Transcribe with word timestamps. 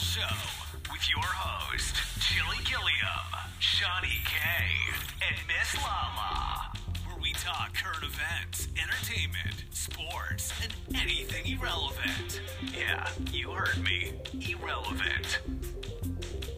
show 0.00 0.34
with 0.90 1.10
your 1.10 1.22
host, 1.22 1.94
Chili 2.20 2.56
Gilliam, 2.64 3.26
Shawnee 3.58 4.22
K, 4.24 4.38
and 5.20 5.36
Miss 5.46 5.76
Lala, 5.76 6.72
where 7.04 7.20
we 7.20 7.34
talk 7.34 7.74
current 7.74 8.02
events, 8.02 8.68
entertainment, 8.80 9.62
sports, 9.72 10.54
and 10.62 10.74
anything 10.98 11.46
irrelevant. 11.46 12.40
Yeah, 12.74 13.10
you 13.30 13.50
heard 13.50 13.76
me. 13.84 14.12
Irrelevant. 14.48 15.40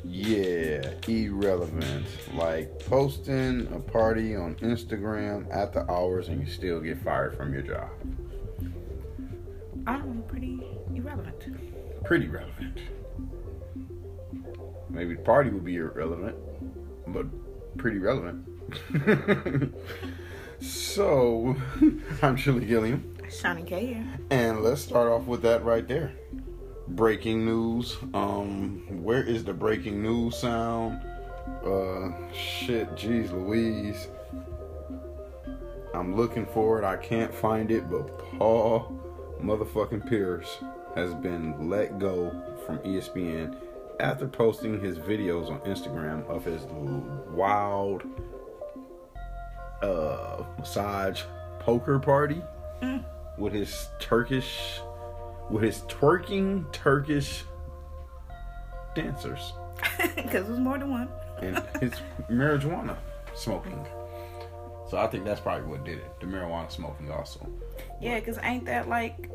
Yeah, 0.05 0.93
irrelevant. 1.09 2.07
Like 2.35 2.79
posting 2.87 3.67
a 3.75 3.81
party 3.81 4.37
on 4.37 4.55
Instagram 4.57 5.53
at 5.53 5.73
the 5.73 5.91
hours 5.91 6.29
and 6.29 6.41
you 6.41 6.47
still 6.47 6.79
get 6.79 7.03
fired 7.03 7.37
from 7.37 7.53
your 7.53 7.63
job. 7.63 7.91
I'm 9.89 10.23
pretty 10.29 10.65
irrelevant. 10.95 12.05
Pretty 12.05 12.29
relevant. 12.29 12.79
Maybe 14.93 15.15
the 15.15 15.23
party 15.23 15.51
would 15.51 15.65
be 15.65 15.77
irrelevant, 15.77 16.37
but 17.09 17.27
pretty 17.79 17.99
relevant. 17.99 18.47
so, 20.61 21.57
I'm 22.23 22.37
Chili 22.37 22.67
Gilliam, 22.67 23.17
Shawnee 23.31 23.63
K 23.63 24.03
and 24.31 24.63
let's 24.63 24.83
start 24.83 25.09
off 25.09 25.27
with 25.27 25.41
that 25.43 25.65
right 25.65 25.89
there. 25.89 26.13
Breaking 26.89 27.47
news. 27.47 27.97
Um, 28.13 29.03
where 29.03 29.23
is 29.23 29.45
the 29.45 29.55
breaking 29.55 30.03
news 30.03 30.37
sound? 30.37 31.01
Uh, 31.65 32.13
shit, 32.33 32.91
jeez 32.95 33.33
Louise. 33.33 34.09
I'm 35.95 36.15
looking 36.15 36.45
for 36.47 36.79
it. 36.79 36.85
I 36.85 36.97
can't 36.97 37.35
find 37.35 37.71
it, 37.71 37.91
but 37.91 38.19
Paul 38.19 39.01
motherfucking 39.43 40.09
Pierce 40.09 40.59
has 40.95 41.15
been 41.15 41.71
let 41.71 41.99
go 41.99 42.31
from 42.67 42.79
ESPN 42.81 43.57
after 44.01 44.27
posting 44.27 44.81
his 44.81 44.99
videos 44.99 45.51
on 45.51 45.61
Instagram 45.61 46.27
of 46.29 46.45
his 46.45 46.63
wild 47.31 48.03
uh 49.83 50.43
massage 50.59 51.23
poker 51.61 51.99
party 51.99 52.43
with 53.39 53.53
his 53.53 53.89
Turkish 53.99 54.81
with 55.51 55.63
his 55.63 55.81
twerking 55.83 56.71
Turkish 56.73 57.45
dancers 58.95 59.53
Because 60.17 60.47
there's 60.47 60.59
more 60.59 60.79
than 60.79 60.91
one. 60.91 61.09
and 61.41 61.61
his 61.81 61.93
marijuana 62.31 62.97
smoking. 63.35 63.85
So 64.89 64.99
I 64.99 65.07
think 65.09 65.25
that's 65.25 65.41
probably 65.41 65.67
what 65.67 65.85
did 65.85 65.99
it. 65.99 66.21
The 66.21 66.27
marijuana 66.27 66.71
smoking 66.71 67.11
also. 67.11 67.49
Yeah, 68.01 68.21
because 68.21 68.39
ain't 68.43 68.67
that 68.67 68.89
like 68.89 69.29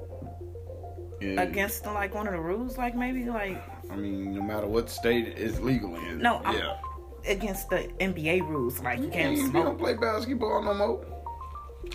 against 1.22 1.84
the, 1.84 1.92
like 1.92 2.14
one 2.14 2.28
of 2.28 2.34
the 2.34 2.40
rules? 2.40 2.78
Like 2.78 2.96
maybe 2.96 3.26
like 3.26 3.62
I 3.92 3.96
mean, 3.96 4.36
no 4.36 4.42
matter 4.42 4.68
what 4.68 4.90
state 4.90 5.28
it's 5.38 5.60
legal 5.60 5.96
in. 5.96 6.20
No, 6.20 6.38
I'm- 6.38 6.56
yeah. 6.58 6.78
against 7.26 7.70
the 7.70 7.90
NBA 8.00 8.42
rules. 8.48 8.80
Like 8.82 9.00
you 9.00 9.10
can't 9.10 9.36
you, 9.36 9.44
you 9.44 9.50
smoke. 9.50 9.66
don't 9.66 9.78
play 9.80 9.94
basketball 9.96 10.64
no 10.64 10.74
more. 10.74 11.06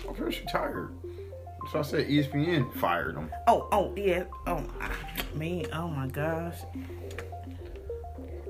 I'm 0.07 0.13
pretty 0.15 0.35
sure 0.37 0.45
tired. 0.51 0.89
So 1.71 1.79
I 1.79 1.81
said 1.83 2.07
ESPN 2.07 2.73
fired 2.75 3.15
him. 3.15 3.29
Oh, 3.47 3.67
oh, 3.71 3.93
yeah. 3.95 4.23
Oh, 4.47 4.63
me. 5.33 5.65
Oh 5.71 5.87
my 5.87 6.07
gosh. 6.07 6.57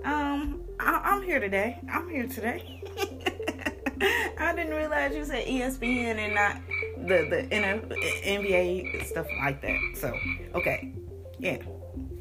Um, 0.04 0.62
I, 0.80 1.02
I'm 1.04 1.22
here 1.24 1.40
today. 1.40 1.80
I'm 1.92 2.10
here 2.10 2.28
today. 2.28 2.82
I 4.38 4.54
didn't 4.56 4.76
realize 4.76 5.16
you 5.16 5.24
said 5.26 5.46
ESPN 5.48 6.18
and 6.18 6.34
not 6.36 6.58
the 7.08 7.28
the 7.30 7.54
N- 7.54 7.82
NBA 8.26 9.06
stuff 9.08 9.28
like 9.40 9.62
that. 9.62 9.80
So, 9.96 10.14
okay, 10.56 10.92
yeah, 11.40 11.58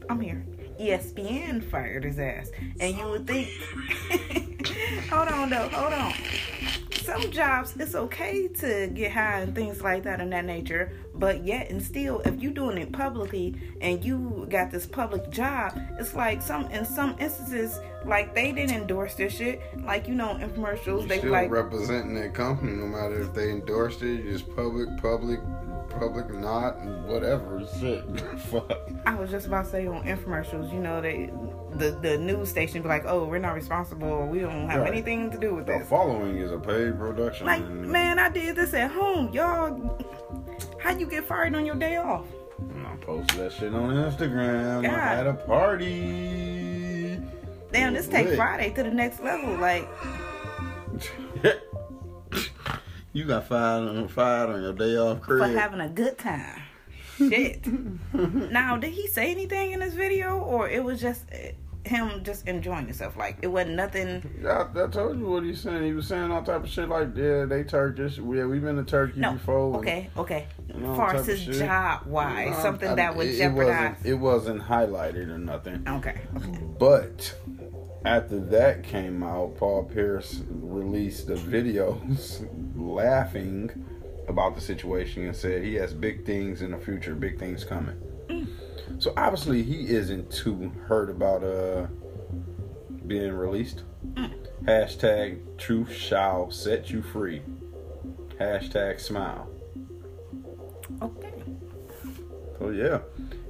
I'm 0.09 0.21
here. 0.21 0.45
ESPN 0.83 1.63
fired 1.63 2.05
his 2.05 2.19
ass, 2.19 2.51
and 2.81 2.97
you 2.97 3.09
would 3.09 3.27
think. 3.27 3.49
hold 5.11 5.29
on, 5.29 5.51
though. 5.51 5.69
Hold 5.69 5.93
on 5.93 6.13
some 7.03 7.31
jobs 7.33 7.75
it's 7.81 7.97
okay 7.97 8.47
to 8.47 8.89
get 8.95 9.11
high 9.11 9.41
and 9.41 9.55
things 9.57 9.83
like 9.83 10.05
that 10.05 10.21
in 10.21 10.31
that 10.31 10.45
nature 10.45 10.93
but 11.17 11.45
yet 11.45 11.69
and 11.69 11.83
still 11.83 12.21
if 12.21 12.41
you're 12.41 12.53
doing 12.53 12.79
it 12.79 12.93
publicly 12.93 13.57
and 13.81 14.05
you 14.05 14.47
got 14.49 14.71
this 14.71 14.87
public 14.87 15.29
job 15.29 15.77
it's 15.99 16.15
like 16.15 16.41
some 16.41 16.65
in 16.67 16.85
some 16.85 17.17
instances 17.19 17.81
like 18.07 18.35
they 18.35 18.53
didn't 18.53 18.75
endorse 18.75 19.15
this 19.15 19.35
shit 19.35 19.61
like 19.85 20.07
you 20.07 20.15
know 20.15 20.37
in 20.37 20.51
commercials 20.53 21.03
You 21.03 21.09
they 21.09 21.19
still 21.19 21.33
like 21.33 21.51
representing 21.51 22.15
that 22.15 22.35
company 22.35 22.73
no 22.73 22.87
matter 22.87 23.21
if 23.21 23.35
they 23.35 23.51
endorsed 23.51 24.03
it, 24.03 24.25
just 24.25 24.55
public, 24.55 24.89
public, 25.01 25.41
public, 25.99 26.29
or 26.31 26.35
not, 26.35 26.77
and 26.79 27.05
whatever. 27.07 27.63
Shit. 27.81 28.03
Fuck. 28.41 28.73
i 29.07 29.15
was 29.15 29.31
just 29.31 29.47
about 29.47 29.65
to 29.67 29.71
say 29.71 29.87
on 29.87 30.03
infomercials 30.05 30.73
you 30.73 30.79
know 30.81 31.01
they 31.01 31.31
the 31.75 31.91
the 32.03 32.17
news 32.19 32.49
station 32.49 32.83
be 32.83 32.89
like 32.89 33.05
oh 33.07 33.25
we're 33.25 33.39
not 33.39 33.55
responsible 33.55 34.27
we 34.27 34.41
don't 34.41 34.69
have 34.69 34.81
Right. 34.83 34.93
anything 34.93 35.31
to 35.31 35.39
do 35.39 35.55
with 35.55 35.67
The 35.67 35.79
this 35.79 35.89
following 35.89 36.37
is 36.39 36.53
a 36.53 36.59
paid 36.59 36.99
production. 36.99 37.47
like 37.47 37.67
man 37.69 38.19
i 38.19 38.29
did 38.29 38.55
this 38.57 38.75
at 38.75 38.91
home 38.91 39.33
y'all 39.33 39.99
how 40.79 40.91
you 40.97 41.07
get 41.07 41.25
fired 41.27 41.55
on 41.55 41.65
your 41.67 41.75
day 41.77 41.97
off 41.97 42.27
I 42.87 42.95
posted 43.05 43.41
that 43.41 43.53
shit 43.53 43.75
on 43.75 43.91
Instagram. 43.95 44.85
I 44.89 44.99
had 45.17 45.27
a 45.27 45.33
party. 45.35 47.19
Damn, 47.73 47.95
this 47.95 48.07
take 48.07 48.37
Friday 48.37 48.71
to 48.75 48.83
the 48.85 48.91
next 48.91 49.21
level. 49.21 49.57
Like, 49.57 49.89
you 53.13 53.25
got 53.25 53.47
fired 53.47 53.89
on 53.89 54.09
fired 54.09 54.51
on 54.51 54.63
your 54.63 54.73
day 54.73 54.97
off, 54.97 55.25
for 55.25 55.39
having 55.47 55.81
a 55.81 55.89
good 55.89 56.19
time. 56.19 56.63
Shit. 57.19 57.67
now, 58.13 58.77
did 58.77 58.93
he 58.93 59.07
say 59.07 59.31
anything 59.31 59.73
in 59.73 59.81
this 59.81 59.95
video, 59.95 60.39
or 60.39 60.69
it 60.69 60.83
was 60.83 61.01
just 61.01 61.25
uh, 61.33 61.89
him 61.89 62.25
just 62.25 62.49
enjoying 62.49 62.87
himself? 62.87 63.17
Like, 63.17 63.37
it 63.43 63.49
wasn't 63.49 63.77
nothing. 63.77 64.45
I, 64.47 64.67
I 64.75 64.87
told 64.89 65.19
you 65.19 65.27
what 65.27 65.45
he's 65.45 65.61
saying. 65.61 65.83
He 65.85 65.93
was 65.93 66.07
saying 66.07 66.31
all 66.33 66.43
type 66.43 66.65
of 66.65 66.71
shit 66.71 66.89
like, 66.89 67.15
yeah, 67.15 67.45
they 67.45 67.65
Turkish. 67.65 68.17
Yeah, 68.17 68.47
we've 68.47 68.63
been 68.63 68.77
to 68.77 68.85
Turkey 68.85 69.21
No. 69.21 69.33
before. 69.33 69.67
and- 69.67 69.77
Okay, 69.77 70.11
okay. 70.17 70.47
know, 70.75 70.95
far 70.97 71.15
as 71.15 71.27
his 71.27 71.45
job 71.45 72.07
wise, 72.07 72.51
No, 72.53 72.63
something 72.63 72.89
I- 72.89 72.95
that 72.95 73.15
would 73.17 73.27
it, 73.29 73.37
jeopardize. 73.37 73.99
It 74.05 74.17
wasn't, 74.17 74.59
it 74.59 74.59
wasn't 74.59 74.63
highlighted 74.63 75.29
or 75.29 75.39
nothing. 75.39 75.85
Okay, 75.87 76.19
okay. 76.37 76.59
But 76.79 77.35
after 78.05 78.41
that 78.41 78.83
came 78.83 79.23
out, 79.23 79.57
Paul 79.57 79.85
Pierce 79.85 80.43
released 80.49 81.27
the 81.27 81.35
videos 81.35 82.49
laughing 82.75 83.71
about 84.29 84.55
the 84.55 84.61
situation 84.61 85.25
and 85.27 85.37
said 85.37 85.63
he 85.63 85.75
has 85.75 85.93
big 85.93 86.25
things 86.25 86.63
in 86.63 86.71
the 86.73 86.79
future, 86.79 87.15
big 87.15 87.39
things 87.39 87.65
coming. 87.65 87.97
So 88.99 89.13
obviously 89.17 89.63
he 89.63 89.89
isn't 89.89 90.31
too 90.31 90.73
hurt 90.87 91.11
about 91.11 91.45
uh 91.45 91.87
being 93.07 93.33
released. 93.33 93.83
Hashtag 94.65 95.59
truth 95.59 95.93
shall 95.93 96.51
set 96.51 96.91
you 96.91 97.03
free. 97.03 97.43
Hashtag 98.41 99.01
smile. 99.01 99.49
Okay. 101.01 101.33
So 102.59 102.71
yeah, 102.71 103.01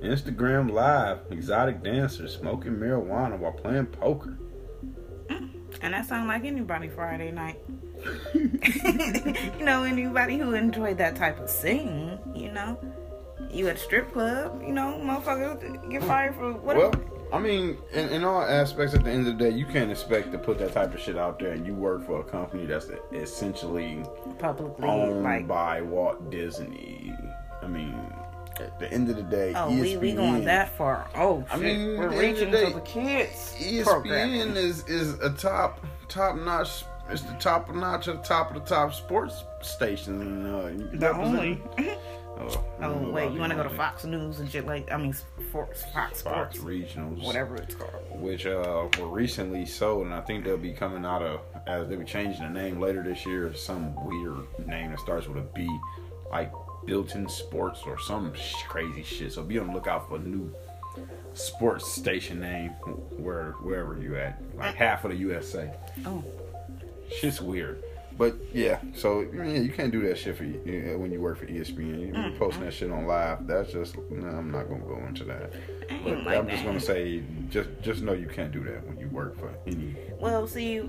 Instagram 0.02 0.72
live, 0.72 1.20
exotic 1.30 1.82
dancers 1.82 2.34
smoking 2.34 2.72
marijuana 2.72 3.38
while 3.38 3.52
playing 3.52 3.86
poker. 3.86 4.38
And 5.82 5.94
that 5.94 6.06
sounds 6.06 6.28
like 6.28 6.44
anybody 6.44 6.88
Friday 6.88 7.32
night. 7.32 7.58
you 8.34 9.64
know, 9.64 9.82
anybody 9.82 10.38
who 10.38 10.54
enjoyed 10.54 10.98
that 10.98 11.16
type 11.16 11.38
of 11.40 11.50
scene, 11.50 12.18
you 12.34 12.50
know. 12.52 12.78
You 13.50 13.68
at 13.68 13.76
a 13.76 13.78
strip 13.78 14.12
club, 14.12 14.62
you 14.64 14.72
know, 14.72 15.00
motherfuckers 15.02 15.90
get 15.90 16.04
fired 16.04 16.36
for 16.36 16.52
whatever. 16.52 16.90
Well, 16.90 17.22
I 17.32 17.38
mean, 17.38 17.78
in, 17.92 18.08
in 18.10 18.24
all 18.24 18.42
aspects, 18.42 18.94
at 18.94 19.04
the 19.04 19.10
end 19.10 19.26
of 19.26 19.38
the 19.38 19.50
day, 19.50 19.56
you 19.56 19.66
can't 19.66 19.90
expect 19.90 20.32
to 20.32 20.38
put 20.38 20.58
that 20.58 20.72
type 20.72 20.94
of 20.94 21.00
shit 21.00 21.18
out 21.18 21.38
there, 21.38 21.52
and 21.52 21.66
you 21.66 21.74
work 21.74 22.06
for 22.06 22.20
a 22.20 22.24
company 22.24 22.66
that's 22.66 22.90
essentially 23.12 24.04
publicly, 24.38 24.86
owned 24.86 25.24
like, 25.24 25.48
by 25.48 25.80
Walt 25.82 26.30
Disney. 26.30 27.14
I 27.62 27.66
mean, 27.66 27.94
at 28.62 28.78
the 28.78 28.90
end 28.92 29.10
of 29.10 29.16
the 29.16 29.22
day, 29.22 29.52
oh, 29.56 29.70
we, 29.70 29.96
we 29.96 30.12
going 30.12 30.44
that 30.44 30.76
far. 30.76 31.08
Oh, 31.14 31.44
I 31.50 31.54
shit. 31.58 31.64
mean, 31.78 31.98
we're 31.98 32.04
at 32.08 32.10
the 32.10 32.16
end 32.16 32.36
reaching 32.36 32.50
the 32.50 32.58
to 32.58 32.66
day, 32.66 32.72
the 32.72 32.80
kids. 32.80 33.54
ESPN 33.58 33.84
program. 33.84 34.56
is 34.56 34.86
is 34.88 35.14
a 35.20 35.30
top 35.30 35.84
top 36.08 36.36
notch. 36.36 36.84
It's 37.10 37.22
the 37.22 37.32
top 37.34 37.68
of 37.68 37.74
notch 37.76 38.06
of 38.08 38.18
the 38.18 38.22
top 38.22 38.54
of 38.54 38.62
the 38.62 38.68
top 38.68 38.94
sports 38.94 39.44
station. 39.60 40.44
The 40.98 41.12
only. 41.14 41.60
Oh, 42.38 42.64
Oh 42.80 43.10
wait, 43.10 43.30
you 43.30 43.38
want 43.38 43.50
to 43.50 43.56
go 43.56 43.62
to. 43.62 43.68
Fox 43.68 44.04
News 44.04 44.40
and 44.40 44.50
shit 44.50 44.66
like? 44.66 44.90
I 44.90 44.96
mean, 44.96 45.12
Fox, 45.52 45.84
Fox 45.92 46.22
Fox 46.22 46.58
Sports, 46.58 46.58
regionals, 46.58 47.22
whatever 47.22 47.56
it's 47.56 47.74
called. 47.74 47.92
which 48.20 48.46
uh, 48.46 48.88
were 48.98 49.06
recently 49.08 49.66
sold, 49.66 50.06
and 50.06 50.14
I 50.14 50.22
think 50.22 50.44
they'll 50.44 50.56
be 50.56 50.72
coming 50.72 51.04
out 51.04 51.22
of 51.22 51.40
as 51.66 51.88
they'll 51.88 51.98
be 51.98 52.06
changing 52.06 52.42
the 52.42 52.48
name 52.48 52.80
later 52.80 53.02
this 53.02 53.26
year. 53.26 53.52
Some 53.54 53.94
weird 54.06 54.66
name 54.66 54.90
that 54.92 55.00
starts 55.00 55.28
with 55.28 55.36
a 55.36 55.46
B, 55.54 55.68
like 56.30 56.50
Built-in 56.86 57.28
Sports 57.28 57.80
or 57.86 57.98
some 57.98 58.34
sh- 58.34 58.54
crazy 58.68 59.02
shit. 59.02 59.32
So 59.32 59.42
be 59.42 59.58
on 59.58 59.68
the 59.68 59.72
lookout 59.74 60.08
for 60.08 60.16
a 60.16 60.20
new 60.20 60.52
sports 61.34 61.90
station 61.90 62.40
name 62.40 62.70
where 63.16 63.52
wherever 63.62 63.98
you 64.00 64.16
at, 64.16 64.42
like 64.56 64.70
uh, 64.74 64.78
half 64.78 65.04
of 65.04 65.10
the 65.12 65.16
USA. 65.18 65.72
Oh, 66.04 66.22
Shit's 67.18 67.40
weird. 67.40 67.82
But 68.18 68.36
yeah, 68.52 68.80
so 68.94 69.26
yeah, 69.32 69.44
you 69.44 69.70
can't 69.72 69.90
do 69.90 70.02
that 70.08 70.18
shit 70.18 70.36
for 70.36 70.44
yeah, 70.44 70.94
when 70.96 71.10
you 71.10 71.20
work 71.20 71.38
for 71.38 71.46
ESPN. 71.46 72.00
You 72.06 72.12
Mm-hmm. 72.12 72.38
posting 72.38 72.64
that 72.64 72.74
shit 72.74 72.90
on 72.90 73.06
live. 73.06 73.46
That's 73.46 73.72
just 73.72 73.96
no. 74.10 74.28
I'm 74.28 74.50
not 74.50 74.68
gonna 74.68 74.84
go 74.84 75.02
into 75.06 75.24
that. 75.24 75.52
But 76.04 76.24
like 76.24 76.38
I'm 76.38 76.48
just 76.48 76.64
gonna 76.64 76.80
say, 76.80 77.22
just 77.48 77.68
just 77.82 78.02
know 78.02 78.12
you 78.12 78.26
can't 78.26 78.52
do 78.52 78.62
that 78.64 78.86
when 78.86 78.98
you 78.98 79.08
work 79.08 79.38
for 79.38 79.50
any. 79.66 79.94
Well, 80.20 80.46
see, 80.46 80.82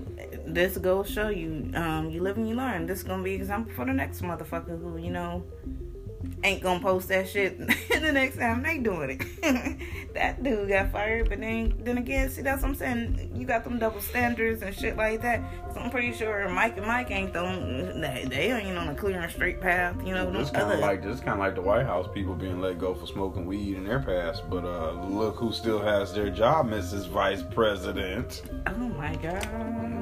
this 0.46 0.76
goes 0.78 1.08
show 1.10 1.28
you, 1.28 1.70
um, 1.74 2.10
you 2.10 2.20
live 2.22 2.36
and 2.36 2.48
you 2.48 2.54
learn. 2.54 2.86
This 2.86 2.98
is 2.98 3.04
gonna 3.04 3.22
be 3.22 3.32
example 3.34 3.72
for 3.74 3.84
the 3.84 3.92
next 3.92 4.22
motherfucker 4.22 4.80
who, 4.80 4.98
you 4.98 5.10
know, 5.10 5.42
ain't 6.42 6.62
gonna 6.62 6.80
post 6.80 7.08
that 7.08 7.28
shit 7.28 7.58
the 8.04 8.12
next 8.12 8.36
time 8.36 8.62
they 8.62 8.78
doing 8.78 9.18
it. 9.20 10.14
that 10.14 10.42
dude 10.42 10.68
got 10.68 10.92
fired, 10.92 11.28
but 11.28 11.40
then 11.40 11.74
then 11.82 11.98
again, 11.98 12.28
see 12.30 12.42
that's 12.42 12.62
what 12.62 12.68
I'm 12.68 12.74
saying. 12.74 13.32
You 13.34 13.46
got 13.46 13.64
them 13.64 13.78
double 13.78 14.00
standards 14.00 14.62
and 14.62 14.74
shit 14.74 14.96
like 14.96 15.22
that. 15.22 15.42
So 15.72 15.80
I'm 15.80 15.90
pretty 15.90 16.12
sure 16.12 16.48
Mike 16.48 16.76
and 16.76 16.86
Mike 16.86 17.10
ain't 17.10 17.32
them. 17.32 18.00
They, 18.00 18.24
they 18.28 18.52
ain't 18.52 18.76
on 18.76 18.88
a 18.88 18.94
clear 18.94 19.20
and 19.20 19.32
straight 19.32 19.60
path. 19.60 19.96
You 20.04 20.14
know, 20.14 20.30
It's 20.38 20.50
kind 20.50 20.72
of 20.72 20.80
like 20.80 21.02
this, 21.02 21.20
kind 21.20 21.32
of 21.32 21.38
like 21.38 21.54
the 21.54 21.62
White 21.62 21.86
House 21.86 22.06
people 22.12 22.34
being 22.34 22.60
let 22.60 22.78
go 22.78 22.94
for 22.94 23.06
smoking 23.06 23.46
weed 23.46 23.76
in 23.76 23.84
their 23.84 24.00
past. 24.00 24.48
But 24.48 24.64
uh, 24.64 24.92
look 25.08 25.36
who 25.36 25.52
still 25.52 25.80
has 25.80 26.12
their 26.14 26.30
job, 26.30 26.68
Mrs. 26.68 27.08
Vice 27.08 27.42
President. 27.42 28.42
Oh 28.66 28.72
my 28.72 29.14
god. 29.16 29.46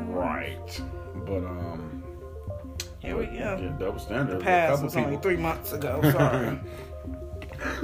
Right. 0.09 0.81
But 1.27 1.45
um. 1.45 1.92
Here 3.03 3.17
we 3.17 3.27
go. 3.27 3.33
Yeah, 3.33 3.73
double 3.79 3.99
standard. 3.99 4.37
A 4.41 4.45
Pass 4.45 4.71
couple 4.71 4.85
was 4.85 4.97
only 4.97 5.17
three 5.19 5.37
months 5.37 5.73
ago. 5.73 6.01
Sorry. 6.13 6.59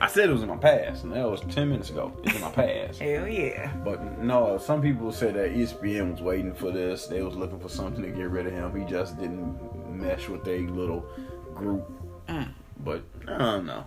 I 0.00 0.08
said 0.08 0.28
it 0.28 0.32
was 0.32 0.42
in 0.42 0.48
my 0.48 0.56
past, 0.56 1.04
and 1.04 1.12
that 1.12 1.28
was 1.28 1.40
ten 1.42 1.68
minutes 1.68 1.90
ago. 1.90 2.12
It's 2.24 2.34
in 2.36 2.40
my 2.40 2.50
past. 2.50 2.98
Hell 3.00 3.26
yeah. 3.28 3.72
But 3.84 4.18
no, 4.20 4.58
some 4.58 4.82
people 4.82 5.12
said 5.12 5.34
that 5.34 5.52
ESPN 5.54 6.12
was 6.12 6.22
waiting 6.22 6.54
for 6.54 6.70
this. 6.70 7.06
They 7.06 7.22
was 7.22 7.34
looking 7.36 7.58
for 7.60 7.68
something 7.68 8.02
to 8.02 8.08
get 8.10 8.30
rid 8.30 8.46
of 8.46 8.52
him. 8.52 8.74
He 8.78 8.84
just 8.84 9.18
didn't 9.18 9.56
mesh 10.00 10.28
with 10.28 10.44
their 10.44 10.60
little 10.60 11.04
group. 11.54 11.88
Mm. 12.28 12.48
But 12.84 13.02
I 13.26 13.38
don't 13.38 13.66
know. 13.66 13.84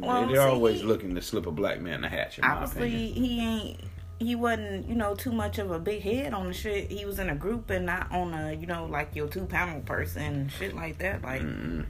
Well, 0.00 0.26
They're 0.26 0.36
see, 0.36 0.40
always 0.42 0.80
he- 0.80 0.86
looking 0.86 1.14
to 1.14 1.22
slip 1.22 1.46
a 1.46 1.50
black 1.52 1.80
man 1.80 1.94
in 1.94 2.00
the 2.02 2.08
hatch. 2.08 2.38
In 2.38 2.44
obviously 2.44 2.90
he 2.90 3.40
ain't 3.40 3.80
he 4.20 4.34
wasn't 4.34 4.86
you 4.88 4.94
know 4.94 5.14
too 5.14 5.32
much 5.32 5.58
of 5.58 5.70
a 5.70 5.78
big 5.78 6.02
head 6.02 6.32
on 6.34 6.46
the 6.46 6.52
shit 6.52 6.90
he 6.90 7.04
was 7.04 7.18
in 7.18 7.30
a 7.30 7.34
group 7.34 7.70
and 7.70 7.86
not 7.86 8.10
on 8.12 8.32
a 8.34 8.52
you 8.52 8.66
know 8.66 8.84
like 8.84 9.16
your 9.16 9.26
two 9.26 9.46
panel 9.46 9.80
person 9.80 10.48
shit 10.48 10.76
like 10.76 10.98
that 10.98 11.22
like 11.22 11.40
Mm-mm. 11.40 11.86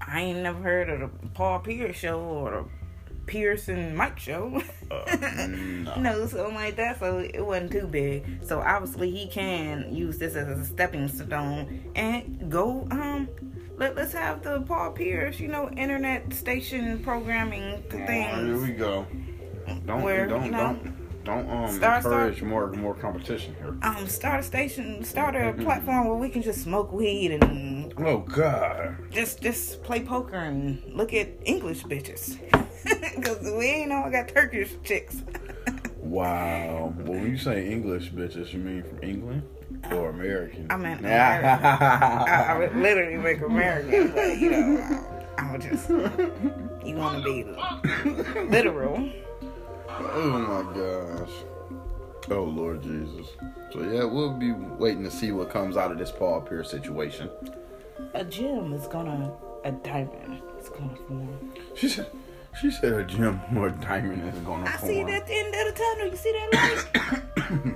i 0.00 0.22
ain't 0.22 0.40
never 0.40 0.60
heard 0.60 0.88
of 0.88 1.00
the 1.00 1.28
paul 1.34 1.60
pierce 1.60 1.96
show 1.96 2.18
or 2.18 2.50
the 2.50 3.14
pierce 3.26 3.68
and 3.68 3.96
mike 3.96 4.18
show 4.18 4.60
Uh, 4.90 5.46
no. 5.48 5.94
you 5.96 6.02
know 6.02 6.26
something 6.26 6.54
like 6.54 6.76
that 6.76 6.98
so 6.98 7.18
it 7.18 7.40
wasn't 7.40 7.72
too 7.72 7.86
big 7.86 8.22
so 8.42 8.60
obviously 8.60 9.10
he 9.10 9.26
can 9.26 9.94
use 9.94 10.18
this 10.18 10.34
as 10.34 10.46
a 10.46 10.64
stepping 10.64 11.08
stone 11.08 11.82
and 11.96 12.50
go 12.50 12.86
um 12.90 13.26
let, 13.76 13.96
let's 13.96 14.12
have 14.12 14.42
the 14.44 14.60
Paul 14.60 14.92
Pierce, 14.92 15.40
you 15.40 15.48
know, 15.48 15.68
internet 15.70 16.32
station 16.32 17.02
programming 17.02 17.82
Oh, 17.92 17.96
here 17.96 18.56
we 18.60 18.70
go. 18.70 19.04
Don't 19.86 20.02
Where, 20.02 20.26
don't 20.26 20.44
you 20.44 20.50
know, 20.50 20.58
don't 20.58 21.24
don't 21.24 21.50
um 21.50 21.72
Star- 21.76 22.00
Star- 22.02 22.12
encourage 22.28 22.42
more 22.42 22.70
more 22.72 22.94
competition 22.94 23.54
here. 23.58 23.74
um 23.82 24.06
start 24.06 24.40
a 24.40 24.42
station 24.42 25.02
start 25.04 25.34
a 25.34 25.38
Mm-hmm. 25.38 25.62
platform 25.64 26.06
where 26.08 26.16
we 26.18 26.28
can 26.28 26.42
just 26.42 26.62
smoke 26.62 26.92
weed 26.92 27.32
and 27.32 27.94
Oh 27.98 28.18
God. 28.18 28.96
just 29.10 29.40
just 29.40 29.82
play 29.82 30.00
poker 30.00 30.36
and 30.36 30.82
look 30.92 31.14
at 31.14 31.28
english 31.44 31.82
bitches 31.84 32.36
because 33.16 33.40
we 33.42 33.64
ain't 33.66 33.92
all 33.92 34.10
got 34.10 34.28
turkish 34.28 34.72
chicks 34.84 35.22
Wow. 36.04 36.92
Well, 36.98 37.14
when 37.18 37.30
you 37.30 37.38
say 37.38 37.66
English 37.66 38.12
bitches, 38.12 38.52
you 38.52 38.58
mean 38.60 38.82
from 38.82 39.02
England 39.02 39.42
or 39.90 40.10
American? 40.10 40.66
I 40.70 40.76
meant 40.76 41.04
I, 41.06 42.46
I 42.50 42.58
would 42.58 42.76
literally 42.76 43.16
make 43.16 43.40
american 43.40 44.12
but 44.12 44.36
you 44.38 44.50
know 44.50 45.02
i, 45.38 45.48
I 45.48 45.52
would 45.52 45.62
just 45.62 45.88
you 45.88 46.94
want 46.96 47.16
to 47.16 47.24
be 47.24 47.44
literal 48.50 49.08
oh 50.14 50.38
my 50.38 50.62
gosh. 50.74 51.30
Oh 52.30 52.44
Lord 52.44 52.82
Jesus. 52.82 53.28
So 53.72 53.80
yeah, 53.82 54.04
we'll 54.04 54.32
be 54.34 54.52
waiting 54.52 55.04
to 55.04 55.10
see 55.10 55.32
what 55.32 55.50
comes 55.50 55.76
out 55.76 55.90
of 55.92 55.98
this 55.98 56.10
Paul 56.10 56.40
Pierce 56.40 56.70
situation. 56.70 57.28
a 58.14 58.24
gym 58.24 58.72
is 58.72 58.86
gonna 58.86 59.32
a 59.64 59.72
diamond 59.72 60.40
is 60.58 60.68
gonna 60.68 60.96
form 61.08 61.52
She 61.74 61.88
said. 61.88 62.06
She 62.60 62.70
said 62.70 62.92
a 62.92 63.02
gem 63.04 63.40
or 63.56 63.66
a 63.66 63.72
diamond 63.72 64.32
is 64.32 64.38
going 64.42 64.62
to 64.64 64.70
i 64.70 64.76
form. 64.76 64.92
see 64.92 65.02
that 65.02 65.22
at 65.22 65.26
the 65.26 65.34
end 65.34 65.54
of 65.54 65.74
the 65.74 65.82
tunnel 65.82 66.06
you 66.08 66.16
see 66.16 66.32
that 66.32 66.84
light 67.56 67.74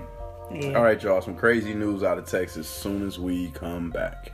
yeah 0.62 0.74
All 0.78 0.82
right, 0.84 1.02
y'all. 1.02 1.20
Some 1.20 1.34
crazy 1.36 1.74
news 1.74 2.04
out 2.04 2.16
of 2.16 2.26
Texas. 2.26 2.68
Soon 2.68 3.04
as 3.06 3.18
we 3.18 3.50
come 3.50 3.90
back. 3.90 4.32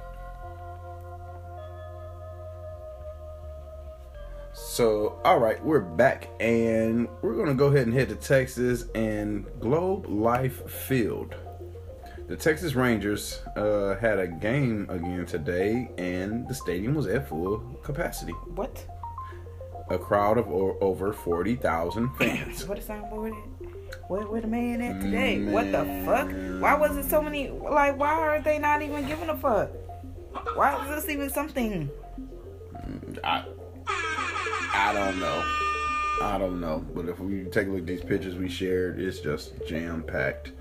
So, 4.75 5.21
all 5.25 5.38
right, 5.38 5.65
we're 5.65 5.79
back, 5.79 6.31
and 6.41 7.06
we're 7.23 7.37
gonna 7.37 7.55
go 7.55 7.67
ahead 7.69 7.87
and 7.87 7.94
head 7.94 8.09
to 8.09 8.17
Texas 8.17 8.87
and 8.97 9.47
Globe 9.61 10.06
Life 10.09 10.69
Field. 10.69 11.37
The 12.26 12.35
Texas 12.35 12.75
Rangers 12.75 13.41
uh, 13.55 13.94
had 13.94 14.19
a 14.19 14.26
game 14.26 14.88
again 14.91 15.26
today, 15.26 15.93
and 15.97 16.49
the 16.49 16.55
stadium 16.55 16.97
was 16.97 17.06
at 17.06 17.29
full 17.29 17.59
capacity. 17.85 18.32
what 18.32 18.85
A 19.91 19.97
crowd 19.97 20.38
of 20.38 20.49
o- 20.49 20.77
over 20.81 21.12
forty 21.12 21.55
thousand 21.55 22.12
fans. 22.19 22.67
What 22.67 22.79
a 22.79 22.82
soundboard 22.82 23.31
at? 23.31 24.11
Where, 24.11 24.27
where 24.27 24.41
the 24.41 24.49
man 24.49 24.81
at 24.81 25.00
today? 25.00 25.44
What 25.53 25.70
the 25.70 25.85
fuck? 26.05 26.29
Why 26.61 26.75
was 26.75 26.97
it 26.97 27.09
so 27.09 27.23
many? 27.23 27.49
Like, 27.49 27.97
why 27.97 28.15
are 28.15 28.43
they 28.43 28.59
not 28.59 28.82
even 28.82 29.06
giving 29.06 29.29
a 29.29 29.37
fuck? 29.37 29.70
Why 30.56 30.82
is 30.82 31.05
this 31.05 31.15
even 31.15 31.31
something? 31.31 31.88
I 33.23 33.44
I 34.75 34.93
don't 34.93 35.21
know. 35.21 35.44
I 36.23 36.38
don't 36.38 36.61
know. 36.61 36.85
But 36.94 37.09
if 37.09 37.21
we 37.21 37.44
take 37.44 37.69
a 37.69 37.71
look 37.71 37.81
at 37.81 37.87
these 37.87 38.03
pictures 38.05 38.35
we 38.35 38.49
shared, 38.49 39.00
it's 39.00 39.21
just 39.21 39.53
jam 39.67 40.03
packed. 40.03 40.53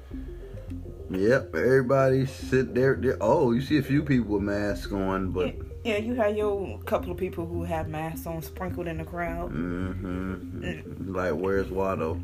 Yep, 1.10 1.56
everybody 1.56 2.26
sit 2.26 2.74
there, 2.74 2.96
there. 2.96 3.18
Oh, 3.22 3.52
you 3.52 3.62
see 3.62 3.78
a 3.78 3.84
few 3.84 4.02
people 4.04 4.36
with 4.36 4.44
masks 4.44 4.92
on, 4.92 5.32
but 5.32 5.56
Yeah, 5.84 5.98
you 5.98 6.16
have 6.16 6.36
your 6.36 6.80
couple 6.86 7.12
of 7.12 7.18
people 7.18 7.46
who 7.46 7.64
have 7.64 7.88
masks 7.90 8.26
on 8.26 8.42
sprinkled 8.42 8.88
in 8.88 8.98
the 8.98 9.04
crowd. 9.04 9.52
Mm-hmm. 9.52 11.14
like 11.14 11.34
where's 11.34 11.68
Watto? 11.68 12.22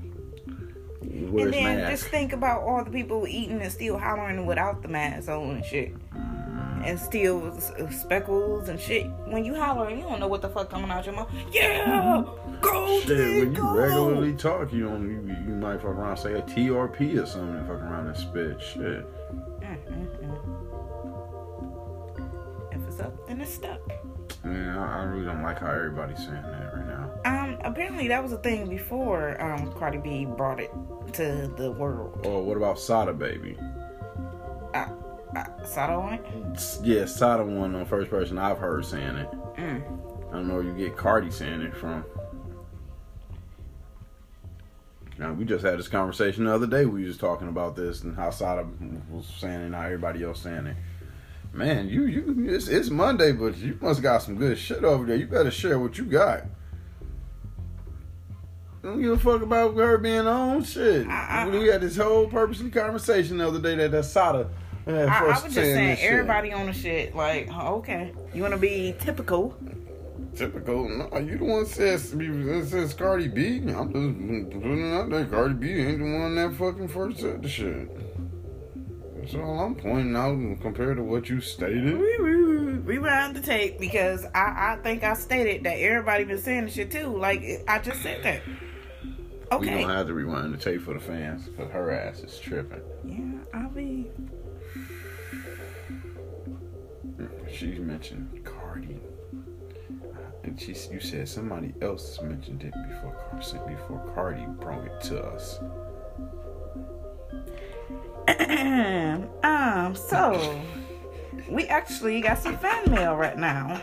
Where's 1.01 1.45
and 1.45 1.53
then 1.53 1.77
mask? 1.77 1.91
just 1.91 2.11
think 2.11 2.33
about 2.33 2.61
all 2.61 2.83
the 2.83 2.91
people 2.91 3.27
eating 3.27 3.61
and 3.61 3.71
still 3.71 3.97
hollering 3.97 4.45
without 4.45 4.81
the 4.81 4.87
mask 4.87 5.29
on 5.29 5.57
and 5.57 5.65
shit. 5.65 5.93
Mm-hmm. 5.93 6.28
And 6.83 6.99
still 6.99 7.59
speckles 7.91 8.69
and 8.69 8.79
shit. 8.79 9.07
When 9.25 9.43
you 9.45 9.55
hollering, 9.55 9.97
you 9.99 10.03
don't 10.03 10.19
know 10.19 10.27
what 10.27 10.41
the 10.41 10.49
fuck 10.49 10.69
coming 10.69 10.89
out 10.89 11.05
your 11.05 11.15
mouth. 11.15 11.29
Yeah! 11.51 12.23
Go, 12.61 12.99
Shit, 13.01 13.17
when 13.17 13.55
you 13.55 13.61
go! 13.61 13.73
regularly 13.75 14.33
talk, 14.33 14.71
you 14.73 14.85
don't. 14.87 15.09
You, 15.09 15.35
you 15.47 15.55
might 15.55 15.77
fuck 15.77 15.85
around 15.91 16.11
and 16.11 16.19
say 16.19 16.33
a 16.33 16.41
TRP 16.41 17.21
or 17.21 17.25
something 17.25 17.55
and 17.57 17.67
fuck 17.67 17.77
around 17.77 18.07
and 18.07 18.17
spit 18.17 18.61
shit. 18.61 19.05
If 22.71 22.87
it's 22.87 22.99
up, 22.99 23.27
then 23.27 23.41
it's 23.41 23.53
stuck. 23.53 23.79
Man, 24.43 24.77
I, 24.77 25.01
I 25.01 25.03
really 25.03 25.25
don't 25.25 25.41
like 25.43 25.59
how 25.59 25.67
everybody's 25.71 26.17
saying 26.19 26.41
that 26.41 26.73
right 26.73 26.87
now. 26.87 27.09
Um, 27.25 27.57
apparently 27.63 28.07
that 28.07 28.23
was 28.23 28.31
a 28.31 28.37
thing 28.37 28.69
before 28.69 29.41
um 29.41 29.71
Cardi 29.73 29.97
B 29.97 30.25
brought 30.25 30.59
it 30.59 30.71
to 31.13 31.51
the 31.57 31.71
world. 31.71 32.21
Oh, 32.25 32.39
what 32.39 32.55
about 32.57 32.79
Sada 32.79 33.13
Baby? 33.13 33.57
Uh, 34.73 34.85
uh, 35.35 35.63
Sato 35.65 35.99
on 35.99 36.13
it? 36.13 36.25
Yeah, 36.83 37.05
Sada 37.05 37.43
one 37.45 37.75
on 37.75 37.85
first 37.85 38.09
person 38.09 38.37
I've 38.37 38.57
heard 38.57 38.85
saying 38.85 39.15
it. 39.15 39.29
Mm. 39.57 39.83
I 40.29 40.33
don't 40.33 40.47
know 40.47 40.55
where 40.55 40.63
you 40.63 40.73
get 40.73 40.95
Cardi 40.95 41.31
saying 41.31 41.61
it 41.61 41.75
from. 41.75 42.03
Now, 45.17 45.33
we 45.33 45.43
just 45.43 45.65
had 45.65 45.77
this 45.77 45.89
conversation 45.89 46.45
the 46.45 46.53
other 46.53 46.67
day. 46.67 46.85
We 46.85 47.03
was 47.03 47.17
talking 47.17 47.49
about 47.49 47.75
this 47.75 48.03
and 48.03 48.15
how 48.15 48.29
Sada 48.29 48.65
was 49.11 49.25
saying 49.25 49.61
it 49.61 49.65
and 49.65 49.75
how 49.75 49.81
everybody 49.81 50.23
else 50.23 50.41
saying 50.41 50.65
it. 50.67 50.77
Man, 51.51 51.89
you 51.89 52.05
you 52.05 52.45
it's, 52.47 52.67
it's 52.67 52.89
Monday, 52.89 53.31
but 53.31 53.57
you 53.57 53.77
must 53.81 54.01
got 54.03 54.21
some 54.21 54.35
good 54.35 54.57
shit 54.57 54.83
over 54.83 55.05
there. 55.05 55.15
You 55.15 55.25
better 55.27 55.51
share 55.51 55.79
what 55.79 55.97
you 55.97 56.05
got. 56.05 56.43
Don't 58.83 59.01
give 59.01 59.11
a 59.11 59.17
fuck 59.17 59.41
about 59.41 59.75
her 59.75 59.97
being 59.97 60.27
on 60.27 60.63
shit. 60.63 61.05
I- 61.07 61.43
I- 61.43 61.49
we 61.49 61.67
had 61.67 61.81
this 61.81 61.97
whole 61.97 62.27
purposely 62.27 62.69
conversation 62.69 63.39
the 63.39 63.47
other 63.47 63.59
day 63.59 63.75
that 63.75 63.91
that 63.91 64.05
Sada 64.05 64.49
had 64.93 65.09
I, 65.09 65.15
I 65.15 65.19
first 65.19 65.45
was 65.45 65.53
just 65.53 65.55
saying 65.55 65.75
saying, 65.75 65.89
this 65.89 65.99
shit. 65.99 66.11
everybody 66.11 66.53
on 66.53 66.65
the 66.65 66.73
shit. 66.73 67.15
Like, 67.15 67.53
okay, 67.53 68.13
you 68.33 68.41
want 68.41 68.53
to 68.53 68.59
be 68.59 68.95
typical? 68.99 69.57
Typical. 70.35 70.87
No, 70.87 71.17
you 71.17 71.37
the 71.37 71.45
one 71.45 71.65
says 71.65 72.13
it 72.13 72.67
says 72.67 72.93
Cardi 72.93 73.27
B. 73.27 73.57
I'm 73.57 73.91
just 73.91 74.51
putting 74.53 74.91
it 74.91 74.93
out 74.95 75.09
there. 75.09 75.25
Cardi 75.25 75.53
B 75.55 75.71
ain't 75.81 75.99
the 75.99 76.05
one 76.05 76.35
that 76.35 76.53
fucking 76.53 76.87
first 76.87 77.19
said 77.19 77.41
the 77.41 77.49
shit. 77.49 77.89
That's 79.19 79.35
all 79.35 79.59
I'm 79.59 79.75
pointing 79.75 80.15
out 80.15 80.61
compared 80.61 80.97
to 80.97 81.03
what 81.03 81.29
you 81.29 81.41
stated. 81.41 81.97
We 81.97 82.17
rewind 82.17 83.35
the 83.35 83.41
tape 83.41 83.79
because 83.79 84.25
I, 84.33 84.73
I 84.73 84.79
think 84.81 85.03
I 85.03 85.13
stated 85.13 85.63
that 85.65 85.75
everybody 85.75 86.23
been 86.23 86.39
saying 86.39 86.65
the 86.65 86.71
shit 86.71 86.91
too. 86.91 87.15
Like 87.17 87.43
I 87.67 87.79
just 87.79 88.01
said 88.01 88.23
that. 88.23 88.41
Okay. 89.51 89.75
We 89.75 89.81
don't 89.81 89.89
have 89.89 90.07
to 90.07 90.13
rewind 90.13 90.53
the 90.53 90.57
tape 90.57 90.81
for 90.81 90.93
the 90.93 90.99
fans 90.99 91.47
because 91.47 91.71
her 91.71 91.91
ass 91.91 92.19
is 92.19 92.39
tripping. 92.39 92.81
Yeah, 93.03 93.59
I'll 93.59 93.69
be. 93.69 94.11
She 97.59 97.77
mentioned 97.77 98.39
Cardi. 98.45 98.97
And 100.43 100.59
she, 100.59 100.73
you 100.91 101.01
said 101.01 101.27
somebody 101.27 101.73
else 101.81 102.21
mentioned 102.21 102.63
it 102.63 102.73
before 102.87 103.13
Carson, 103.29 103.59
before 103.67 103.99
Cardi 104.15 104.45
brought 104.61 104.85
it 104.85 105.01
to 105.01 105.21
us. 105.21 105.59
um, 109.43 109.93
so 109.93 110.61
we 111.49 111.65
actually 111.65 112.21
got 112.21 112.39
some 112.39 112.57
fan 112.57 112.89
mail 112.89 113.15
right 113.15 113.37
now. 113.37 113.81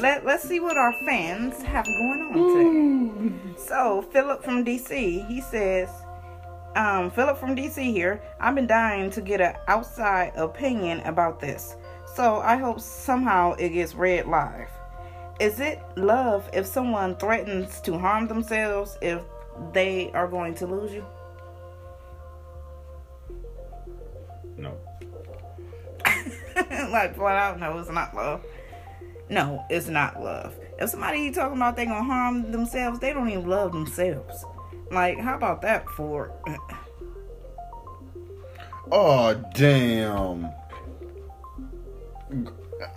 Let, 0.00 0.26
let's 0.26 0.46
see 0.46 0.60
what 0.60 0.76
our 0.76 0.92
fans 1.06 1.62
have 1.62 1.86
going 1.86 2.20
on 2.20 3.32
today. 3.32 3.54
So, 3.56 4.02
Philip 4.12 4.44
from 4.44 4.62
DC, 4.62 5.26
he 5.26 5.40
says, 5.40 5.88
um, 6.76 7.10
Philip 7.10 7.38
from 7.38 7.56
DC 7.56 7.82
here. 7.82 8.22
I've 8.38 8.54
been 8.54 8.66
dying 8.66 9.10
to 9.10 9.20
get 9.20 9.40
an 9.40 9.56
outside 9.66 10.32
opinion 10.36 11.00
about 11.00 11.40
this. 11.40 11.76
So, 12.14 12.36
I 12.38 12.56
hope 12.56 12.80
somehow 12.80 13.54
it 13.54 13.70
gets 13.70 13.94
read 13.94 14.26
live. 14.26 14.70
Is 15.40 15.60
it 15.60 15.80
love 15.96 16.48
if 16.52 16.66
someone 16.66 17.16
threatens 17.16 17.80
to 17.82 17.98
harm 17.98 18.28
themselves 18.28 18.96
if 19.02 19.22
they 19.72 20.10
are 20.12 20.28
going 20.28 20.54
to 20.54 20.66
lose 20.66 20.92
you? 20.92 21.04
No. 24.56 24.76
like 26.90 27.16
flat 27.16 27.36
out, 27.36 27.60
no, 27.60 27.78
it's 27.78 27.90
not 27.90 28.14
love. 28.14 28.44
No, 29.28 29.64
it's 29.68 29.88
not 29.88 30.22
love. 30.22 30.54
If 30.78 30.90
somebody 30.90 31.30
talking 31.32 31.56
about 31.56 31.76
they 31.76 31.84
gonna 31.84 32.04
harm 32.04 32.50
themselves, 32.52 33.00
they 33.00 33.12
don't 33.12 33.28
even 33.28 33.46
love 33.46 33.72
themselves. 33.72 34.44
Like, 34.90 35.18
how 35.18 35.36
about 35.36 35.62
that 35.62 35.88
for? 35.90 36.32
Oh 38.90 39.34
damn. 39.54 40.48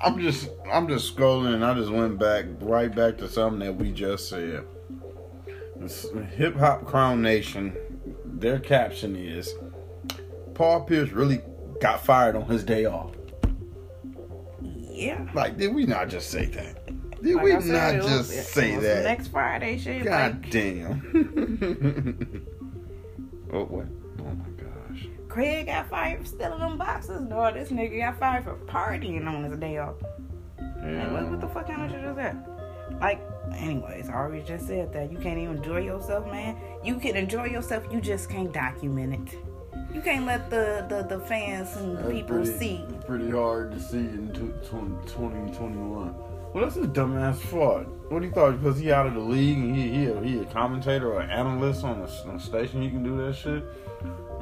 I'm 0.04 0.20
just 0.20 0.50
I'm 0.72 0.88
just 0.88 1.16
scrolling 1.16 1.54
and 1.56 1.66
I 1.66 1.74
just 1.74 1.92
went 1.92 2.20
back 2.20 2.46
right 2.60 2.94
back 2.94 3.18
to 3.18 3.30
something 3.30 3.60
that 3.60 3.76
we 3.76 3.92
just 3.92 4.30
said. 4.30 4.66
Hip 6.36 6.56
Hop 6.58 6.86
Crown 6.86 7.22
Nation, 7.22 7.76
their 8.26 8.60
caption 8.60 9.16
is 9.16 9.54
Paul 10.54 10.82
Pierce 10.82 11.12
really 11.12 11.42
got 11.80 12.04
fired 12.06 12.36
on 12.36 12.46
his 12.46 12.64
day 12.64 12.86
off. 12.86 13.16
Yeah. 14.62 15.26
Like, 15.34 15.58
did 15.58 15.74
we 15.74 15.86
not 15.86 16.10
just 16.10 16.30
say 16.30 16.46
that? 16.48 16.79
Did 17.22 17.36
Like 17.36 17.44
we 17.44 17.54
I 17.54 17.60
said, 17.60 17.96
not 17.98 18.04
was- 18.06 18.30
just 18.30 18.50
say 18.54 18.76
that? 18.78 19.04
Next 19.04 19.28
Friday, 19.28 19.78
shit. 19.78 20.04
God 20.06 20.34
Like, 20.44 20.50
damn. 20.52 22.46
oh 23.54 23.64
what? 23.66 23.86
Oh 24.20 24.24
my 24.24 24.50
gosh. 24.64 25.08
Craig 25.28 25.66
got 25.68 25.90
fired 25.90 26.22
for 26.22 26.26
stealing 26.26 26.60
them 26.60 26.78
boxes, 26.78 27.22
dog. 27.28 27.54
This 27.56 27.70
nigga 27.70 28.00
got 28.00 28.20
fired 28.20 28.44
for 28.46 28.56
partying 28.68 29.28
on 29.28 29.44
his 29.44 29.58
day 29.60 29.78
off. 29.78 29.96
Like, 30.82 31.12
what, 31.12 31.30
what 31.30 31.42
the 31.42 31.48
fuck 31.48 31.68
kind 31.68 31.84
of 31.86 31.92
shit 31.92 32.04
is 32.04 32.16
that? 32.16 32.36
Like, 33.02 33.22
anyways, 33.56 34.10
I 34.10 34.14
already 34.14 34.44
just 34.44 34.66
said 34.68 34.92
that. 34.94 35.12
You 35.12 35.18
can't 35.18 35.38
even 35.38 35.58
enjoy 35.58 35.80
yourself, 35.82 36.26
man. 36.28 36.58
You 36.84 36.96
can 37.00 37.16
enjoy 37.16 37.46
yourself, 37.46 37.84
you 37.92 38.00
just 38.02 38.30
can't 38.30 38.52
document 38.54 39.30
it. 39.30 39.38
You 39.94 40.02
can't 40.02 40.26
let 40.26 40.50
the, 40.50 40.86
the, 40.88 41.04
the 41.18 41.20
fans 41.26 41.76
and 41.78 41.98
That's 41.98 42.10
people 42.10 42.38
pretty, 42.38 42.58
see. 42.58 42.86
Pretty 43.06 43.30
hard 43.32 43.72
to 43.72 43.80
see 43.80 43.98
in 43.98 44.32
2021. 44.34 46.16
Well, 46.54 46.64
that's 46.64 46.76
his 46.76 46.88
dumbass 46.88 47.38
fault. 47.38 47.88
What 48.10 48.24
he 48.24 48.30
thought 48.30 48.60
because 48.60 48.80
he 48.80 48.92
out 48.92 49.06
of 49.06 49.14
the 49.14 49.20
league 49.20 49.58
and 49.58 49.76
he 49.76 49.90
he 49.90 50.06
a, 50.08 50.22
he 50.22 50.40
a 50.40 50.46
commentator 50.46 51.14
or 51.14 51.22
an 51.22 51.30
analyst 51.30 51.84
on 51.84 52.00
a, 52.02 52.28
on 52.28 52.36
a 52.36 52.40
station, 52.40 52.82
he 52.82 52.90
can 52.90 53.04
do 53.04 53.18
that 53.18 53.36
shit. 53.36 53.64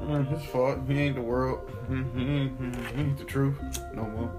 Mm, 0.02 0.28
his 0.28 0.44
fault. 0.50 0.80
He 0.88 1.00
ain't 1.00 1.16
the 1.16 1.22
world. 1.22 1.70
He 1.90 1.96
ain't, 1.96 2.60
he 2.96 3.02
ain't 3.02 3.18
the 3.18 3.26
truth 3.26 3.60
no 3.94 4.04
more. 4.04 4.32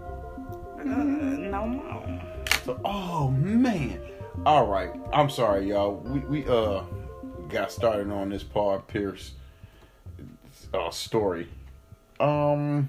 Uh, 0.80 0.84
no 0.84 1.66
more. 1.66 2.20
So, 2.64 2.80
oh 2.84 3.30
man. 3.30 4.00
All 4.46 4.66
right. 4.66 4.92
I'm 5.12 5.28
sorry, 5.28 5.68
y'all. 5.68 5.96
We 5.96 6.20
we 6.20 6.48
uh 6.48 6.84
got 7.48 7.72
started 7.72 8.10
on 8.10 8.30
this 8.30 8.42
Paul 8.42 8.78
Pierce 8.80 9.32
uh, 10.72 10.90
story. 10.90 11.48
Um, 12.20 12.88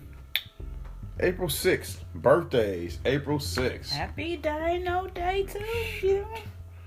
April 1.21 1.49
sixth, 1.49 2.03
birthdays. 2.15 2.99
April 3.05 3.39
sixth. 3.39 3.91
Happy 3.91 4.37
Dino 4.37 5.07
Day 5.07 5.43
to 5.43 6.05
you. 6.07 6.25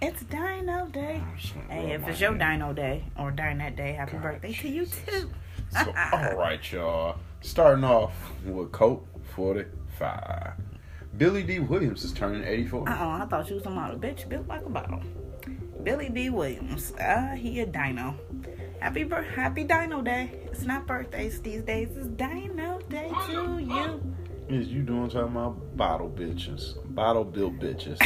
It's 0.01 0.23
Dino 0.25 0.87
Day. 0.87 1.23
Hey, 1.69 1.93
if 1.93 2.09
it's 2.09 2.21
your 2.21 2.35
Dino 2.37 2.73
Day 2.73 3.05
or 3.19 3.31
Dino 3.31 3.71
Day, 3.71 3.93
happy 3.93 4.13
God, 4.13 4.23
birthday 4.23 4.53
to 4.55 4.69
you 4.69 4.87
too. 4.87 5.31
So, 5.71 5.93
all 6.13 6.37
right, 6.37 6.73
y'all. 6.73 7.19
Starting 7.43 7.85
off 7.85 8.15
with 8.45 8.73
Colt 8.73 9.07
45. 9.35 10.53
Billy 11.19 11.43
Dee 11.43 11.59
Williams 11.59 12.05
is 12.05 12.13
turning 12.13 12.43
84. 12.45 12.89
Uh 12.89 12.99
oh, 13.01 13.11
I 13.11 13.27
thought 13.27 13.49
you 13.51 13.57
was 13.57 13.67
a 13.67 13.71
model. 13.71 13.99
bitch 13.99 14.29
built 14.29 14.47
like 14.49 14.65
a 14.65 14.69
bottle. 14.71 15.01
Billy 15.83 16.09
Dee 16.09 16.31
Williams. 16.31 16.93
Ah, 17.01 17.35
he 17.37 17.61
a 17.61 17.67
dino. 17.67 18.15
Happy 18.81 19.05
bir- 19.05 19.23
Happy 19.23 19.63
Dino 19.65 20.01
Day. 20.01 20.31
It's 20.47 20.63
not 20.63 20.87
birthdays 20.87 21.41
these 21.43 21.63
days. 21.63 21.89
It's 21.97 22.07
Dino 22.07 22.81
Day 22.89 23.11
to 23.27 23.59
you. 23.59 24.15
Is 24.53 24.69
you 24.69 24.83
doing 24.83 25.09
talking 25.09 25.33
about 25.33 25.79
bottle 25.79 26.11
bitches, 26.11 26.75
bottle 26.95 27.25
built 27.25 27.59
bitches? 27.59 27.97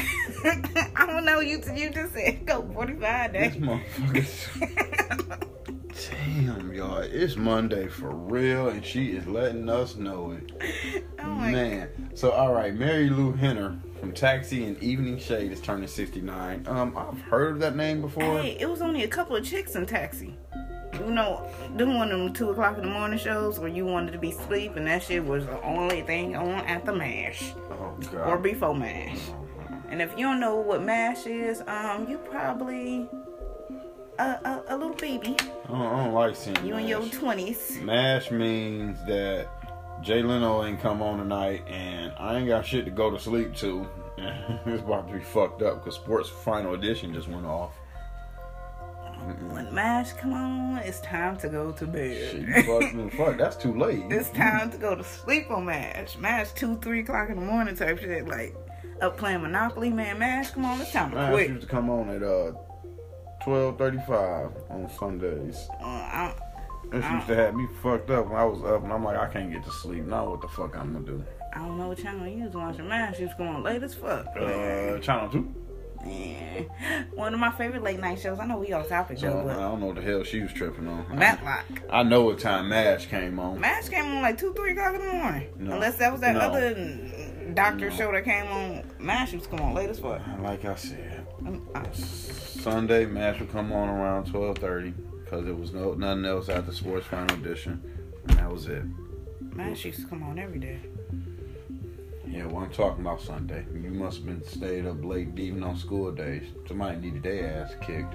I 0.95 1.05
don't 1.05 1.25
know. 1.25 1.41
You 1.41 1.61
you 1.75 1.91
just 1.91 2.15
said 2.15 2.47
go 2.47 2.63
45 2.73 3.33
days. 3.33 3.55
this 3.55 3.61
motherfucker. 3.61 5.43
Damn, 6.09 6.73
y'all. 6.73 6.99
It's 6.99 7.35
Monday 7.35 7.89
for 7.89 8.11
real, 8.15 8.69
and 8.69 8.85
she 8.85 9.09
is 9.09 9.27
letting 9.27 9.69
us 9.69 9.97
know 9.97 10.39
it. 10.39 11.05
oh 11.19 11.35
Man. 11.35 12.13
So, 12.15 12.31
all 12.31 12.55
right, 12.55 12.73
Marilu 12.73 13.37
Henner 13.37 13.77
from 13.99 14.13
Taxi 14.13 14.67
and 14.67 14.81
Evening 14.81 15.19
Shade 15.19 15.51
is 15.51 15.61
turning 15.61 15.89
69. 15.89 16.65
Um, 16.69 16.97
I've 16.97 17.21
heard 17.23 17.55
of 17.55 17.59
that 17.59 17.75
name 17.75 18.03
before. 18.03 18.23
Hey, 18.41 18.57
it 18.61 18.71
was 18.71 18.83
only 18.83 19.03
a 19.03 19.09
couple 19.09 19.35
of 19.35 19.45
chicks 19.45 19.75
in 19.75 19.85
Taxi. 19.85 20.39
You 21.01 21.11
know, 21.13 21.47
doing 21.77 21.97
one 21.97 22.11
of 22.13 22.19
them 22.19 22.33
two 22.33 22.51
o'clock 22.51 22.77
in 22.79 22.85
the 22.85 22.91
morning 22.91 23.19
shows 23.19 23.59
where 23.59 23.69
you 23.69 23.85
wanted 23.87 24.13
to 24.13 24.19
be 24.19 24.31
asleep, 24.31 24.77
and 24.77 24.87
that 24.87 25.03
shit 25.03 25.25
was 25.25 25.47
the 25.47 25.63
only 25.63 26.03
thing 26.03 26.37
on 26.37 26.65
at 26.67 26.85
the 26.85 26.93
mash 26.95 27.53
Oh, 27.71 27.95
God. 28.13 28.29
or 28.29 28.39
before 28.39 28.75
mash. 28.75 29.19
And 29.89 30.01
if 30.03 30.11
you 30.17 30.25
don't 30.27 30.41
know 30.41 30.57
what 30.57 30.83
mash 30.83 31.27
is, 31.27 31.63
um, 31.67 32.09
you 32.09 32.19
probably 32.19 33.09
a, 34.19 34.23
a, 34.23 34.63
a 34.69 34.77
little 34.77 34.95
baby. 34.95 35.37
I 35.41 35.69
don't, 35.69 35.81
I 35.83 36.05
don't 36.05 36.13
like 36.15 36.35
seeing 36.37 36.65
You 36.67 36.77
in 36.77 36.89
your 36.89 37.03
twenties. 37.09 37.79
MASH 37.83 38.31
means 38.31 38.99
that 39.07 39.49
Jay 40.03 40.23
Leno 40.23 40.65
ain't 40.65 40.81
come 40.81 41.03
on 41.03 41.19
tonight, 41.19 41.63
and 41.69 42.13
I 42.19 42.37
ain't 42.39 42.49
got 42.49 42.67
shit 42.67 42.85
to 42.87 42.91
go 42.91 43.11
to 43.11 43.19
sleep 43.19 43.55
to. 43.57 43.87
it's 44.19 44.83
about 44.83 45.09
to 45.09 45.15
be 45.15 45.21
fucked 45.21 45.63
up 45.63 45.83
because 45.85 45.95
Sports 45.97 46.29
Final 46.29 46.75
Edition 46.75 47.13
just 47.13 47.29
went 47.29 47.45
off. 47.47 47.73
When 49.27 49.75
mash 49.75 50.13
come 50.13 50.33
on, 50.33 50.79
it's 50.79 51.01
time 51.01 51.37
to 51.39 51.49
go 51.49 51.73
to 51.73 51.87
bed. 51.87 52.47
you 52.47 52.63
fuck, 52.63 53.13
fuck, 53.13 53.39
that's 53.39 53.57
too 53.57 53.77
late. 53.77 54.05
it's 54.11 54.31
time 54.31 54.71
to 54.71 54.79
go 54.79 54.95
to 54.95 55.03
sleep 55.05 55.51
on 55.51 55.67
mash. 55.67 56.17
Mash 56.17 56.53
two, 56.53 56.77
three 56.79 57.01
o'clock 57.01 57.29
in 57.31 57.37
the 57.37 57.43
morning 57.45 57.75
type 57.75 57.99
shit. 57.99 58.29
Like 58.29 58.55
up 59.01 59.17
playing 59.17 59.43
Monopoly, 59.43 59.91
man. 59.91 60.19
Mash, 60.19 60.51
come 60.51 60.65
on, 60.65 60.81
it's 60.81 60.93
time 60.93 61.11
to 61.11 61.17
MASH 61.17 61.33
quit. 61.33 61.51
used 61.51 61.63
to 61.63 61.69
come 61.69 61.91
on 61.91 62.09
at 62.11 62.23
uh 62.23 62.53
twelve 63.43 63.79
thirty 63.79 63.99
five 64.07 64.51
on 64.71 64.89
Sundays. 64.99 65.69
Uh, 65.81 65.85
I, 65.85 66.35
This 66.93 67.05
used 67.11 67.27
to 67.27 67.35
have 67.35 67.55
me 67.55 67.67
fucked 67.83 68.11
up 68.11 68.29
when 68.29 68.37
I 68.37 68.45
was 68.45 68.63
up, 68.63 68.85
and 68.85 68.93
I'm 68.93 69.03
like, 69.03 69.17
I 69.17 69.27
can't 69.29 69.53
get 69.53 69.65
to 69.65 69.71
sleep. 69.71 70.05
Now 70.05 70.31
what 70.31 70.41
the 70.41 70.49
fuck 70.49 70.77
I'm 70.77 70.93
gonna 70.93 71.05
do? 71.05 71.25
I 71.53 71.59
don't 71.61 71.79
know 71.79 71.89
what 71.89 71.99
channel 71.99 72.29
you 72.29 72.45
was 72.45 72.55
watching. 72.55 72.87
Mash, 72.89 73.19
you 73.19 73.27
was 73.27 73.35
going 73.35 73.63
late 73.63 73.83
as 73.83 73.95
fuck. 73.95 74.27
Uh, 74.37 74.99
channel 74.99 75.31
two. 75.31 75.55
Yeah. 76.07 77.03
One 77.15 77.35
of 77.35 77.41
my 77.41 77.51
favorite 77.53 77.83
late 77.83 78.01
night 78.01 78.19
shows. 78.21 78.39
I 78.39 78.47
know 78.47 78.59
we 78.59 78.73
off 78.73 78.89
topic 78.89 79.19
So 79.19 79.29
I 79.29 79.55
don't 79.55 79.81
know 79.81 79.87
what 79.87 79.97
the 79.97 80.03
hell 80.03 80.23
she 80.25 80.41
was 80.41 80.53
tripping 80.53 80.87
on. 80.89 81.05
Matlock. 81.19 81.65
I 81.91 82.03
know 82.03 82.23
what 82.23 82.39
time 82.39 82.69
MASH 82.69 83.07
came 83.07 83.39
on. 83.39 83.61
Mash 83.61 83.89
came 83.89 84.05
on 84.05 84.23
like 84.23 84.39
two, 84.39 84.53
three 84.55 84.73
o'clock 84.73 84.95
in 84.95 85.01
the 85.07 85.13
morning. 85.13 85.49
No. 85.59 85.75
Unless 85.75 85.97
that 85.99 86.13
was 86.13 86.21
that 86.23 86.35
No. 86.35 86.41
other 86.41 86.75
doctor 87.55 87.91
No. 87.91 87.97
show 87.97 88.13
that 88.13 88.25
came 88.25 88.47
on. 88.47 88.83
Mash 88.99 89.33
used 89.33 89.45
to 89.45 89.51
come 89.51 89.61
on 89.61 89.75
late 89.75 89.91
as 89.91 89.99
fuck. 89.99 90.21
Like 90.41 90.65
I 90.65 90.75
said, 90.77 91.27
I- 91.75 91.91
Sunday 91.93 93.07
match 93.07 93.41
would 93.41 93.53
come 93.53 93.73
on 93.73 93.89
around 93.89 94.27
twelve 94.27 94.59
thirty 94.59 94.91
because 95.25 95.45
there 95.45 95.55
was 95.55 95.73
no 95.73 95.95
nothing 95.95 96.25
else 96.25 96.49
after 96.49 96.73
Sports 96.73 97.07
Final 97.07 97.37
Edition, 97.37 97.83
and 98.29 98.39
that 98.39 98.51
was 98.51 98.67
it. 98.67 98.83
Mash 99.41 99.85
used 99.85 100.01
to 100.01 100.07
come 100.07 100.23
on 100.23 100.39
every 100.39 100.59
day. 100.59 100.79
Yeah, 102.37 102.45
well, 102.49 102.65
I'm 102.65 102.71
talking 102.71 103.01
about 103.01 103.23
Sunday. 103.23 103.65
You 103.73 103.91
must 103.91 104.19
have 104.19 104.27
been 104.27 104.45
stayed 104.45 104.85
up 104.87 105.03
late 105.03 105.39
even 105.39 105.63
on 105.63 105.75
school 105.75 106.13
days. 106.13 106.43
Somebody 106.69 106.99
needed 106.99 107.23
their 107.23 107.63
ass 107.63 107.73
kicked. 107.81 108.13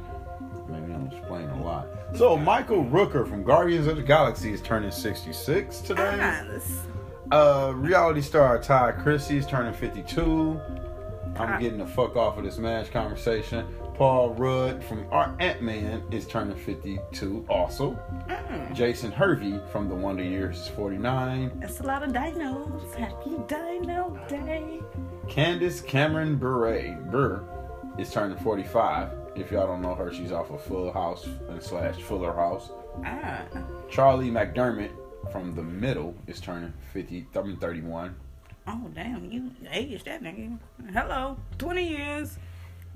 Maybe 0.70 0.94
I'm 0.94 1.08
explaining 1.12 1.50
a 1.50 1.64
lot. 1.64 1.88
So 2.16 2.38
Michael 2.38 2.86
Rooker 2.86 3.28
from 3.28 3.44
Guardians 3.44 3.88
of 3.88 3.96
the 3.96 4.04
Galaxy 4.04 4.54
is 4.54 4.62
turning 4.62 4.92
66 4.92 5.80
today. 5.80 6.04
Uh, 7.32 7.74
reality 7.76 8.22
star 8.22 8.60
Ty 8.62 8.92
Chrissy 8.92 9.38
is 9.38 9.48
turning 9.48 9.74
52. 9.74 10.62
I'm 11.38 11.60
getting 11.60 11.80
the 11.80 11.88
fuck 11.88 12.16
off 12.16 12.38
of 12.38 12.44
this 12.44 12.60
match 12.60 12.92
conversation. 12.92 13.66
Paul 13.96 14.34
Rudd 14.34 14.84
from 14.84 15.06
Ant 15.40 15.62
Man 15.62 16.04
is 16.12 16.26
turning 16.26 16.58
52 16.58 17.46
also. 17.50 17.92
Mm. 18.28 18.74
Jason 18.74 19.12
Hervey 19.12 19.60
from 19.72 19.90
The 19.90 19.96
Wonder 19.96 20.24
Years 20.24 20.62
is 20.62 20.68
49. 20.70 21.60
It's 21.62 21.80
a 21.80 21.84
lot 21.84 22.02
of 22.04 22.12
dinos. 22.12 22.94
Happy 22.96 23.38
Dino 23.48 24.18
Day. 24.28 24.82
Candace 25.28 25.82
Cameron 25.82 26.38
Bure 26.38 26.98
Burr 27.12 27.44
is 27.98 28.12
turning 28.12 28.38
45. 28.38 29.10
If 29.36 29.52
y'all 29.52 29.68
don't 29.68 29.82
know 29.82 29.96
her, 29.96 30.12
she's 30.12 30.32
off 30.32 30.50
of 30.50 30.62
Full 30.64 30.92
House 30.92 31.28
and 31.50 31.62
slash 31.62 32.02
Fuller 32.02 32.34
House. 32.34 32.72
Ah. 33.06 33.44
Charlie 33.90 34.30
McDermott 34.32 34.92
from 35.32 35.56
The 35.56 35.64
Middle 35.64 36.16
is 36.28 36.40
turning 36.42 36.74
50, 36.94 37.28
I 37.36 37.42
mean 37.42 37.58
31. 37.58 38.16
Oh 38.68 38.90
damn, 38.94 39.32
you 39.32 39.52
aged 39.72 40.06
that 40.06 40.22
nigga. 40.22 40.58
Hello, 40.94 41.38
twenty 41.58 41.88
years. 41.88 42.38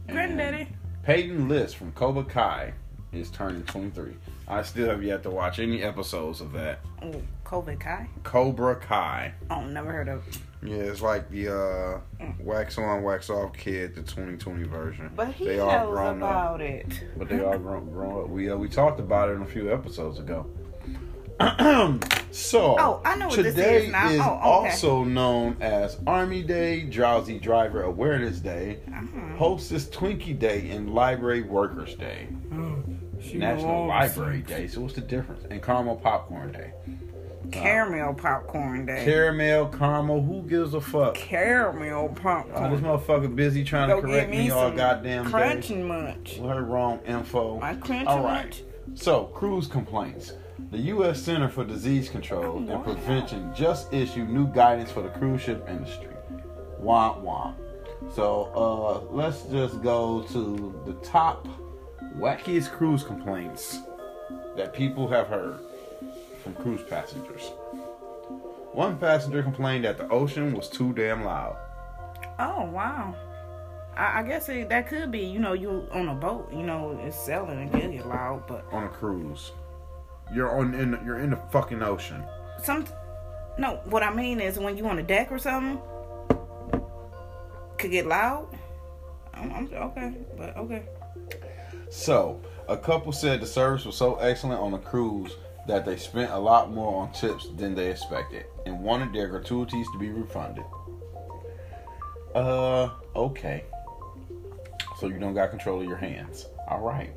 Granddaddy. 0.08 0.68
Peyton 1.06 1.48
List 1.48 1.76
from 1.78 1.92
Cobra 1.92 2.24
Kai 2.24 2.74
is 3.14 3.30
turning 3.30 3.64
23. 3.64 4.14
I 4.48 4.64
still 4.64 4.90
have 4.90 5.04
yet 5.04 5.22
to 5.24 5.30
watch 5.30 5.60
any 5.60 5.84
episodes 5.84 6.42
of 6.42 6.52
that. 6.54 6.80
Oh, 7.02 7.22
COVID 7.46 7.80
Kai. 7.80 8.08
Cobra 8.24 8.76
Kai. 8.76 9.34
Oh, 9.52 9.62
never 9.66 9.92
heard 9.92 10.10
of. 10.10 10.24
Yeah, 10.64 10.78
it's 10.78 11.04
like 11.04 11.30
the 11.30 11.56
uh, 11.56 12.26
wax 12.40 12.80
on, 12.80 13.04
wax 13.04 13.30
off 13.30 13.54
kid, 13.56 13.94
the 13.94 14.02
2020 14.02 14.64
version. 14.64 15.12
But 15.16 15.32
he 15.34 15.46
They 15.46 15.58
knows 15.58 15.90
grown 15.92 16.24
up. 16.24 16.30
about 16.30 16.62
it. 16.62 17.04
But 17.18 17.30
they 17.30 17.40
all 17.44 17.60
grown, 17.60 17.90
grown 17.92 18.24
up. 18.24 18.30
We 18.30 18.50
uh, 18.50 18.56
we 18.58 18.68
talked 18.68 19.00
about 19.00 19.30
it 19.30 19.34
in 19.34 19.44
a 19.44 19.48
few 19.48 19.72
episodes 19.72 20.18
ago. 20.18 20.48
so 22.32 22.76
Oh, 22.80 23.02
I 23.04 23.16
know 23.18 23.28
what 23.28 23.36
this 23.38 23.54
today 23.56 23.86
is 23.88 23.92
now. 23.92 24.10
is 24.10 24.20
Oh, 24.22 24.24
okay. 24.26 24.70
also 24.70 25.04
known 25.04 25.58
as 25.62 25.98
Army 26.08 26.44
Day, 26.44 26.82
Drowsy 26.84 27.40
Driver 27.40 27.84
Awareness 27.84 28.40
Day, 28.40 28.80
Uh-huh. 28.88 29.36
Hostess 29.38 29.86
Twinkie 29.88 30.38
Day, 30.38 30.70
and 30.70 30.94
Library 30.94 31.42
Workers 31.42 31.96
Day. 31.96 32.28
National 33.34 33.88
Library 33.88 34.42
Day. 34.42 34.68
So 34.68 34.82
what's 34.82 34.94
the 34.94 35.02
difference? 35.02 35.44
And 35.50 35.62
Caramel 35.62 35.96
Popcorn 35.98 36.52
Day. 36.52 36.72
Caramel 37.52 38.16
popcorn 38.16 38.88
day. 38.88 39.04
Caramel, 39.06 39.68
caramel. 39.68 40.20
Who 40.24 40.42
gives 40.50 40.74
a 40.74 40.82
fuck? 40.82 41.14
Caramel 41.14 42.10
popcorn. 42.10 42.56
Oh, 42.56 42.76
this 42.76 42.82
motherfucker 42.82 43.36
busy 43.36 43.64
trying 43.64 43.88
Go 43.90 44.02
to 44.02 44.08
correct 44.08 44.32
me 44.32 44.40
me 44.40 44.50
all 44.50 44.72
goddamn 44.72 45.26
day. 45.26 45.32
Crunchy 45.32 45.86
munch. 45.86 46.38
With 46.40 46.50
her 46.50 46.64
wrong 46.64 47.00
info. 47.06 47.60
My 47.60 47.76
crunchy 47.76 48.08
All 48.08 48.24
right. 48.24 48.46
munch. 48.46 48.64
So, 48.96 49.26
cruise 49.26 49.68
complaints. 49.68 50.34
The 50.72 50.78
U.S. 50.78 51.22
Center 51.22 51.50
for 51.50 51.64
Disease 51.64 52.10
Control 52.10 52.58
and. 52.58 52.84
Prevention 52.84 53.54
just 53.54 53.94
issued 53.94 54.30
new 54.30 54.48
guidance 54.48 54.92
for 54.92 55.02
the 55.02 55.10
cruise 55.10 55.42
ship 55.42 55.66
industry. 55.70 56.10
Womp 56.82 57.24
womp. 57.24 57.56
So, 58.14 58.52
uh, 58.56 59.14
let's 59.14 59.44
just 59.44 59.82
go 59.82 60.22
to 60.32 60.82
the 60.86 60.94
top 61.06 61.48
wackiest 62.18 62.72
cruise 62.72 63.04
complaints 63.04 63.80
that 64.56 64.74
people 64.74 65.08
have 65.08 65.28
heard 65.28 65.60
from 66.44 66.54
cruise 66.56 66.84
passengers. 66.84 67.52
One 68.72 68.98
passenger 68.98 69.42
complained 69.42 69.86
that 69.86 69.98
the 69.98 70.08
ocean 70.10 70.54
was 70.54 70.70
too 70.70 70.94
damn 70.94 71.24
loud. 71.24 71.58
Oh 72.40 72.66
wow. 72.66 73.16
I, 73.96 74.20
I 74.20 74.24
guess 74.24 74.50
it, 74.50 74.70
that 74.70 74.88
could 74.88 75.12
be. 75.12 75.20
You 75.20 75.40
know, 75.40 75.54
you 75.54 75.88
on 75.92 76.10
a 76.10 76.14
boat. 76.14 76.52
You 76.52 76.64
know, 76.64 77.00
it's 77.04 77.18
sailing 77.18 77.60
and 77.60 77.72
getting 77.72 78.08
loud, 78.08 78.44
but 78.48 78.66
on 78.72 78.84
a 78.84 78.90
cruise. 78.90 79.52
You're 80.34 80.58
on 80.58 80.74
in 80.74 81.00
you're 81.06 81.20
in 81.20 81.32
the 81.32 81.40
fucking 81.52 81.82
ocean. 81.82 82.24
some. 82.62 82.86
No, 83.58 83.80
what 83.86 84.04
I 84.04 84.14
mean 84.14 84.42
is 84.42 84.60
when 84.60 84.76
you 84.76 84.86
on 84.88 85.00
a 85.00 85.04
deck 85.04 85.32
or 85.32 85.40
something, 85.40 85.80
could 87.78 87.92
get 87.92 88.06
loud. 88.06 88.48
I'm, 89.34 89.52
I'm 89.52 89.74
okay, 89.74 90.14
but 90.38 90.58
okay. 90.58 90.84
So, 91.90 92.42
a 92.68 92.76
couple 92.76 93.12
said 93.12 93.42
the 93.42 93.46
service 93.46 93.86
was 93.86 93.96
so 93.96 94.16
excellent 94.16 94.60
on 94.60 94.72
the 94.72 94.78
cruise 94.78 95.36
that 95.68 95.86
they 95.86 95.98
spent 95.98 96.32
a 96.32 96.38
lot 96.38 96.72
more 96.72 97.02
on 97.02 97.12
tips 97.14 97.48
than 97.56 97.76
they 97.76 97.90
expected 97.92 98.46
and 98.66 98.80
wanted 98.82 99.14
their 99.14 99.28
gratuities 99.28 99.88
to 99.94 100.00
be 100.00 100.10
refunded. 100.10 100.66
Uh, 102.34 102.90
okay. 103.16 103.64
So 105.00 105.08
you 105.08 105.20
don't 105.20 105.34
got 105.34 105.50
control 105.50 105.82
of 105.82 105.88
your 105.88 105.98
hands. 105.98 106.48
All 106.68 106.82
right. 106.82 107.12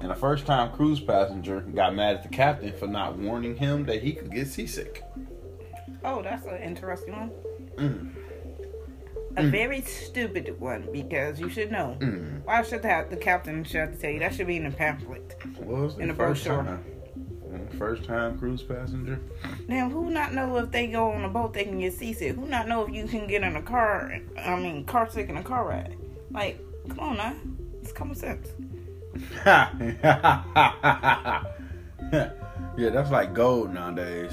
And 0.00 0.10
a 0.12 0.14
first 0.14 0.44
time 0.46 0.72
cruise 0.72 1.00
passenger 1.00 1.60
got 1.60 1.94
mad 1.94 2.16
at 2.16 2.22
the 2.22 2.28
captain 2.28 2.72
for 2.76 2.86
not 2.86 3.16
warning 3.16 3.56
him 3.56 3.84
that 3.86 4.02
he 4.02 4.12
could 4.12 4.30
get 4.32 4.48
seasick. 4.48 5.02
Oh, 6.04 6.22
that's 6.22 6.44
an 6.46 6.56
interesting 6.62 7.14
one. 7.14 7.30
Mm. 7.76 8.10
A 9.36 9.42
very 9.48 9.80
stupid 9.82 10.60
one 10.60 10.88
because 10.92 11.40
you 11.40 11.48
should 11.48 11.72
know. 11.72 11.96
Mm. 12.00 12.44
Why 12.44 12.62
should 12.62 12.82
the, 12.82 13.06
the 13.10 13.16
captain 13.16 13.64
should 13.64 13.80
have 13.80 13.92
to 13.92 13.96
tell 13.98 14.10
you? 14.10 14.18
That 14.20 14.34
should 14.34 14.46
be 14.46 14.56
in 14.56 14.64
the 14.64 14.70
pamphlet. 14.70 15.34
Was 15.58 15.98
In 15.98 16.08
the 16.08 16.14
brochure. 16.14 16.62
time? 16.62 16.84
Mm, 17.48 17.78
First 17.78 18.04
time 18.04 18.38
cruise 18.38 18.62
passenger? 18.62 19.18
Now, 19.66 19.88
who 19.88 20.10
not 20.10 20.34
know 20.34 20.56
if 20.58 20.70
they 20.70 20.86
go 20.86 21.10
on 21.10 21.24
a 21.24 21.28
boat 21.28 21.52
they 21.52 21.64
can 21.64 21.80
get 21.80 21.94
seasick? 21.94 22.36
Who 22.36 22.46
not 22.46 22.68
know 22.68 22.86
if 22.86 22.94
you 22.94 23.06
can 23.06 23.26
get 23.26 23.42
in 23.42 23.56
a 23.56 23.62
car? 23.62 24.20
I 24.38 24.56
mean, 24.56 24.84
car 24.84 25.10
sick 25.10 25.28
in 25.28 25.36
a 25.36 25.42
car 25.42 25.66
ride? 25.68 25.96
Like, 26.30 26.60
come 26.88 27.00
on 27.00 27.16
now, 27.16 27.34
it's 27.82 27.92
common 27.92 28.14
sense. 28.14 28.48
yeah, 29.44 29.70
that's 32.76 33.10
like 33.10 33.34
gold 33.34 33.72
nowadays. 33.72 34.32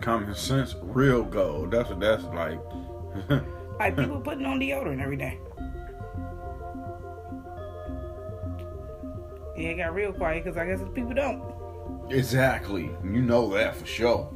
Common 0.00 0.34
sense, 0.34 0.74
real 0.80 1.22
gold. 1.24 1.72
That's 1.72 1.90
what 1.90 2.00
that's 2.00 2.24
like. 2.24 2.60
Like 3.78 3.96
people 3.96 4.20
putting 4.20 4.44
on 4.44 4.58
deodorant 4.58 5.00
every 5.00 5.16
day. 5.16 5.38
Yeah, 9.56 9.68
it 9.70 9.74
got 9.76 9.94
real 9.94 10.12
quiet 10.12 10.42
because 10.44 10.56
I 10.58 10.66
guess 10.66 10.80
people 10.94 11.14
don't. 11.14 11.42
exactly. 12.10 12.90
You 13.04 13.22
know 13.22 13.48
that 13.54 13.76
for 13.76 13.86
sure. 13.86 14.32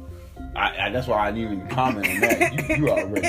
I, 0.55 0.85
I 0.85 0.89
that's 0.89 1.07
why 1.07 1.27
I 1.27 1.31
didn't 1.31 1.53
even 1.53 1.67
comment 1.67 2.07
on 2.07 2.19
that. 2.21 2.69
You, 2.69 2.75
you 2.75 2.89
already 2.89 3.21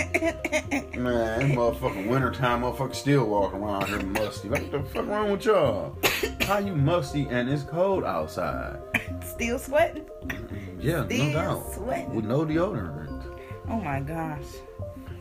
man, 0.98 1.40
this 1.48 1.56
motherfucking 1.56 2.08
wintertime 2.08 2.62
motherfucker 2.62 2.94
still 2.94 3.26
walking 3.26 3.60
around 3.60 3.88
here 3.88 4.02
musty. 4.02 4.48
What 4.48 4.70
the 4.70 4.82
fuck 4.82 5.06
wrong 5.06 5.32
with 5.32 5.44
y'all? 5.44 5.96
How 6.42 6.58
you 6.58 6.74
musty 6.74 7.26
and 7.30 7.48
it's 7.48 7.62
cold 7.62 8.04
outside? 8.04 8.78
Still 9.24 9.58
sweating? 9.58 10.04
Yeah, 10.78 11.02
no 11.02 11.06
Still 11.08 11.32
doubt. 11.32 11.72
sweating. 11.74 12.14
With 12.14 12.24
no 12.26 12.44
deodorant. 12.44 13.38
Oh 13.68 13.80
my 13.80 14.00
gosh. 14.00 14.44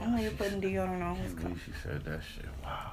I'm 0.01 0.13
only 0.13 0.29
putting 0.31 0.61
deodorant 0.61 1.01
on. 1.01 1.17
It's 1.17 1.33
cold. 1.33 1.55
She 1.65 1.71
said 1.81 2.03
that 2.05 2.21
shit. 2.35 2.45
Wow. 2.63 2.91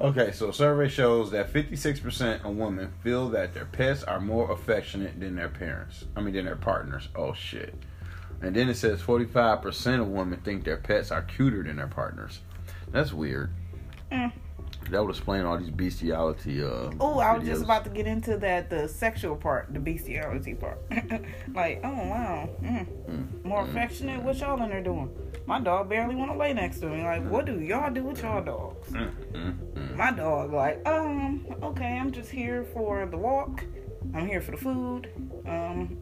Okay, 0.00 0.30
so 0.30 0.50
a 0.50 0.52
survey 0.52 0.88
shows 0.88 1.32
that 1.32 1.52
56% 1.52 2.44
of 2.44 2.56
women 2.56 2.92
feel 3.02 3.28
that 3.30 3.52
their 3.52 3.64
pets 3.64 4.04
are 4.04 4.20
more 4.20 4.52
affectionate 4.52 5.18
than 5.18 5.34
their 5.34 5.48
parents. 5.48 6.04
I 6.16 6.20
mean, 6.20 6.34
than 6.34 6.44
their 6.44 6.54
partners. 6.54 7.08
Oh, 7.16 7.32
shit. 7.32 7.74
And 8.40 8.54
then 8.54 8.68
it 8.68 8.76
says 8.76 9.00
45% 9.02 10.00
of 10.00 10.08
women 10.08 10.40
think 10.40 10.64
their 10.64 10.76
pets 10.76 11.10
are 11.10 11.22
cuter 11.22 11.62
than 11.62 11.76
their 11.76 11.88
partners. 11.88 12.40
That's 12.90 13.12
weird. 13.12 13.50
Mm. 14.12 14.32
That 14.90 15.02
would 15.02 15.10
explain 15.10 15.44
all 15.44 15.58
these 15.58 15.70
bestiality. 15.70 16.62
Uh, 16.62 16.90
Oh, 16.98 17.18
I 17.18 17.36
was 17.36 17.46
just 17.46 17.62
about 17.62 17.84
to 17.84 17.90
get 17.90 18.06
into 18.06 18.38
that 18.38 18.70
the 18.70 18.88
sexual 18.88 19.36
part, 19.36 19.72
the 19.72 19.80
bestiality 19.80 20.54
part. 20.54 20.78
like, 21.54 21.80
oh 21.84 21.90
wow, 21.90 22.48
mm. 22.62 23.44
more 23.44 23.64
affectionate. 23.64 24.22
What 24.22 24.38
y'all 24.38 24.62
in 24.62 24.70
there 24.70 24.82
doing? 24.82 25.10
My 25.46 25.60
dog 25.60 25.88
barely 25.90 26.14
want 26.14 26.30
to 26.30 26.38
lay 26.38 26.54
next 26.54 26.80
to 26.80 26.86
me. 26.86 27.02
Like, 27.02 27.28
what 27.28 27.44
do 27.44 27.60
y'all 27.60 27.92
do 27.92 28.04
with 28.04 28.22
y'all 28.22 28.42
dogs? 28.42 28.88
Mm, 28.88 29.12
mm, 29.32 29.54
mm. 29.74 29.96
My 29.96 30.10
dog, 30.10 30.52
like, 30.52 30.86
um, 30.86 31.46
okay, 31.62 31.98
I'm 31.98 32.10
just 32.10 32.30
here 32.30 32.64
for 32.72 33.04
the 33.06 33.16
walk. 33.16 33.64
I'm 34.14 34.26
here 34.26 34.40
for 34.40 34.52
the 34.52 34.56
food. 34.56 35.10
Um, 35.46 35.98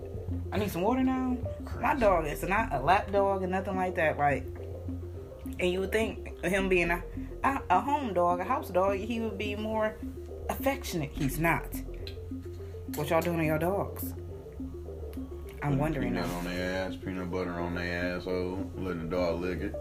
I 0.57 0.59
need 0.59 0.71
some 0.71 0.81
water 0.81 1.03
now. 1.03 1.37
My 1.83 1.95
dog 1.95 2.27
is 2.27 2.43
not 2.43 2.73
a 2.73 2.81
lap 2.81 3.13
dog 3.13 3.43
or 3.43 3.47
nothing 3.47 3.77
like 3.77 3.95
that. 3.97 4.17
Like, 4.17 4.47
and 5.61 5.71
you 5.71 5.81
would 5.81 5.93
think 5.93 6.43
him 6.43 6.71
being 6.71 6.91
a, 6.91 7.03
a 7.45 7.61
a 7.69 7.79
home 7.79 8.15
dog, 8.15 8.41
a 8.41 8.45
house 8.45 8.71
dog, 8.71 8.97
he 8.97 9.21
would 9.21 9.37
be 9.37 9.55
more 9.55 9.97
affectionate. 10.49 11.11
He's 11.13 11.39
not. 11.39 11.67
What 12.95 13.11
y'all 13.11 13.21
doing 13.21 13.37
to 13.41 13.45
your 13.45 13.59
dogs? 13.59 14.15
I'm 15.63 15.77
wondering 15.77 16.15
Peanut 16.15 16.27
now. 16.27 16.39
on 16.39 16.45
their 16.47 16.87
ass, 16.87 16.97
peanut 17.05 17.31
butter 17.31 17.53
on 17.53 17.75
their 17.75 18.17
asshole, 18.17 18.71
letting 18.79 19.11
the 19.11 19.15
dog 19.15 19.43
lick 19.43 19.61
it. 19.61 19.75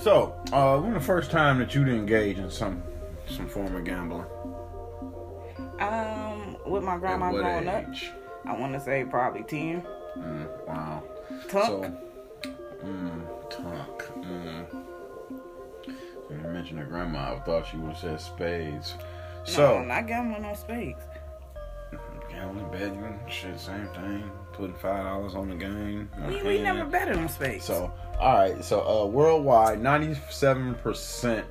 So, 0.00 0.34
uh, 0.50 0.76
when 0.80 0.94
the 0.94 1.00
first 1.00 1.30
time 1.30 1.60
that 1.60 1.72
you 1.72 1.84
did 1.84 1.94
engage 1.94 2.38
in 2.38 2.50
some 2.50 2.82
some 3.28 3.46
form 3.46 3.76
of 3.76 3.84
gambling? 3.84 4.26
Um, 5.78 6.56
with 6.66 6.82
my 6.82 6.98
grandma 6.98 7.30
growing 7.30 7.68
up, 7.68 7.88
age? 7.88 8.10
I 8.48 8.56
want 8.58 8.72
to 8.72 8.80
say 8.80 9.04
probably 9.04 9.42
ten. 9.42 9.82
Mm, 10.16 10.66
wow. 10.66 11.02
Tuck. 11.48 11.66
So, 11.66 11.92
mm, 12.84 13.50
talk. 13.50 14.02
Mm. 14.16 14.66
So 16.28 16.34
you 16.34 16.36
mentioned 16.48 16.78
her 16.80 16.84
grandma. 16.86 17.34
I 17.34 17.40
thought 17.40 17.66
she 17.66 17.76
would 17.76 17.92
have 17.92 17.98
said 17.98 18.20
spades. 18.20 18.94
no, 18.98 19.52
So, 19.52 19.82
not 19.84 20.06
gambling 20.06 20.44
on 20.44 20.54
spades. 20.56 21.00
gambling, 22.30 22.70
betting, 22.70 23.18
shit, 23.28 23.58
same 23.58 23.88
thing. 23.88 24.30
Putting 24.52 24.74
five 24.76 25.04
dollars 25.04 25.34
on 25.34 25.48
the 25.50 25.54
game. 25.54 26.10
We, 26.26 26.42
we 26.42 26.58
never 26.62 26.84
betted 26.84 27.16
on 27.16 27.28
spades. 27.28 27.64
So, 27.64 27.92
all 28.18 28.34
right. 28.38 28.64
So, 28.64 28.80
uh, 28.86 29.06
worldwide, 29.06 29.80
ninety-seven 29.80 30.74
percent 30.76 31.46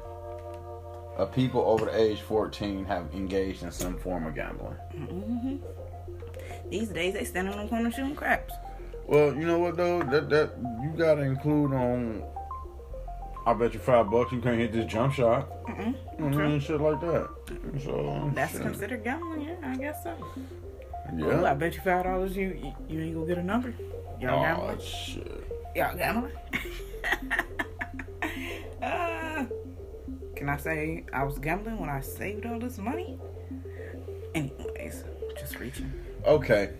of 1.17 1.31
people 1.33 1.61
over 1.61 1.85
the 1.85 1.99
age 1.99 2.21
14 2.21 2.85
have 2.85 3.11
engaged 3.15 3.63
in 3.63 3.71
some 3.71 3.97
form 3.97 4.27
of 4.27 4.35
gambling. 4.35 4.75
These 6.69 6.89
days 6.89 7.13
they 7.13 7.23
stand 7.23 7.49
on 7.49 7.57
the 7.63 7.67
corner 7.69 7.91
shooting 7.91 8.15
craps. 8.15 8.53
Well, 9.05 9.33
you 9.33 9.45
know 9.45 9.59
what 9.59 9.77
though? 9.77 10.03
That 10.03 10.29
that 10.29 10.51
you 10.81 10.93
gotta 10.97 11.21
include 11.21 11.73
on. 11.73 12.23
I 13.45 13.53
bet 13.53 13.73
you 13.73 13.79
five 13.79 14.11
bucks 14.11 14.33
you 14.33 14.41
can't 14.41 14.59
hit 14.59 14.73
this 14.73 14.91
jump 14.91 15.13
shot. 15.13 15.47
Mm-mm. 15.67 15.95
I 16.19 16.23
mean, 16.23 16.59
shit 16.59 16.81
like 16.81 16.99
that. 16.99 17.29
So 17.85 18.29
That's 18.35 18.51
shit. 18.51 18.61
considered 18.61 19.03
gambling, 19.05 19.41
yeah, 19.47 19.55
I 19.63 19.77
guess 19.77 20.03
so. 20.03 20.11
Ooh, 21.13 21.17
yeah. 21.17 21.51
I 21.51 21.53
bet 21.53 21.73
you 21.75 21.81
five 21.81 22.03
dollars 22.03 22.35
you, 22.35 22.47
you 22.61 22.73
you 22.89 23.01
ain't 23.01 23.13
gonna 23.15 23.25
get 23.27 23.37
a 23.37 23.43
number. 23.43 23.73
Y'all 24.19 24.39
Oh 24.39 24.43
gambling? 24.43 24.79
shit. 24.81 25.43
Y'all 25.75 25.95
gambling? 25.95 26.33
uh, 28.81 29.45
can 30.35 30.49
I 30.49 30.57
say 30.57 31.05
I 31.13 31.23
was 31.23 31.39
gambling 31.39 31.79
when 31.79 31.89
I 31.89 32.01
saved 32.01 32.45
all 32.45 32.59
this 32.59 32.77
money? 32.77 33.17
Anyways, 34.35 35.03
just 35.39 35.59
reaching. 35.59 35.91
Okay. 36.27 36.71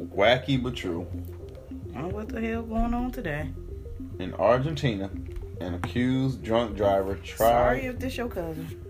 Wacky 0.00 0.62
but 0.62 0.76
true. 0.76 1.06
What 1.94 2.28
the 2.28 2.40
hell 2.40 2.62
going 2.62 2.92
on 2.92 3.10
today. 3.10 3.48
In 4.18 4.34
Argentina, 4.34 5.10
an 5.60 5.74
accused 5.74 6.42
drunk 6.42 6.76
driver 6.76 7.16
tried. 7.16 7.48
Sorry 7.48 7.86
if 7.86 7.98
this 7.98 8.16
your 8.18 8.28
cousin. 8.28 8.82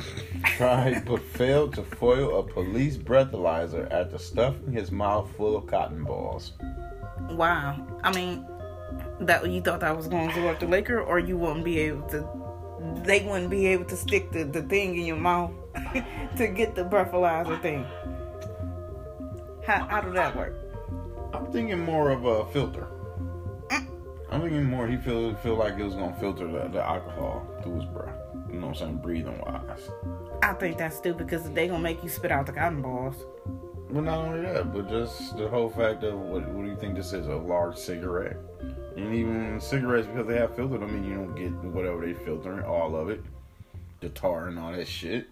tried 0.44 1.04
but 1.04 1.22
failed 1.22 1.74
to 1.74 1.82
foil 1.82 2.40
a 2.40 2.42
police 2.42 2.96
breathalyzer 2.96 3.90
after 3.92 4.18
stuffing 4.18 4.72
his 4.72 4.90
mouth 4.90 5.30
full 5.36 5.56
of 5.56 5.66
cotton 5.66 6.02
balls. 6.04 6.52
Wow. 7.30 7.86
I 8.02 8.12
mean, 8.12 8.44
that 9.20 9.48
you 9.48 9.60
thought 9.60 9.80
that 9.80 9.96
was 9.96 10.08
going 10.08 10.28
to 10.30 10.34
go 10.34 10.48
up 10.48 10.60
the 10.60 10.66
liquor, 10.66 11.00
or 11.00 11.18
you 11.18 11.36
wouldn't 11.36 11.64
be 11.64 11.78
able 11.80 12.02
to. 12.08 12.26
They 13.04 13.20
wouldn't 13.20 13.50
be 13.50 13.66
able 13.66 13.84
to 13.84 13.96
stick 13.96 14.32
the, 14.32 14.42
the 14.42 14.62
thing 14.62 14.98
in 14.98 15.06
your 15.06 15.16
mouth 15.16 15.52
to 16.36 16.48
get 16.48 16.74
the 16.74 16.82
breathalyzer 16.82 17.62
thing. 17.62 17.86
How 19.66 19.84
how 19.86 20.00
did 20.00 20.14
that 20.14 20.36
work? 20.36 20.54
I'm 21.32 21.46
thinking 21.52 21.80
more 21.80 22.10
of 22.10 22.24
a 22.24 22.46
filter. 22.52 22.88
Mm. 23.68 23.86
I'm 24.30 24.40
thinking 24.40 24.64
more 24.64 24.88
he 24.88 24.96
feel 24.96 25.34
feel 25.36 25.56
like 25.56 25.78
it 25.78 25.84
was 25.84 25.94
gonna 25.94 26.16
filter 26.18 26.46
the, 26.46 26.68
the 26.68 26.82
alcohol 26.82 27.46
through 27.62 27.76
his 27.76 27.84
breath. 27.86 28.14
You 28.48 28.58
know 28.58 28.68
what 28.68 28.80
I'm 28.80 28.86
saying? 28.86 28.96
Breathing 28.98 29.40
wise. 29.46 29.90
I 30.42 30.52
think 30.54 30.78
that's 30.78 30.96
stupid 30.96 31.26
because 31.26 31.48
they 31.50 31.68
gonna 31.68 31.82
make 31.82 32.02
you 32.02 32.08
spit 32.08 32.32
out 32.32 32.46
the 32.46 32.52
cotton 32.52 32.82
balls. 32.82 33.16
But 33.92 34.04
not 34.04 34.18
only 34.18 34.40
that, 34.40 34.72
but 34.72 34.88
just 34.88 35.36
the 35.36 35.48
whole 35.48 35.68
fact 35.68 36.02
of 36.02 36.18
what, 36.18 36.48
what 36.48 36.64
do 36.64 36.70
you 36.70 36.76
think 36.76 36.96
this 36.96 37.12
is? 37.12 37.26
A 37.26 37.36
large 37.36 37.76
cigarette. 37.76 38.38
And 38.96 39.14
even 39.14 39.60
cigarettes, 39.60 40.06
because 40.06 40.26
they 40.26 40.36
have 40.36 40.56
filtered, 40.56 40.82
I 40.82 40.86
mean, 40.86 41.04
you 41.04 41.14
don't 41.14 41.34
get 41.34 41.52
whatever 41.70 42.04
they 42.04 42.14
filter, 42.14 42.64
all 42.66 42.96
of 42.96 43.10
it. 43.10 43.22
The 44.00 44.08
tar 44.08 44.48
and 44.48 44.58
all 44.58 44.72
that 44.72 44.88
shit. 44.88 45.28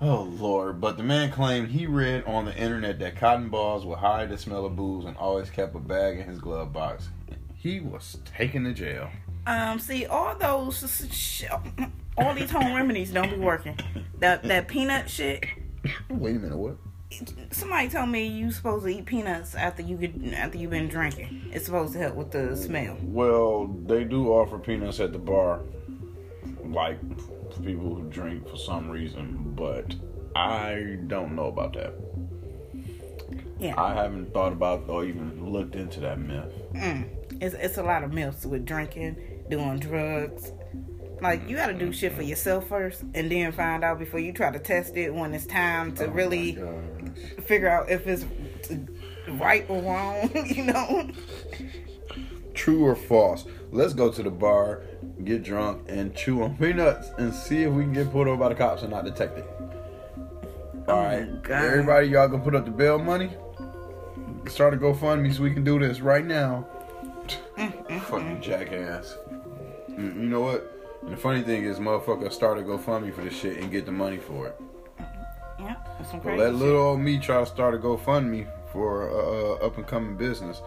Oh, 0.00 0.22
Lord. 0.22 0.80
But 0.80 0.96
the 0.96 1.02
man 1.02 1.30
claimed 1.30 1.68
he 1.68 1.86
read 1.86 2.24
on 2.24 2.44
the 2.44 2.56
internet 2.56 2.98
that 2.98 3.16
cotton 3.16 3.48
balls 3.48 3.84
would 3.86 3.98
hide 3.98 4.28
the 4.28 4.38
smell 4.38 4.66
of 4.66 4.76
booze 4.76 5.04
and 5.04 5.16
always 5.16 5.48
kept 5.48 5.74
a 5.74 5.78
bag 5.78 6.18
in 6.18 6.28
his 6.28 6.38
glove 6.38 6.72
box. 6.72 7.08
He 7.54 7.80
was 7.80 8.18
taken 8.24 8.64
to 8.64 8.74
jail. 8.74 9.10
Um, 9.46 9.78
see, 9.78 10.06
all 10.06 10.36
those, 10.36 10.82
all 12.18 12.34
these 12.34 12.50
home 12.50 12.74
remedies 12.74 13.12
don't 13.12 13.30
be 13.30 13.36
working. 13.36 13.78
That 14.18 14.42
that 14.44 14.68
peanut 14.68 15.08
shit. 15.08 15.46
Wait 16.10 16.36
a 16.36 16.38
minute, 16.38 16.56
what? 16.56 16.76
Somebody 17.52 17.88
told 17.88 18.08
me 18.08 18.26
you 18.26 18.50
supposed 18.50 18.84
to 18.84 18.90
eat 18.90 19.06
peanuts 19.06 19.54
after 19.54 19.82
you 19.82 19.96
get 19.96 20.34
after 20.34 20.58
you've 20.58 20.72
been 20.72 20.88
drinking. 20.88 21.50
It's 21.52 21.64
supposed 21.64 21.92
to 21.92 22.00
help 22.00 22.16
with 22.16 22.32
the 22.32 22.56
smell. 22.56 22.98
Well, 23.02 23.68
they 23.86 24.04
do 24.04 24.28
offer 24.28 24.58
peanuts 24.58 24.98
at 24.98 25.12
the 25.12 25.18
bar, 25.18 25.60
like 26.64 26.98
for 27.56 27.62
people 27.62 27.94
who 27.94 28.08
drink 28.10 28.48
for 28.48 28.56
some 28.56 28.90
reason, 28.90 29.54
but 29.56 29.94
I 30.34 30.98
don't 31.06 31.34
know 31.34 31.46
about 31.46 31.72
that. 31.74 31.94
Yeah, 33.58 33.80
I 33.80 33.94
haven't 33.94 34.34
thought 34.34 34.52
about 34.52 34.88
or 34.88 35.04
even 35.04 35.50
looked 35.50 35.76
into 35.76 36.00
that 36.00 36.18
myth. 36.18 36.52
mm. 36.74 37.08
it's 37.40 37.54
it's 37.54 37.78
a 37.78 37.82
lot 37.82 38.04
of 38.04 38.12
myths 38.12 38.44
with 38.44 38.66
drinking, 38.66 39.16
doing 39.48 39.78
drugs. 39.78 40.52
Like 41.22 41.48
you 41.48 41.56
got 41.56 41.68
to 41.68 41.74
do 41.74 41.92
shit 41.92 42.12
for 42.12 42.22
yourself 42.22 42.68
first, 42.68 43.02
and 43.14 43.30
then 43.30 43.50
find 43.52 43.82
out 43.82 43.98
before 43.98 44.20
you 44.20 44.32
try 44.32 44.50
to 44.50 44.58
test 44.58 44.96
it 44.96 45.14
when 45.14 45.32
it's 45.32 45.46
time 45.46 45.94
to 45.96 46.06
Oh 46.06 46.10
really 46.10 46.58
figure 47.46 47.70
out 47.70 47.90
if 47.90 48.06
it's 48.06 48.26
right 49.28 49.64
or 49.68 49.80
wrong. 49.80 50.30
You 50.46 50.64
know. 50.64 51.10
True 52.52 52.84
or 52.84 52.96
false? 52.96 53.44
Let's 53.70 53.92
go 53.92 54.10
to 54.10 54.22
the 54.22 54.30
bar, 54.30 54.82
get 55.24 55.42
drunk, 55.42 55.82
and 55.88 56.14
chew 56.14 56.42
on 56.42 56.56
peanuts 56.58 57.10
and 57.18 57.32
see 57.34 57.62
if 57.64 57.72
we 57.72 57.82
can 57.84 57.92
get 57.92 58.10
pulled 58.12 58.28
over 58.28 58.36
by 58.36 58.48
the 58.50 58.54
cops 58.54 58.82
and 58.82 58.90
not 58.90 59.04
detected. 59.04 59.44
All 60.88 61.02
right, 61.02 61.42
God. 61.42 61.64
everybody, 61.64 62.06
y'all 62.08 62.28
gonna 62.28 62.42
put 62.44 62.54
up 62.54 62.64
the 62.64 62.70
bail 62.70 62.98
money. 62.98 63.30
Start 64.48 64.74
a 64.74 64.76
GoFundMe 64.76 65.34
so 65.34 65.42
we 65.42 65.52
can 65.52 65.64
do 65.64 65.78
this 65.80 66.00
right 66.00 66.24
now. 66.24 66.64
Fucking 67.56 68.40
jackass. 68.40 69.16
Mm, 69.90 70.14
You 70.16 70.28
know 70.28 70.40
what? 70.42 70.72
And 71.02 71.12
the 71.12 71.16
funny 71.16 71.42
thing 71.42 71.64
is, 71.64 71.78
motherfucker 71.78 72.32
start 72.32 72.58
a 72.58 72.62
GoFundMe 72.62 73.12
for 73.12 73.22
this 73.22 73.34
shit 73.34 73.56
and 73.58 73.70
get 73.72 73.86
the 73.86 73.92
money 73.92 74.18
for 74.18 74.46
it. 74.48 74.60
Yeah, 75.58 75.74
that's 75.98 76.10
some 76.10 76.20
But 76.20 76.24
crazy 76.26 76.38
let 76.42 76.50
shit. 76.52 76.54
little 76.60 76.80
old 76.82 77.00
me 77.00 77.18
try 77.18 77.40
to 77.40 77.46
start 77.46 77.74
a 77.74 77.78
GoFundMe 77.78 78.46
for 78.72 79.10
uh, 79.10 79.66
up 79.66 79.76
and 79.78 79.86
coming 79.86 80.16
business. 80.16 80.62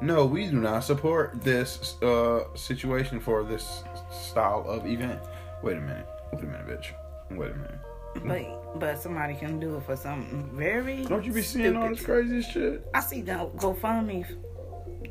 No, 0.00 0.26
we 0.26 0.46
do 0.46 0.60
not 0.60 0.84
support 0.84 1.42
this 1.42 2.00
uh, 2.02 2.44
situation 2.54 3.18
for 3.20 3.42
this 3.44 3.82
style 4.10 4.64
of 4.68 4.86
event. 4.86 5.20
Wait 5.62 5.76
a 5.76 5.80
minute. 5.80 6.06
Wait 6.32 6.42
a 6.42 6.46
minute, 6.46 6.66
bitch. 6.66 6.92
Wait 7.36 7.50
a 7.50 7.54
minute. 7.54 7.78
But 8.24 8.78
but 8.80 8.98
somebody 8.98 9.34
can 9.34 9.58
do 9.58 9.76
it 9.76 9.82
for 9.84 9.96
something 9.96 10.50
very. 10.54 11.04
Don't 11.04 11.24
you 11.24 11.32
be 11.32 11.42
seeing 11.42 11.76
all 11.76 11.88
this 11.90 12.02
crazy 12.04 12.42
shit? 12.42 12.86
I 12.94 13.00
see 13.00 13.20
the 13.22 13.50
GoFundMe. 13.56 14.24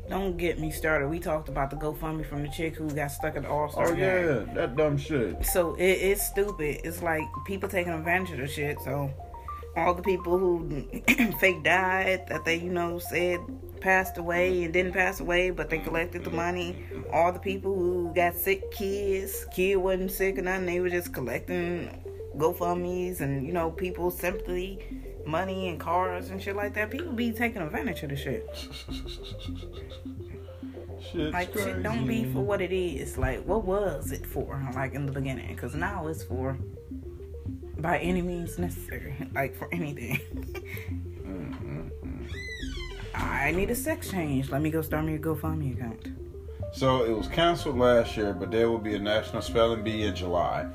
Don't 0.08 0.36
get 0.36 0.58
me 0.60 0.70
started. 0.70 1.08
We 1.08 1.18
talked 1.18 1.48
about 1.48 1.70
the 1.70 1.76
GoFundMe 1.76 2.24
from 2.28 2.42
the 2.42 2.48
chick 2.48 2.76
who 2.76 2.88
got 2.90 3.08
stuck 3.12 3.36
at 3.36 3.42
the 3.42 3.48
All 3.48 3.68
Star 3.68 3.86
Oh 3.88 3.94
game. 3.94 3.98
yeah, 4.46 4.54
that 4.54 4.76
dumb 4.76 4.96
shit. 4.96 5.44
So 5.46 5.74
it, 5.76 5.84
it's 5.84 6.26
stupid. 6.26 6.80
It's 6.84 7.02
like 7.02 7.24
people 7.44 7.68
taking 7.68 7.92
advantage 7.92 8.32
of 8.32 8.38
the 8.38 8.46
shit. 8.48 8.80
So 8.82 9.12
all 9.76 9.94
the 9.94 10.02
people 10.02 10.38
who 10.38 10.84
fake 11.40 11.62
died 11.64 12.26
that 12.28 12.44
they 12.44 12.56
you 12.56 12.70
know 12.70 12.98
said 12.98 13.40
passed 13.86 14.18
away 14.18 14.64
and 14.64 14.72
didn't 14.72 14.92
pass 14.92 15.20
away, 15.20 15.50
but 15.50 15.70
they 15.70 15.78
collected 15.78 16.24
the 16.24 16.30
money. 16.30 16.84
All 17.12 17.30
the 17.30 17.38
people 17.38 17.72
who 17.72 18.12
got 18.12 18.34
sick 18.34 18.72
kids, 18.72 19.46
kid 19.54 19.76
wasn't 19.76 20.10
sick 20.10 20.36
or 20.38 20.42
nothing. 20.42 20.66
They 20.66 20.80
were 20.80 20.90
just 20.90 21.14
collecting 21.14 22.02
GoFundmes 22.36 23.20
and 23.20 23.46
you 23.46 23.52
know 23.52 23.70
people 23.70 24.10
sympathy 24.10 24.80
money 25.24 25.68
and 25.68 25.78
cars 25.78 26.30
and 26.30 26.42
shit 26.42 26.56
like 26.56 26.74
that. 26.74 26.90
People 26.90 27.12
be 27.12 27.30
taking 27.30 27.62
advantage 27.62 28.02
of 28.02 28.10
the 28.10 28.16
shit. 28.16 28.44
Shit's 31.12 31.32
Like 31.32 31.52
shit 31.52 31.84
don't 31.84 32.04
be 32.08 32.24
for 32.24 32.40
what 32.40 32.60
it 32.60 32.72
is. 32.72 33.16
Like 33.16 33.44
what 33.44 33.64
was 33.64 34.10
it 34.10 34.26
for? 34.26 34.60
Like 34.74 34.94
in 34.94 35.06
the 35.06 35.12
beginning, 35.12 35.54
because 35.54 35.76
now 35.76 36.08
it's 36.08 36.24
for 36.24 36.58
by 37.78 37.98
any 37.98 38.20
means 38.20 38.58
necessary. 38.58 39.14
Like 39.32 39.54
for 39.54 39.68
anything. 39.72 40.18
Mm. 41.26 41.65
I 43.46 43.52
need 43.52 43.70
a 43.70 43.76
sex 43.76 44.10
change. 44.10 44.50
Let 44.50 44.60
me 44.60 44.70
go 44.70 44.82
start 44.82 45.04
me 45.04 45.14
a 45.14 45.18
GoFundMe 45.20 45.76
account. 45.76 46.08
So 46.72 47.04
it 47.04 47.16
was 47.16 47.28
canceled 47.28 47.78
last 47.78 48.16
year, 48.16 48.34
but 48.34 48.50
there 48.50 48.68
will 48.68 48.80
be 48.80 48.96
a 48.96 48.98
national 48.98 49.40
spelling 49.40 49.84
bee 49.84 50.02
in 50.02 50.16
July. 50.16 50.66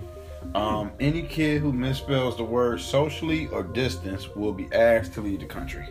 Um, 0.55 0.93
any 1.01 1.23
kid 1.23 1.61
who 1.61 1.73
misspells 1.73 2.37
the 2.37 2.45
word 2.45 2.79
socially 2.79 3.47
or 3.47 3.63
distance 3.63 4.33
will 4.37 4.53
be 4.53 4.69
asked 4.73 5.11
to 5.15 5.21
leave 5.21 5.41
the 5.41 5.47
country. 5.47 5.85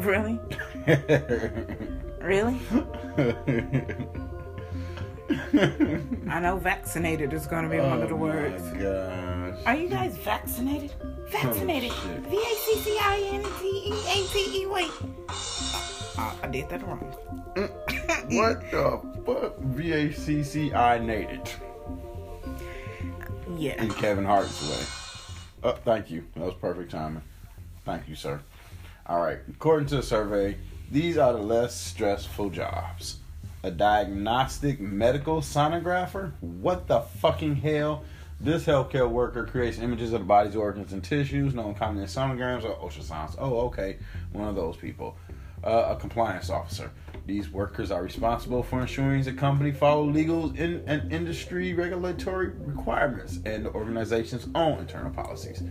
Really? 0.00 0.38
Really? 2.20 2.60
I 6.28 6.40
know 6.40 6.58
vaccinated 6.58 7.32
is 7.32 7.46
gonna 7.46 7.70
be 7.70 7.78
one 7.78 8.02
of 8.02 8.10
the 8.10 8.16
words. 8.16 8.62
Oh 8.62 9.52
gosh. 9.54 9.62
Are 9.64 9.74
you 9.74 9.88
guys 9.88 10.18
vaccinated? 10.18 10.92
Vaccinated. 11.42 11.90
Oh. 11.92 12.20
V 12.30 12.36
A 12.36 12.54
C 12.54 12.76
C 12.76 12.98
I 13.00 13.20
N 13.32 13.42
T 13.60 13.66
E 13.86 13.92
A 14.08 14.26
T 14.28 14.62
E. 14.62 14.66
Wait. 14.66 14.90
Uh, 16.16 16.32
I 16.42 16.46
did 16.46 16.68
that 16.68 16.86
wrong. 16.86 17.14
What 18.30 18.70
the 18.70 19.00
fuck? 19.26 19.58
V 19.58 19.92
A 19.92 20.12
C 20.12 20.42
C 20.44 20.72
I 20.72 20.98
nated 20.98 21.48
Yeah. 23.56 23.82
in 23.82 23.90
Kevin 23.94 24.24
Hart's 24.24 24.62
way. 24.68 24.84
Oh, 25.64 25.76
thank 25.84 26.10
you. 26.10 26.24
That 26.36 26.44
was 26.44 26.54
perfect 26.54 26.90
timing. 26.92 27.22
Thank 27.84 28.08
you, 28.08 28.14
sir. 28.14 28.40
All 29.06 29.20
right. 29.20 29.38
According 29.48 29.88
to 29.88 29.98
a 29.98 30.02
survey, 30.02 30.56
these 30.90 31.18
are 31.18 31.32
the 31.32 31.38
less 31.38 31.74
stressful 31.74 32.50
jobs. 32.50 33.18
A 33.62 33.70
diagnostic 33.70 34.80
medical 34.80 35.40
sonographer? 35.40 36.32
What 36.40 36.86
the 36.86 37.00
fucking 37.00 37.56
hell? 37.56 38.04
This 38.40 38.66
healthcare 38.66 39.08
worker 39.08 39.46
creates 39.46 39.78
images 39.78 40.12
of 40.12 40.20
the 40.20 40.26
body's 40.26 40.56
organs 40.56 40.92
and 40.92 41.02
tissues, 41.02 41.54
known 41.54 41.74
commonly 41.74 42.04
as 42.04 42.14
sonograms 42.14 42.64
or 42.64 42.76
ultrasounds. 42.76 43.36
Oh, 43.38 43.60
okay. 43.66 43.98
One 44.32 44.48
of 44.48 44.54
those 44.54 44.76
people. 44.76 45.16
Uh, 45.62 45.94
a 45.96 45.96
compliance 45.96 46.50
officer. 46.50 46.90
These 47.24 47.48
workers 47.48 47.90
are 47.90 48.02
responsible 48.02 48.62
for 48.62 48.82
ensuring 48.82 49.22
the 49.22 49.32
company 49.32 49.72
follow 49.72 50.04
legal 50.04 50.54
in, 50.56 50.84
and 50.86 51.10
industry 51.10 51.72
regulatory 51.72 52.50
requirements 52.50 53.38
and 53.46 53.64
the 53.64 53.70
organization's 53.70 54.46
own 54.54 54.80
internal 54.80 55.10
policies. 55.10 55.62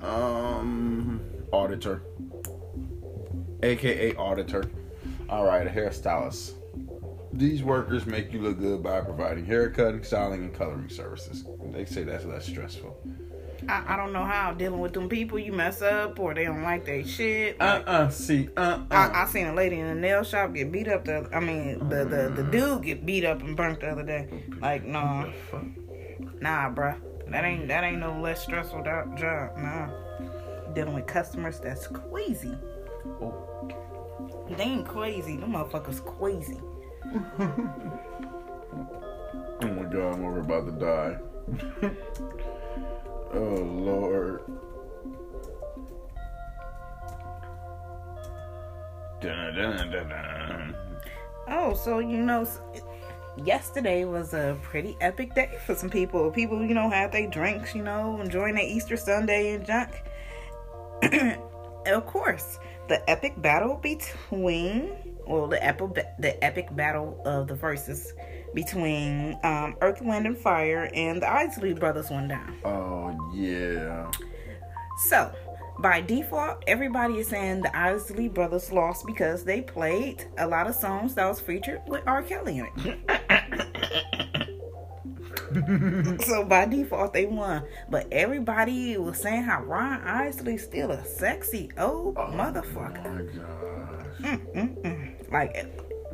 Um, 0.00 1.20
auditor, 1.52 2.00
aka 3.62 4.14
auditor. 4.14 4.64
All 5.28 5.44
right, 5.44 5.66
a 5.66 5.70
hairstylist. 5.70 6.54
These 7.32 7.62
workers 7.62 8.06
make 8.06 8.32
you 8.32 8.40
look 8.40 8.58
good 8.58 8.82
by 8.82 9.00
providing 9.02 9.44
haircutting, 9.46 10.02
styling, 10.02 10.42
and 10.42 10.54
coloring 10.54 10.88
services. 10.88 11.44
They 11.72 11.84
say 11.84 12.02
that's 12.02 12.24
less 12.24 12.44
stressful. 12.46 12.96
I, 13.68 13.94
I 13.94 13.96
don't 13.96 14.12
know 14.12 14.24
how 14.24 14.52
dealing 14.52 14.80
with 14.80 14.94
them 14.94 15.08
people. 15.08 15.38
You 15.38 15.52
mess 15.52 15.80
up 15.82 16.18
or 16.18 16.34
they 16.34 16.44
don't 16.44 16.62
like 16.62 16.86
their 16.86 17.04
shit. 17.04 17.56
Uh 17.60 17.64
Like, 17.64 17.82
uh 17.88 18.08
See, 18.08 18.48
uh 18.56 18.60
uh. 18.60 18.82
I, 18.90 19.22
I 19.22 19.26
seen 19.26 19.46
a 19.46 19.54
lady 19.54 19.78
in 19.78 19.86
a 19.86 19.94
nail 19.94 20.24
shop 20.24 20.54
get 20.54 20.72
beat 20.72 20.88
up. 20.88 21.04
The 21.04 21.28
I 21.32 21.40
mean, 21.40 21.78
the, 21.88 22.04
the 22.04 22.32
the 22.34 22.42
Mm. 22.42 22.50
dude 22.52 22.82
get 22.82 23.06
beat 23.06 23.24
up 23.24 23.42
and 23.42 23.56
burnt 23.56 23.80
the 23.80 23.88
other 23.90 24.02
day. 24.02 24.28
Like, 24.60 24.84
nah, 24.84 25.26
nah, 26.40 26.70
bruh. 26.70 26.96
That 27.28 27.44
ain't 27.44 27.68
that 27.68 27.84
ain't 27.84 27.98
no 28.00 28.18
less 28.20 28.42
stressful 28.42 28.82
job. 28.82 29.56
Nah, 29.56 29.90
dealing 30.74 30.94
with 30.94 31.06
customers 31.06 31.60
that's 31.60 31.86
crazy. 31.86 32.56
Oh. 33.20 33.68
They 34.56 34.64
ain't 34.64 34.88
crazy. 34.88 35.36
Them 35.36 35.52
motherfuckers 35.52 36.04
crazy. 36.04 36.58
Oh 39.62 39.68
my 39.68 39.82
god, 39.84 40.14
I'm 40.14 40.24
over 40.24 40.40
about 40.40 40.66
to 40.66 40.72
die. 40.72 41.18
oh 43.34 43.54
lord. 43.62 44.42
Dun, 49.20 49.54
dun, 49.54 49.90
dun. 49.90 50.76
Oh, 51.48 51.74
so 51.74 51.98
you 51.98 52.18
know, 52.18 52.46
yesterday 53.44 54.04
was 54.04 54.32
a 54.32 54.56
pretty 54.62 54.96
epic 55.00 55.34
day 55.34 55.58
for 55.66 55.74
some 55.74 55.90
people. 55.90 56.30
People, 56.30 56.64
you 56.64 56.74
know, 56.74 56.88
had 56.88 57.12
their 57.12 57.26
drinks, 57.28 57.74
you 57.74 57.82
know, 57.82 58.20
enjoying 58.20 58.54
their 58.54 58.64
Easter 58.64 58.96
Sunday 58.96 59.54
and 59.54 59.66
junk. 59.66 59.90
of 61.86 62.06
course, 62.06 62.58
the 62.88 63.08
epic 63.10 63.40
battle 63.42 63.76
between, 63.76 65.09
well, 65.30 65.46
the 65.46 65.64
epic, 65.64 66.04
the 66.18 66.44
epic 66.44 66.74
battle 66.74 67.20
of 67.24 67.46
the 67.46 67.54
verses 67.54 68.12
between 68.52 69.38
um, 69.44 69.76
Earth, 69.80 70.02
Wind, 70.02 70.26
and 70.26 70.36
Fire 70.36 70.90
and 70.92 71.22
the 71.22 71.30
Isley 71.30 71.72
Brothers 71.72 72.10
went 72.10 72.28
down. 72.28 72.56
Oh 72.64 73.30
yeah. 73.32 74.10
So, 75.06 75.32
by 75.78 76.00
default, 76.00 76.64
everybody 76.66 77.18
is 77.18 77.28
saying 77.28 77.62
the 77.62 77.74
Isley 77.76 78.28
Brothers 78.28 78.72
lost 78.72 79.06
because 79.06 79.44
they 79.44 79.60
played 79.60 80.24
a 80.36 80.46
lot 80.46 80.66
of 80.66 80.74
songs 80.74 81.14
that 81.14 81.26
was 81.26 81.40
featured 81.40 81.80
with 81.86 82.02
R. 82.06 82.22
Kelly 82.22 82.58
in 82.58 82.68
it. 82.84 82.98
so 86.26 86.44
by 86.44 86.66
default, 86.66 87.12
they 87.12 87.26
won. 87.26 87.62
But 87.88 88.08
everybody 88.12 88.96
was 88.98 89.20
saying 89.20 89.44
how 89.44 89.62
Ron 89.62 90.02
Isley's 90.02 90.64
still 90.64 90.90
a 90.90 91.04
sexy 91.04 91.70
old 91.78 92.16
motherfucker. 92.16 93.06
Oh 93.06 93.14
my 93.14 93.22
gosh. 93.22 94.40
Mm-mm. 94.54 94.99
Like, 95.30 95.66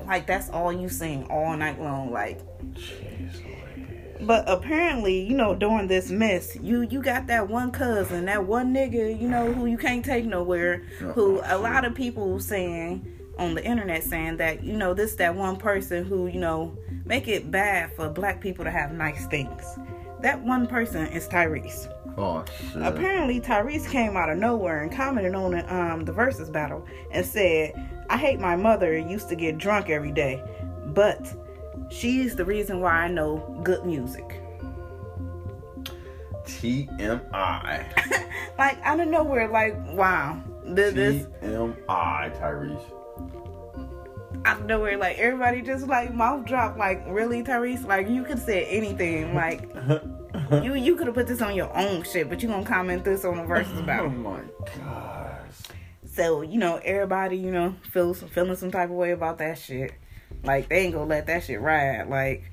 like 0.07 0.27
that's 0.27 0.51
all 0.51 0.73
you 0.73 0.89
sing 0.89 1.25
all 1.31 1.57
night 1.57 1.81
long. 1.81 2.13
Like, 2.13 2.41
Jeez 2.75 4.27
But 4.27 4.45
apparently, 4.49 5.21
you 5.21 5.37
know, 5.37 5.55
during 5.55 5.89
this 5.89 6.11
mess, 6.11 6.57
you 6.57 6.83
you 6.83 7.03
got 7.03 7.27
that 7.29 7.49
one 7.49 7.71
cousin, 7.71 8.27
that 8.27 8.45
one 8.45 8.75
nigga, 8.75 9.19
you 9.21 9.29
know, 9.29 9.53
who 9.53 9.67
you 9.67 9.79
can't 9.79 10.05
take 10.05 10.25
nowhere. 10.25 10.83
Oh, 11.01 11.13
who 11.13 11.41
a 11.45 11.59
lot 11.59 11.85
of 11.85 11.95
people 11.95 12.39
saying 12.41 13.13
on 13.39 13.55
the 13.55 13.65
internet 13.65 14.03
saying 14.03 14.39
that 14.39 14.63
you 14.65 14.77
know 14.77 14.95
this 14.95 15.15
that 15.17 15.35
one 15.35 15.57
person 15.57 16.05
who 16.05 16.27
you 16.27 16.41
know 16.41 16.77
make 17.05 17.29
it 17.29 17.51
bad 17.51 17.95
for 17.95 18.09
black 18.09 18.41
people 18.41 18.65
to 18.65 18.71
have 18.71 18.93
nice 18.93 19.27
things. 19.27 19.79
That 20.23 20.43
one 20.43 20.67
person 20.67 21.07
is 21.09 21.29
Tyrese. 21.29 21.93
Oh 22.19 22.45
shit. 22.73 22.83
Apparently, 22.83 23.41
Tyrese 23.41 23.91
came 23.91 24.17
out 24.17 24.31
of 24.31 24.39
nowhere 24.39 24.83
and 24.83 24.91
commented 24.91 25.35
on 25.35 25.53
the, 25.53 25.75
um, 25.75 26.05
the 26.05 26.13
versus 26.13 26.49
battle 26.49 26.85
and 27.11 27.25
said, 27.25 27.75
I 28.09 28.17
hate 28.17 28.41
my 28.41 28.57
mother 28.57 28.97
used 28.97 29.29
to 29.29 29.37
get 29.37 29.59
drunk 29.59 29.91
every 29.91 30.13
day, 30.13 30.43
but 30.87 31.27
she's 31.91 32.35
the 32.35 32.45
reason 32.45 32.81
why 32.81 32.93
I 32.93 33.09
know 33.09 33.61
good 33.63 33.85
music. 33.85 34.41
TMI. 36.45 37.85
Like, 38.59 38.79
out 38.85 39.01
of 39.01 39.09
nowhere, 39.09 39.49
like, 39.49 39.77
wow. 39.93 40.43
This, 40.65 41.27
TMI, 41.43 42.41
Tyrese. 42.41 42.83
out 44.47 44.61
of 44.61 44.65
nowhere, 44.65 44.97
like, 44.97 45.19
everybody 45.19 45.61
just, 45.61 45.87
like, 45.89 46.15
mouth 46.15 46.47
dropped, 46.47 46.79
like, 46.79 47.05
really, 47.07 47.43
Tyrese? 47.43 47.87
Like, 47.87 48.09
you 48.09 48.23
could 48.25 48.39
say 48.39 48.65
anything. 48.65 49.35
Like, 49.35 49.69
you 50.51 50.75
you 50.75 50.97
could 50.97 51.07
have 51.07 51.15
put 51.15 51.27
this 51.27 51.43
on 51.43 51.55
your 51.55 51.75
own 51.77 52.03
shit, 52.03 52.29
but 52.29 52.43
you 52.43 52.49
gonna 52.49 52.65
comment 52.65 53.05
this 53.05 53.25
on 53.25 53.37
the 53.39 53.45
versus 53.45 53.73
Oh 53.79 53.83
battle. 53.83 54.11
my 54.11 54.41
gosh. 54.77 55.41
So, 56.05 56.41
you 56.43 56.59
know, 56.59 56.77
everybody, 56.85 57.37
you 57.37 57.51
know, 57.51 57.75
feels 57.91 58.23
feeling 58.23 58.57
some 58.57 58.71
type 58.71 58.89
of 58.91 58.97
way 58.97 59.11
about 59.11 59.39
that 59.39 59.59
shit. 59.59 59.93
Like 60.45 60.69
they 60.69 60.81
ain't 60.81 60.95
gonna 60.95 61.07
let 61.07 61.27
that 61.27 61.45
shit 61.45 61.61
ride. 61.61 62.09
Like 62.09 62.51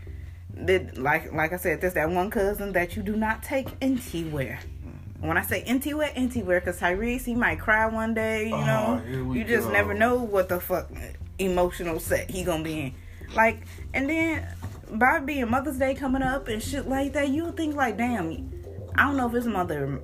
did 0.66 0.98
like 0.98 1.32
like 1.34 1.54
I 1.54 1.58
said, 1.58 1.82
there's 1.82 1.94
that 1.94 2.10
one 2.10 2.30
cousin 2.30 2.74
that 2.74 2.96
you 2.96 3.04
do 3.04 3.16
not 3.16 3.44
take 3.44 3.68
anywhere. 3.82 4.60
Mm-hmm. 4.62 5.28
When 5.28 5.38
I 5.38 5.42
say 5.42 5.64
anywhere, 5.64 6.12
anywhere, 6.16 6.60
because 6.60 6.80
Tyrese, 6.80 7.24
he 7.26 7.36
might 7.36 7.60
cry 7.60 7.86
one 7.88 8.14
day, 8.14 8.50
you 8.50 8.56
oh, 8.56 8.66
know. 8.66 9.02
Oh, 9.02 9.08
here 9.08 9.34
you 9.34 9.44
just 9.44 9.68
go. 9.68 9.74
never 9.74 9.94
know 9.94 10.16
what 10.16 10.50
the 10.50 10.60
fuck 10.60 10.92
emotional 11.40 12.00
set 12.00 12.30
he 12.30 12.44
gonna 12.44 12.64
be 12.64 12.80
in. 12.80 12.94
Like, 13.36 13.62
and 13.94 14.10
then 14.10 14.48
by 14.94 15.20
being 15.20 15.50
Mother's 15.50 15.78
Day 15.78 15.96
coming 15.96 16.22
up 16.22 16.48
and 16.48 16.62
shit 16.62 16.88
like 16.88 17.14
that, 17.14 17.30
you 17.30 17.46
would 17.46 17.58
think 17.58 17.76
like, 17.76 17.98
damn, 17.98 18.52
I 18.96 19.04
don't 19.04 19.18
know 19.18 19.28
if 19.28 19.34
his 19.34 19.48
mother 19.48 20.02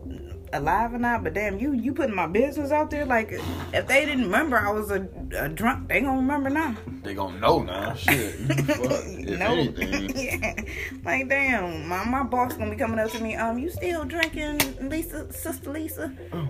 alive 0.52 0.94
or 0.94 0.98
not, 0.98 1.24
but 1.24 1.34
damn, 1.34 1.60
you 1.60 1.74
you 1.74 1.94
putting 1.94 2.16
my 2.16 2.28
business 2.28 2.72
out 2.72 2.90
there. 2.90 3.06
Like, 3.06 3.32
if 3.74 3.88
they 3.88 4.06
didn't 4.06 4.26
remember 4.26 4.58
I 4.58 4.72
was 4.72 4.92
a, 4.92 5.08
a 5.38 5.50
drunk, 5.50 5.90
they 5.90 6.02
gonna 6.02 6.18
remember 6.18 6.50
now. 6.50 6.76
They 7.04 7.14
gonna 7.14 7.40
know 7.40 7.62
now. 7.64 7.94
Shit. 7.94 8.40
No, 9.40 9.54
yeah. 9.78 10.56
Like, 11.04 11.30
damn, 11.30 11.88
my 11.88 12.04
my 12.04 12.24
boss 12.24 12.54
gonna 12.54 12.72
be 12.72 12.78
coming 12.78 13.00
up 13.00 13.12
to 13.12 13.24
me. 13.24 13.36
Um, 13.36 13.60
you 13.60 13.70
still 13.70 14.04
drinking, 14.04 14.90
Lisa, 14.90 15.32
sister 15.32 15.72
Lisa? 15.72 16.12
Oh. 16.34 16.48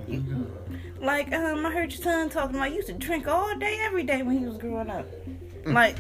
Like, 1.01 1.31
um, 1.33 1.65
I 1.65 1.71
heard 1.71 1.91
your 1.91 2.01
son 2.01 2.29
talking 2.29 2.55
about 2.55 2.69
you 2.69 2.77
used 2.77 2.87
to 2.87 2.93
drink 2.93 3.27
all 3.27 3.55
day, 3.57 3.79
every 3.81 4.03
day 4.03 4.21
when 4.21 4.37
he 4.37 4.45
was 4.45 4.57
growing 4.57 4.89
up. 4.89 5.05
Like, 5.65 5.97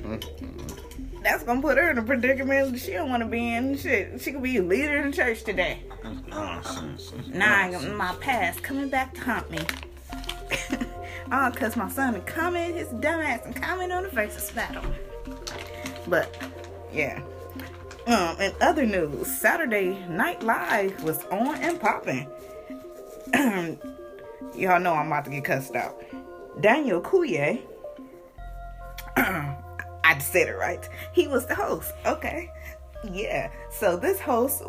that's 1.21 1.43
gonna 1.43 1.61
put 1.61 1.77
her 1.77 1.91
in 1.91 1.97
a 1.97 2.03
predicament 2.03 2.79
she 2.79 2.91
don't 2.93 3.09
want 3.09 3.23
to 3.23 3.27
be 3.27 3.53
in. 3.53 3.77
Shit, 3.77 4.21
she 4.21 4.31
could 4.31 4.43
be 4.43 4.57
a 4.57 4.63
leader 4.63 4.97
in 4.97 5.11
the 5.11 5.15
church 5.15 5.43
today. 5.43 5.83
Nonsense. 6.27 7.11
Nah, 7.27 7.79
my 7.79 8.15
past 8.19 8.63
coming 8.63 8.89
back 8.89 9.13
to 9.15 9.21
haunt 9.21 9.51
me. 9.51 9.59
oh, 11.31 11.51
cause 11.55 11.75
my 11.75 11.89
son 11.89 12.15
and 12.15 12.25
comment 12.25 12.75
his 12.75 12.87
dumbass 12.87 13.45
and 13.45 13.55
comment 13.55 13.91
on 13.91 14.03
the 14.03 14.09
versus 14.09 14.51
battle. 14.51 14.83
But 16.07 16.35
yeah. 16.93 17.21
Um, 18.07 18.39
in 18.41 18.53
other 18.61 18.85
news, 18.85 19.27
Saturday 19.27 20.03
Night 20.07 20.41
Live 20.41 21.03
was 21.03 21.23
on 21.25 21.55
and 21.55 21.79
popping. 21.79 22.27
Y'all 24.55 24.79
know 24.79 24.93
I'm 24.93 25.07
about 25.07 25.25
to 25.25 25.31
get 25.31 25.43
cussed 25.43 25.75
out. 25.75 26.01
Daniel 26.61 27.01
Kaluuya. 27.01 27.61
I 30.19 30.21
said 30.21 30.49
it 30.49 30.57
right. 30.57 30.87
He 31.13 31.29
was 31.29 31.45
the 31.45 31.55
host. 31.55 31.93
Okay. 32.05 32.51
Yeah. 33.09 33.49
So 33.71 33.95
this 33.95 34.19
host 34.19 34.63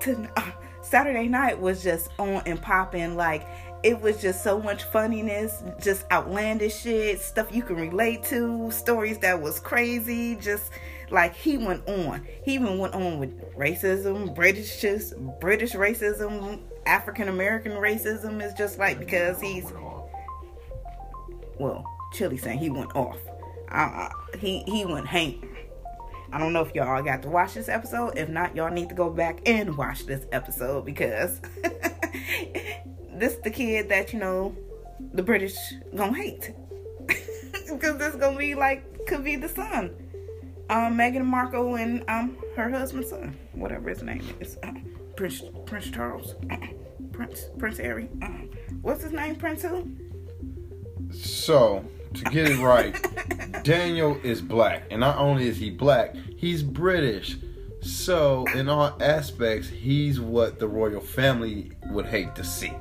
to, 0.00 0.28
uh, 0.36 0.50
Saturday 0.82 1.28
night 1.28 1.60
was 1.60 1.80
just 1.80 2.10
on 2.18 2.42
and 2.44 2.60
popping. 2.60 3.14
Like 3.14 3.46
it 3.84 4.00
was 4.00 4.20
just 4.20 4.42
so 4.42 4.60
much 4.60 4.82
funniness, 4.82 5.62
just 5.80 6.04
outlandish 6.10 6.82
shit, 6.82 7.20
stuff 7.20 7.54
you 7.54 7.62
can 7.62 7.76
relate 7.76 8.24
to, 8.24 8.68
stories 8.72 9.18
that 9.18 9.40
was 9.40 9.60
crazy. 9.60 10.34
Just 10.34 10.72
like 11.10 11.36
he 11.36 11.56
went 11.56 11.86
on. 11.88 12.26
He 12.44 12.54
even 12.54 12.78
went 12.78 12.94
on 12.94 13.20
with 13.20 13.54
racism, 13.54 14.34
British 14.34 14.80
just 14.80 15.14
British 15.40 15.74
racism, 15.74 16.62
African 16.84 17.28
American 17.28 17.72
racism 17.72 18.44
is 18.44 18.54
just 18.54 18.80
like 18.80 18.98
because 18.98 19.40
he's 19.40 19.72
well, 21.60 21.84
Chili 22.12 22.38
saying 22.38 22.58
he 22.58 22.70
went 22.70 22.94
off. 22.96 23.18
Uh, 23.70 24.08
he 24.38 24.62
he 24.66 24.84
went 24.84 25.06
hang. 25.06 25.56
I 26.32 26.38
don't 26.38 26.52
know 26.52 26.62
if 26.62 26.74
y'all 26.74 27.02
got 27.02 27.22
to 27.22 27.28
watch 27.28 27.54
this 27.54 27.68
episode. 27.68 28.18
If 28.18 28.28
not, 28.28 28.56
y'all 28.56 28.70
need 28.70 28.88
to 28.88 28.94
go 28.94 29.10
back 29.10 29.40
and 29.46 29.76
watch 29.76 30.06
this 30.06 30.26
episode 30.32 30.84
because 30.84 31.40
this 33.12 33.36
the 33.36 33.50
kid 33.50 33.88
that 33.88 34.12
you 34.12 34.18
know 34.18 34.56
the 35.12 35.22
British 35.22 35.56
gonna 35.94 36.16
hate 36.16 36.52
because 37.06 37.98
this 37.98 38.14
gonna 38.16 38.36
be 38.36 38.54
like 38.54 39.06
could 39.06 39.24
be 39.24 39.36
the 39.36 39.48
son, 39.48 39.94
um, 40.68 40.96
Meghan 40.96 41.24
Markle 41.24 41.76
and 41.76 42.04
um 42.08 42.36
her 42.56 42.70
husband's 42.70 43.10
son, 43.10 43.36
whatever 43.52 43.88
his 43.88 44.02
name 44.02 44.24
is, 44.40 44.58
uh, 44.62 44.72
Prince 45.16 45.42
Prince 45.64 45.90
Charles, 45.90 46.34
uh, 46.50 46.56
Prince 47.12 47.46
Prince 47.58 47.78
Harry. 47.78 48.08
Uh, 48.22 48.46
what's 48.82 49.02
his 49.02 49.12
name? 49.12 49.36
Prince 49.36 49.62
who? 49.62 49.88
So, 51.12 51.84
to 52.14 52.24
get 52.24 52.48
it 52.48 52.58
right, 52.58 52.94
Daniel 53.64 54.18
is 54.22 54.40
black, 54.40 54.84
and 54.90 55.00
not 55.00 55.18
only 55.18 55.48
is 55.48 55.58
he 55.58 55.70
black, 55.70 56.14
he's 56.36 56.62
British. 56.62 57.36
So, 57.80 58.46
in 58.54 58.68
all 58.68 58.96
aspects, 59.00 59.68
he's 59.68 60.20
what 60.20 60.58
the 60.58 60.66
royal 60.66 61.00
family 61.00 61.70
would 61.90 62.06
hate 62.06 62.34
to 62.34 62.44
see. 62.44 62.72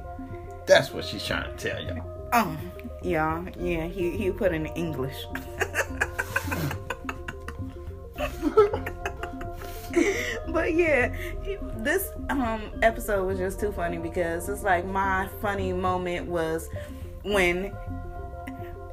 That's 0.66 0.92
what 0.92 1.06
she's 1.06 1.24
trying 1.24 1.56
to 1.56 1.58
tell 1.58 1.84
y'all. 1.84 2.30
Oh, 2.34 2.58
yeah, 3.04 3.46
yeah. 3.60 3.86
He 3.88 4.18
he 4.18 4.32
put 4.32 4.52
in 4.52 4.66
English. 4.68 5.16
but 10.48 10.74
yeah, 10.74 11.16
this 11.78 12.10
um 12.30 12.62
episode 12.82 13.26
was 13.26 13.38
just 13.38 13.60
too 13.60 13.72
funny 13.72 13.98
because 13.98 14.50
it's 14.50 14.64
like 14.64 14.86
my 14.86 15.30
funny 15.42 15.72
moment 15.72 16.28
was 16.28 16.70
when 17.24 17.76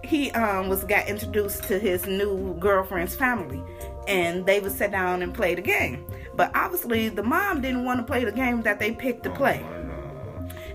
he 0.03 0.31
um 0.33 0.69
was 0.69 0.85
got 0.85 1.09
introduced 1.09 1.65
to 1.65 1.79
his 1.79 2.07
new 2.07 2.55
girlfriend's 2.59 3.15
family 3.15 3.63
and 4.09 4.45
they 4.47 4.61
would 4.61 4.73
sit 4.73 4.91
down 4.91 5.23
and 5.23 5.33
play 5.33 5.55
the 5.55 5.63
game. 5.63 6.05
But 6.35 6.51
obviously 6.55 7.09
the 7.09 7.23
mom 7.23 7.61
didn't 7.61 7.85
want 7.85 8.01
to 8.01 8.05
play 8.05 8.25
the 8.25 8.33
game 8.33 8.63
that 8.63 8.79
they 8.79 8.93
picked 8.93 9.23
to 9.25 9.31
play. 9.31 9.65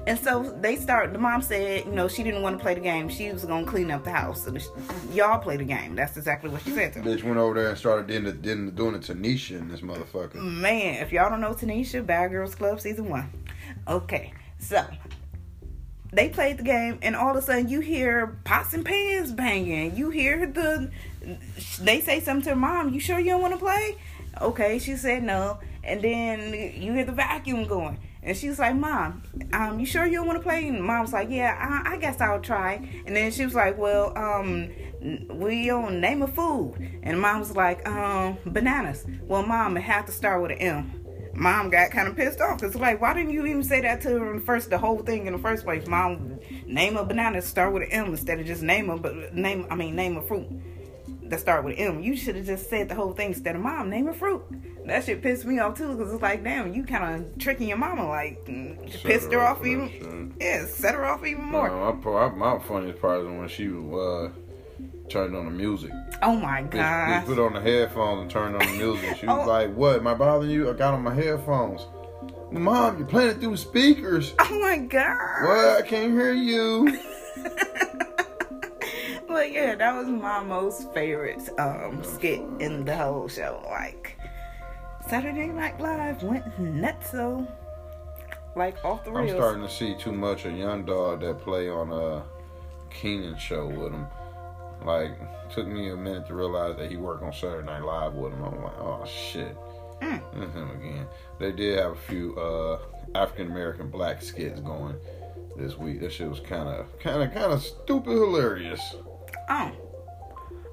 And 0.08 0.18
so 0.18 0.58
they 0.62 0.78
start. 0.78 1.12
The 1.12 1.20
mom 1.20 1.42
said, 1.42 1.86
you 1.86 1.92
know, 1.92 2.08
she 2.08 2.24
didn't 2.24 2.42
want 2.42 2.58
to 2.58 2.64
play 2.64 2.74
the 2.74 2.80
game. 2.80 3.10
She 3.10 3.30
was 3.30 3.44
gonna 3.44 3.66
clean 3.66 3.92
up 3.92 4.06
the 4.06 4.12
house. 4.12 4.46
So 4.46 4.56
y'all 5.12 5.40
play 5.40 5.58
the 5.58 5.66
game. 5.66 5.96
That's 5.96 6.16
exactly 6.16 6.50
what 6.50 6.62
she 6.62 6.72
said 6.72 6.94
to 6.94 7.00
him. 7.00 7.06
Bitch 7.06 7.24
went 7.24 7.38
over 7.38 7.56
there 7.56 7.70
and 7.70 7.78
started 7.78 8.08
doing 8.08 8.26
it, 8.26 8.42
doing 8.42 8.96
it 8.96 9.02
Tanisha 9.02 9.60
and 9.60 9.70
this 9.70 9.82
motherfucker. 9.82 10.36
Man, 10.36 11.04
if 11.04 11.12
y'all 11.12 11.30
don't 11.30 11.42
know 11.42 11.54
Tanisha, 11.54 12.06
Bad 12.06 12.32
Girls 12.32 12.56
Club 12.56 12.80
season 12.80 13.10
one. 13.10 13.30
Okay, 13.90 14.32
so 14.60 14.86
they 16.12 16.30
played 16.30 16.58
the 16.58 16.64
game, 16.64 17.00
and 17.02 17.16
all 17.16 17.32
of 17.32 17.38
a 17.38 17.42
sudden 17.42 17.70
you 17.70 17.80
hear 17.82 18.38
pots 18.44 18.74
and 18.74 18.86
pans 18.86 19.32
banging. 19.32 19.96
You 19.96 20.10
hear 20.10 20.46
the. 20.46 20.92
They 21.80 22.02
say 22.02 22.20
something 22.22 22.54
to 22.54 22.56
mom. 22.56 22.94
You 22.94 23.00
sure 23.00 23.20
you 23.20 23.32
don't 23.32 23.42
want 23.42 23.54
to 23.54 23.60
play? 23.60 23.98
Okay, 24.42 24.80
she 24.80 24.96
said 24.96 25.24
no, 25.24 25.60
and 25.84 26.02
then 26.02 26.54
you 26.54 26.94
hear 26.94 27.06
the 27.06 27.12
vacuum 27.12 27.66
going. 27.66 28.00
And 28.28 28.36
she's 28.36 28.60
like, 28.60 28.76
Mom, 28.76 29.24
um, 29.54 29.80
you 29.80 29.86
sure 29.86 30.06
you 30.06 30.18
don't 30.18 30.28
want 30.28 30.38
to 30.38 30.44
play? 30.44 30.68
And 30.68 30.84
Mom's 30.84 31.14
like, 31.14 31.30
Yeah, 31.30 31.56
I, 31.58 31.94
I 31.94 31.98
guess 31.98 32.20
I'll 32.20 32.42
try. 32.42 32.86
And 33.06 33.16
then 33.16 33.32
she 33.32 33.46
was 33.46 33.56
like, 33.56 33.78
Well, 33.78 34.12
um, 34.18 34.70
we 35.30 35.70
on 35.70 36.02
name 36.02 36.22
a 36.22 36.28
food. 36.28 36.76
And 37.04 37.22
Mom 37.22 37.40
was 37.40 37.56
like, 37.56 37.88
um, 37.88 38.38
bananas. 38.46 39.06
Well, 39.22 39.44
Mom, 39.44 39.78
it 39.78 39.82
had 39.82 40.08
to 40.08 40.12
start 40.12 40.42
with 40.42 40.52
an 40.52 40.58
M. 40.58 41.07
Mom 41.38 41.70
got 41.70 41.92
kind 41.92 42.08
of 42.08 42.16
pissed 42.16 42.42
off 42.42 42.60
because 42.60 42.76
like, 42.76 43.00
why 43.00 43.14
didn't 43.14 43.32
you 43.32 43.46
even 43.46 43.64
say 43.64 43.80
that 43.82 44.02
to 44.02 44.10
her 44.10 44.32
in 44.32 44.40
the 44.40 44.46
first, 44.46 44.72
the 44.72 44.78
whole 44.78 44.98
thing 45.00 45.28
in 45.28 45.34
the 45.34 45.40
first 45.40 45.64
place? 45.64 45.86
Mom, 45.88 46.40
name 46.66 46.98
a 46.98 47.06
banana 47.06 47.42
start 47.44 47.74
with 47.74 47.84
an 47.84 47.92
M 47.92 48.08
instead 48.08 48.40
of 48.40 48.48
just 48.48 48.64
name 48.64 48.90
a, 48.90 48.98
but 48.98 49.36
name, 49.36 49.68
I 49.70 49.76
mean, 49.76 49.96
name 49.96 50.18
a 50.18 50.22
fruit 50.24 50.48
that 51.30 51.40
start 51.40 51.64
with 51.64 51.76
M. 51.78 52.02
You 52.02 52.16
should 52.16 52.36
have 52.38 52.46
just 52.46 52.70
said 52.70 52.90
the 52.90 52.96
whole 52.96 53.14
thing 53.14 53.28
instead 53.28 53.56
of 53.56 53.62
mom, 53.62 53.90
name 53.90 54.08
a 54.08 54.14
fruit. 54.14 54.44
That 54.88 55.04
shit 55.04 55.22
pissed 55.22 55.46
me 55.46 55.60
off 55.60 55.78
too 55.78 55.96
because 55.96 56.12
it's 56.12 56.24
like, 56.24 56.44
damn, 56.44 56.74
you 56.74 56.84
kind 56.84 57.22
of 57.22 57.38
tricking 57.38 57.68
your 57.68 57.78
mama, 57.78 58.08
like 58.08 58.44
mm, 58.46 58.90
pissed 59.04 59.32
her 59.32 59.42
off 59.42 59.60
for 59.60 59.66
that 59.66 59.70
even. 59.70 60.36
Yeah, 60.40 60.66
set 60.66 60.96
her 60.96 61.06
off 61.06 61.24
even 61.24 61.44
more. 61.44 61.68
No, 61.68 61.94
my, 61.94 62.30
my 62.30 62.60
funniest 62.60 63.00
part 63.00 63.22
is 63.22 63.28
when 63.28 63.48
she 63.48 63.68
uh, 63.68 64.30
turned 65.10 65.36
on 65.36 65.46
the 65.46 65.52
music. 65.52 65.92
oh 66.22 66.36
my 66.36 66.62
god! 66.64 66.72
god. 66.72 67.26
put 67.26 67.40
on 67.40 67.54
the 67.54 67.62
headphones 67.62 68.22
and 68.22 68.32
turned 68.32 68.56
on 68.56 68.66
the 68.66 68.78
music. 68.78 69.18
She 69.18 69.26
was 69.26 69.46
Oh. 69.46 69.50
like, 69.50 69.74
"What? 69.74 69.98
Am 69.98 70.08
I 70.08 70.14
bothering 70.14 70.52
you? 70.52 70.70
I 70.70 70.74
got 70.74 70.94
on 70.94 71.04
my 71.04 71.14
headphones." 71.14 71.86
Mom, 72.52 72.98
you're 72.98 73.08
playing 73.08 73.32
it 73.32 73.40
through 73.42 73.58
speakers. 73.58 74.34
Oh 74.40 74.60
my 74.62 74.78
god. 74.78 75.44
What? 75.44 75.84
I 75.84 75.88
can't 75.88 76.12
hear 76.14 76.34
you. 76.34 76.98
But 79.28 79.52
yeah, 79.52 79.76
that 79.76 79.94
was 79.96 80.08
my 80.08 80.42
most 80.42 80.92
favorite 80.94 81.48
um 81.60 82.02
skit 82.04 82.42
in 82.60 82.86
the 82.86 82.96
whole 82.96 83.28
show. 83.28 83.62
Like 83.70 84.18
Saturday 85.10 85.48
Night 85.48 85.80
Live 85.80 86.24
went 86.24 86.58
nuts 86.60 87.12
so 87.12 87.46
like 88.56 88.84
off 88.84 89.04
the 89.04 89.12
I'm 89.12 89.30
starting 89.30 89.62
to 89.64 89.70
see 89.70 89.96
too 90.00 90.12
much 90.14 90.46
of 90.46 90.58
young 90.58 90.86
dog 90.86 91.22
that 91.22 91.40
play 91.40 91.70
on 91.70 91.92
a 91.92 92.24
Kenan 92.90 93.38
show 93.38 93.68
with 93.68 93.92
him. 93.94 94.08
Like, 94.86 95.12
took 95.54 95.68
me 95.68 95.90
a 95.90 95.96
minute 95.98 96.28
to 96.28 96.34
realize 96.34 96.78
that 96.78 96.90
he 96.90 96.98
worked 96.98 97.24
on 97.24 97.34
Saturday 97.34 97.66
Night 97.66 97.84
Live 97.84 98.14
with 98.14 98.34
him. 98.34 98.44
I'm 98.44 98.64
like, 98.64 98.78
oh 98.80 99.06
shit, 99.06 99.56
Mm. 100.02 100.22
it's 100.44 100.54
him 100.54 100.70
again. 100.72 101.08
They 101.40 101.52
did 101.52 101.80
have 101.80 101.94
a 101.94 101.96
few 101.96 102.36
uh, 102.38 102.80
African 103.16 103.48
American 103.48 103.90
black 103.90 104.22
skits 104.22 104.60
going 104.60 104.96
this 105.58 105.76
week. 105.78 106.02
That 106.02 106.12
shit 106.12 106.30
was 106.30 106.40
kind 106.40 106.70
of, 106.70 107.00
kind 107.00 107.24
of, 107.24 107.34
kind 107.34 107.52
of 107.52 107.64
stupid 107.64 108.12
hilarious. 108.12 108.96
Oh. 109.50 109.72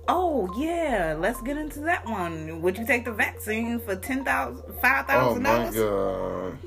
Oh 0.06 0.52
yeah, 0.58 1.16
let's 1.18 1.40
get 1.40 1.56
into 1.56 1.80
that 1.80 2.04
one. 2.04 2.60
Would 2.60 2.76
you 2.76 2.84
take 2.86 3.06
the 3.06 3.12
vaccine 3.12 3.80
for 3.80 3.96
ten 3.96 4.22
thousand, 4.24 4.62
five 4.82 5.06
Oh 5.08 5.12
thousand 5.38 5.42
my 5.44 5.70
dollars? 5.70 6.58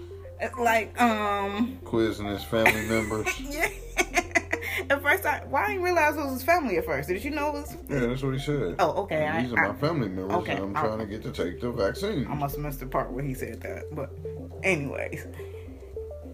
god, 0.41 0.59
Like, 0.59 0.99
um, 0.99 1.77
quizzing 1.85 2.25
his 2.25 2.43
family 2.43 2.87
members. 2.87 3.27
yeah. 3.39 3.67
at 4.89 5.01
first, 5.01 5.25
I 5.25 5.43
why 5.49 5.65
I 5.65 5.67
didn't 5.69 5.83
realize 5.83 6.15
it 6.15 6.19
was 6.23 6.33
his 6.33 6.43
family 6.43 6.77
at 6.77 6.85
first. 6.85 7.09
Did 7.09 7.23
you 7.23 7.31
know 7.31 7.49
it 7.49 7.53
was? 7.53 7.77
Yeah, 7.89 7.99
that's 8.07 8.21
what 8.23 8.33
he 8.33 8.39
said. 8.39 8.75
Oh, 8.79 9.03
okay. 9.03 9.25
I, 9.27 9.43
These 9.43 9.53
are 9.53 9.65
I, 9.65 9.67
my 9.69 9.75
family 9.75 10.09
members, 10.09 10.35
okay, 10.37 10.53
and 10.53 10.63
I'm 10.63 10.77
I- 10.77 10.81
trying 10.81 10.99
to 10.99 11.05
get 11.05 11.23
to 11.23 11.31
take 11.31 11.59
the 11.61 11.71
vaccine. 11.71 12.27
I 12.29 12.33
must 12.35 12.55
have 12.55 12.65
missed 12.65 12.79
the 12.79 12.85
part 12.87 13.11
where 13.11 13.23
he 13.23 13.33
said 13.33 13.61
that. 13.61 13.93
But, 13.95 14.11
anyways, 14.63 15.25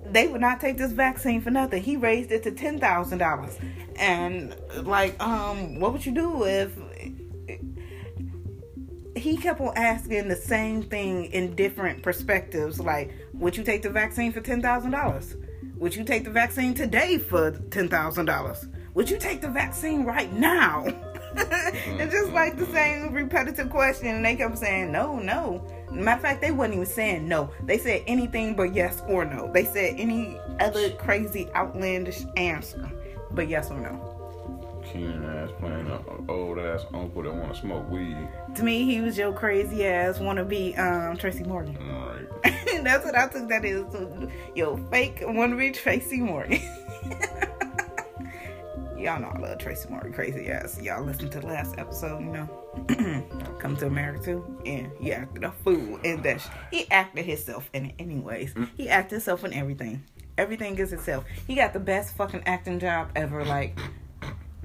they 0.05 0.27
would 0.27 0.41
not 0.41 0.59
take 0.61 0.77
this 0.77 0.91
vaccine 0.91 1.41
for 1.41 1.51
nothing. 1.51 1.81
He 1.83 1.97
raised 1.97 2.31
it 2.31 2.43
to 2.43 2.51
ten 2.51 2.79
thousand 2.79 3.19
dollars, 3.19 3.57
and 3.97 4.55
like, 4.83 5.21
um, 5.21 5.79
what 5.79 5.93
would 5.93 6.05
you 6.05 6.11
do 6.13 6.45
if? 6.45 6.71
He 9.15 9.37
kept 9.37 9.61
on 9.61 9.71
asking 9.77 10.27
the 10.27 10.35
same 10.35 10.81
thing 10.83 11.25
in 11.25 11.55
different 11.55 12.01
perspectives. 12.01 12.79
Like, 12.79 13.11
would 13.33 13.55
you 13.55 13.63
take 13.63 13.83
the 13.83 13.89
vaccine 13.89 14.33
for 14.33 14.41
ten 14.41 14.61
thousand 14.61 14.91
dollars? 14.91 15.35
Would 15.83 15.97
you 15.97 16.05
take 16.05 16.23
the 16.23 16.29
vaccine 16.29 16.73
today 16.73 17.17
for 17.17 17.51
ten 17.69 17.89
thousand 17.89 18.27
dollars? 18.27 18.67
Would 18.93 19.09
you 19.09 19.17
take 19.17 19.41
the 19.41 19.49
vaccine 19.49 20.05
right 20.05 20.31
now? 20.31 20.85
it's 21.35 22.13
just 22.13 22.27
mm-hmm. 22.27 22.33
like 22.33 22.55
the 22.55 22.67
same 22.67 23.11
repetitive 23.11 23.69
question, 23.69 24.07
and 24.07 24.23
they 24.23 24.37
kept 24.37 24.57
saying 24.57 24.93
no, 24.93 25.19
no. 25.19 25.61
Matter 25.91 26.15
of 26.15 26.21
fact, 26.21 26.41
they 26.41 26.51
wasn't 26.51 26.75
even 26.75 26.85
saying 26.85 27.27
no. 27.27 27.51
They 27.63 27.77
said 27.77 28.01
anything 28.07 28.55
but 28.55 28.73
yes 28.73 29.01
or 29.09 29.25
no. 29.25 29.51
They 29.51 29.65
said 29.65 29.95
any 29.97 30.39
other 30.61 30.89
crazy 30.91 31.49
outlandish 31.53 32.23
answer, 32.37 32.89
but 33.31 33.49
yes 33.49 33.69
or 33.69 33.81
no. 33.81 34.12
Ass 34.95 35.49
playing 35.59 35.87
an 35.87 36.25
old 36.29 36.59
ass 36.59 36.85
uncle 36.93 37.23
that 37.23 37.33
want 37.33 37.51
to 37.51 37.59
smoke 37.59 37.89
weed. 37.89 38.15
To 38.53 38.63
me, 38.63 38.85
he 38.85 39.01
was 39.01 39.17
your 39.17 39.33
crazy 39.33 39.87
ass 39.87 40.19
wannabe 40.19 40.77
um, 40.77 41.17
Tracy 41.17 41.43
Morgan. 41.43 41.75
All 41.77 42.09
right. 42.09 42.27
That's 42.83 43.03
what 43.03 43.15
I 43.15 43.27
took 43.27 43.49
that 43.49 43.65
is. 43.65 43.83
Yo, 44.53 44.77
fake 44.91 45.21
wannabe 45.21 45.73
Tracy 45.73 46.19
Morgan. 46.19 46.61
Y'all 48.99 49.19
know 49.19 49.31
I 49.33 49.39
love 49.39 49.57
Tracy 49.57 49.89
Morgan, 49.89 50.13
crazy 50.13 50.47
ass. 50.49 50.79
Y'all 50.79 51.03
listen 51.03 51.27
to 51.31 51.39
the 51.39 51.47
last 51.47 51.73
episode, 51.79 52.19
you 52.19 52.29
know. 52.29 52.47
Come 53.59 53.75
to 53.77 53.87
America 53.87 54.23
too. 54.23 54.61
And 54.67 54.91
he 54.99 55.11
acted 55.11 55.43
a 55.43 55.51
fool 55.51 55.97
in 56.03 56.21
that. 56.21 56.39
Sh- 56.39 56.47
he 56.71 56.89
acted 56.91 57.25
himself 57.25 57.67
in 57.73 57.87
it, 57.87 57.95
anyways. 57.97 58.53
He 58.77 58.89
acted 58.89 59.15
himself 59.15 59.43
in 59.43 59.53
everything. 59.53 60.03
Everything 60.37 60.77
is 60.77 60.91
himself. 60.91 61.25
He 61.47 61.55
got 61.55 61.73
the 61.73 61.79
best 61.79 62.15
fucking 62.15 62.43
acting 62.45 62.79
job 62.79 63.09
ever. 63.15 63.43
Like, 63.43 63.77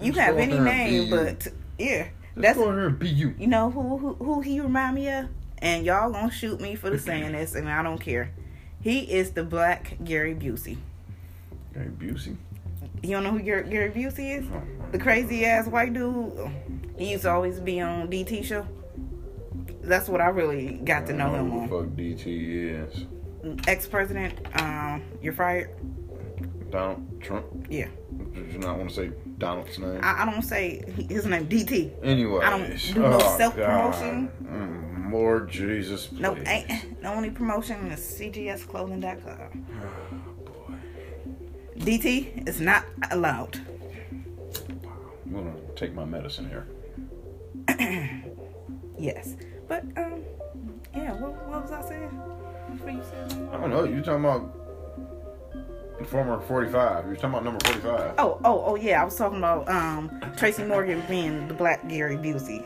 you 0.01 0.13
Just 0.13 0.19
have 0.21 0.37
any 0.39 0.53
there 0.55 0.63
name, 0.63 1.11
but 1.11 1.49
yeah, 1.79 2.09
Let's 2.37 2.57
that's 2.57 2.59
go 2.59 2.71
in 2.71 2.77
here 2.77 2.87
and 2.89 2.99
be 2.99 3.09
you. 3.09 3.35
you 3.39 3.47
know 3.47 3.71
who, 3.71 3.99
who 3.99 4.15
who 4.15 4.41
he 4.41 4.61
remind 4.61 4.95
me 4.95 5.09
of? 5.11 5.27
And 5.59 5.85
y'all 5.85 6.11
gonna 6.13 6.31
shoot 6.31 6.61
me 6.61 6.75
for 6.75 6.91
the 6.91 6.99
saying 6.99 7.33
this, 7.33 7.55
and 7.55 7.69
I 7.69 7.83
don't 7.83 7.99
care. 7.99 8.31
He 8.81 9.01
is 9.01 9.33
the 9.33 9.43
black 9.43 9.97
Gary 10.05 10.35
Busey. 10.35 10.77
Gary 11.75 11.89
Busey. 11.91 12.37
You 13.03 13.11
don't 13.11 13.25
know 13.25 13.31
who 13.33 13.41
Gary, 13.41 13.69
Gary 13.69 13.91
Busey 13.91 14.39
is? 14.39 14.47
The 14.93 14.99
crazy 14.99 15.45
ass 15.45 15.67
white 15.67 15.93
dude. 15.93 16.33
He 16.97 17.11
used 17.13 17.23
to 17.25 17.31
always 17.31 17.59
be 17.61 17.81
on 17.81 18.09
DT 18.09 18.45
show. 18.45 18.67
That's 19.83 20.09
what 20.09 20.21
I 20.21 20.27
really 20.29 20.81
got 20.85 21.07
to 21.07 21.13
know 21.13 21.35
him 21.35 21.51
who 21.51 21.59
on. 21.61 21.63
the 21.69 21.69
fuck 21.69 21.87
DT 21.97 22.93
is. 22.93 23.05
Ex 23.67 23.87
president, 23.87 24.35
um, 24.61 25.03
you're 25.23 25.33
fired. 25.33 25.71
Donald 26.71 27.21
Trump. 27.23 27.47
Yeah, 27.71 27.89
Did 28.35 28.53
you 28.53 28.59
not 28.59 28.77
want 28.79 28.91
to 28.91 28.95
say 28.95 29.11
Donald's 29.39 29.79
name? 29.79 30.01
I, 30.03 30.23
I 30.23 30.25
don't 30.31 30.43
say 30.43 30.83
his 31.09 31.27
name 31.27 31.47
DT. 31.47 31.93
Anyway, 32.03 32.45
I 32.45 32.51
don't 32.51 32.95
do 32.95 33.01
no 33.01 33.19
self-promotion. 33.37 34.31
Mm, 34.45 35.13
Lord 35.13 35.51
Jesus, 35.51 36.07
please. 36.07 36.21
No, 36.21 36.37
ain't, 36.47 37.01
the 37.03 37.09
only 37.09 37.31
promotion 37.31 37.87
is 37.91 38.01
cgsclothing.com. 38.01 39.67
Oh 39.83 40.43
boy, 40.45 40.75
DT 41.79 42.49
is 42.49 42.61
not 42.61 42.85
allowed. 43.11 43.61
I'm 45.27 45.33
gonna 45.33 45.55
take 45.77 45.95
my 45.95 46.05
medicine 46.05 46.49
here. 46.49 46.67
Yes, 48.99 49.37
but 49.69 49.85
um, 49.97 50.25
yeah. 50.93 51.13
What, 51.13 51.33
what 51.49 51.63
was 51.63 51.71
I 51.71 51.89
saying? 51.89 52.21
Before 52.73 52.91
you 52.91 53.01
said? 53.05 53.49
I 53.53 53.61
don't 53.61 53.71
know. 53.71 53.85
You 53.85 54.03
talking 54.03 54.25
about 54.25 54.68
former 56.07 56.41
45. 56.41 57.05
You 57.05 57.11
were 57.11 57.17
talking 57.17 57.31
about 57.31 57.45
number 57.45 57.65
45. 57.67 58.15
Oh, 58.19 58.41
oh, 58.45 58.63
oh 58.67 58.75
yeah. 58.77 59.03
I 59.03 59.05
was 59.05 59.17
talking 59.17 59.39
about 59.39 59.69
um 59.69 60.21
Tracy 60.37 60.65
Morgan 60.65 61.03
being 61.09 61.49
the 61.49 61.55
black 61.55 61.89
Gary 61.89 62.17
Busey. 62.17 62.65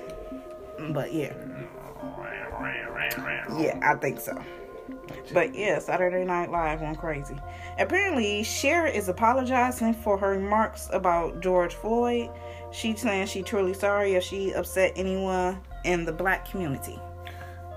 But 0.93 1.13
yeah. 1.13 1.33
Yeah, 3.59 3.79
I 3.83 3.95
think 3.97 4.21
so. 4.21 4.41
But 5.33 5.55
yeah, 5.55 5.79
Saturday 5.79 6.25
Night 6.25 6.51
Live 6.51 6.81
went 6.81 6.99
crazy. 6.99 7.37
Apparently, 7.79 8.43
Cher 8.43 8.87
is 8.87 9.09
apologizing 9.09 9.95
for 9.95 10.17
her 10.19 10.31
remarks 10.31 10.89
about 10.93 11.41
George 11.41 11.75
Floyd. 11.75 12.31
She's 12.71 13.01
saying 13.01 13.27
she's 13.27 13.45
truly 13.45 13.75
sorry 13.75 14.15
if 14.15 14.25
she 14.25 14.53
upset 14.53 14.93
anyone 14.97 15.61
in 15.85 16.05
the 16.05 16.13
black 16.13 16.49
community. 16.51 16.99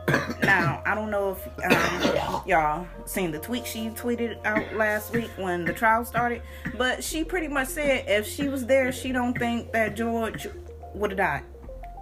now, 0.43 0.84
I 0.86 0.93
don't 0.93 1.10
know 1.10 1.32
if 1.32 1.72
um, 1.72 2.41
y'all 2.45 2.88
seen 3.06 3.32
the 3.32 3.39
tweet 3.39 3.66
she 3.66 3.89
tweeted 3.89 4.43
out 4.45 4.76
last 4.76 5.14
week 5.14 5.32
when 5.38 5.66
the 5.66 5.74
trial 5.74 6.06
started, 6.06 6.41
but 6.78 7.03
she 7.03 7.24
pretty 7.24 7.47
much 7.47 7.70
said 7.70 8.06
if 8.08 8.28
she 8.28 8.47
was 8.47 8.66
there, 8.66 8.91
she 8.91 9.12
don't 9.12 9.38
think 9.38 9.72
that 9.72 9.95
George 9.95 10.47
would 10.93 11.12
have 11.12 11.18
died 11.18 11.43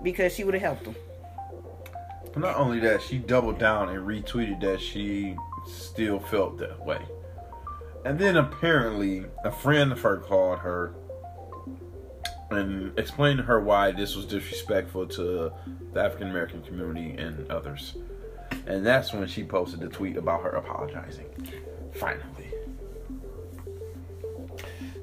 because 0.02 0.34
she 0.34 0.44
would 0.44 0.54
have 0.54 0.64
helped 0.64 0.86
him. 0.86 0.96
Not 2.36 2.56
only 2.56 2.80
that, 2.80 3.02
she 3.02 3.20
doubled 3.20 3.60
down 3.60 3.90
and 3.90 4.06
retweeted 4.06 4.60
that 4.62 4.82
she 4.82 5.36
still 5.68 6.20
felt 6.20 6.58
that 6.58 6.84
way. 6.84 7.02
And 8.06 8.20
then 8.20 8.36
apparently, 8.36 9.26
a 9.46 9.52
friend 9.52 9.92
of 9.92 10.02
her 10.02 10.18
called 10.18 10.60
her 10.60 10.94
and 12.56 12.98
explained 12.98 13.38
to 13.38 13.44
her 13.44 13.60
why 13.60 13.92
this 13.92 14.16
was 14.16 14.26
disrespectful 14.26 15.08
to 15.08 15.52
the 15.94 16.00
African 16.00 16.30
American 16.30 16.62
community 16.64 17.12
and 17.18 17.50
others. 17.52 17.96
And 18.68 18.86
that's 18.86 19.14
when 19.14 19.28
she 19.28 19.44
posted 19.44 19.80
the 19.80 19.90
tweet 19.90 20.18
about 20.18 20.44
her 20.44 20.52
apologizing. 20.52 21.26
Finally. 21.94 22.52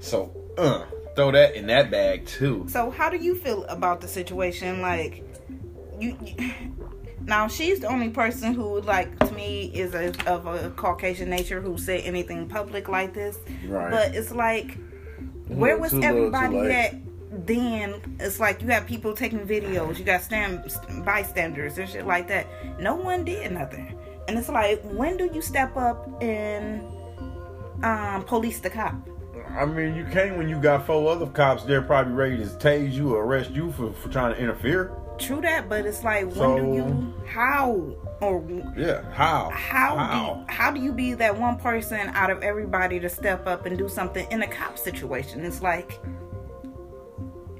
So, 0.01 0.34
uh, 0.57 0.84
throw 1.14 1.30
that 1.32 1.55
in 1.55 1.66
that 1.66 1.90
bag 1.90 2.26
too. 2.26 2.66
So, 2.68 2.90
how 2.90 3.11
do 3.11 3.16
you 3.16 3.34
feel 3.34 3.64
about 3.64 4.01
the 4.01 4.09
situation? 4.09 4.80
Like, 4.80 5.24
you, 5.98 6.16
you 6.24 6.53
now 7.26 7.48
she's 7.48 7.80
the 7.80 7.88
only 7.88 8.09
person 8.09 8.55
who, 8.55 8.80
like, 8.80 9.18
to 9.20 9.32
me, 9.32 9.70
is 9.74 9.94
a, 9.94 10.12
of 10.26 10.46
a 10.46 10.70
Caucasian 10.70 11.28
nature 11.28 11.61
who 11.61 11.76
said 11.76 12.01
anything 12.05 12.48
public 12.48 12.88
like 12.88 13.12
this. 13.12 13.38
Right. 13.66 13.90
But 13.90 14.14
it's 14.14 14.32
like, 14.32 14.78
where 15.46 15.76
was 15.78 15.90
Too 15.90 16.01
little, 16.01 16.12
too 16.12 16.18
everybody 16.36 16.61
late. 16.61 16.70
at? 16.70 16.94
Then 17.33 18.16
it's 18.18 18.41
like 18.41 18.61
you 18.61 18.68
have 18.68 18.87
people 18.87 19.14
taking 19.14 19.47
videos, 19.47 19.99
you 19.99 20.05
got 20.05 20.20
stand 20.22 20.64
bystanders 21.05 21.78
and 21.78 21.89
shit 21.89 22.07
like 22.07 22.26
that. 22.28 22.47
No 22.81 22.95
one 22.97 23.24
did 23.24 23.53
nothing, 23.53 23.97
and 24.26 24.37
it's 24.37 24.49
like, 24.49 24.83
when 24.83 25.16
do 25.16 25.31
you 25.33 25.41
step 25.41 25.76
up 25.76 26.09
and 26.22 26.83
um, 27.85 28.24
police 28.24 28.59
the 28.61 28.70
cop? 28.70 28.95
I 29.57 29.64
mean, 29.64 29.95
you 29.97 30.05
came 30.07 30.37
when 30.39 30.49
you 30.49 30.61
got 30.61 30.87
four 30.87 31.11
other 31.11 31.26
cops 31.26 31.64
there, 31.64 31.83
probably 31.83 32.12
ready 32.14 32.37
to 32.39 32.45
tase 32.45 32.93
you 32.93 33.14
or 33.14 33.24
arrest 33.24 33.51
you 33.51 33.72
for, 33.72 33.93
for 33.93 34.09
trying 34.09 34.35
to 34.35 34.41
interfere. 34.41 34.93
True 35.18 35.41
that, 35.41 35.68
but 35.68 35.87
it's 35.87 36.03
like, 36.05 36.24
when 36.26 36.35
So- 36.35 36.57
do 36.57 36.74
you, 36.74 37.14
how, 37.26 37.95
or 38.20 38.45
Yeah, 38.76 39.03
how? 39.12 39.51
how 39.51 40.45
do 40.47 40.53
how 40.53 40.70
do 40.70 40.81
you 40.81 40.93
be 40.93 41.14
that 41.14 41.37
one 41.37 41.57
person 41.59 42.09
out 42.14 42.31
of 42.31 42.43
everybody 42.43 42.99
to 43.01 43.09
step 43.09 43.47
up 43.47 43.66
and 43.66 43.76
do 43.76 43.89
something 43.89 44.26
in 44.31 44.43
a 44.43 44.47
cop 44.47 44.78
situation? 44.78 45.45
It's 45.45 45.62
like, 45.62 46.01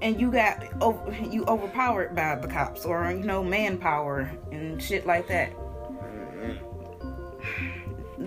and 0.03 0.21
you 0.21 0.31
got 0.31 0.63
over, 0.81 1.15
you 1.31 1.45
overpowered 1.47 2.15
by 2.15 2.35
the 2.37 2.49
cops 2.49 2.85
or 2.85 3.11
you 3.11 3.25
know 3.25 3.43
manpower 3.43 4.31
and 4.51 4.83
shit 4.83 5.07
like 5.07 5.29
that. 5.29 5.53
Mm-hmm. 5.55 6.71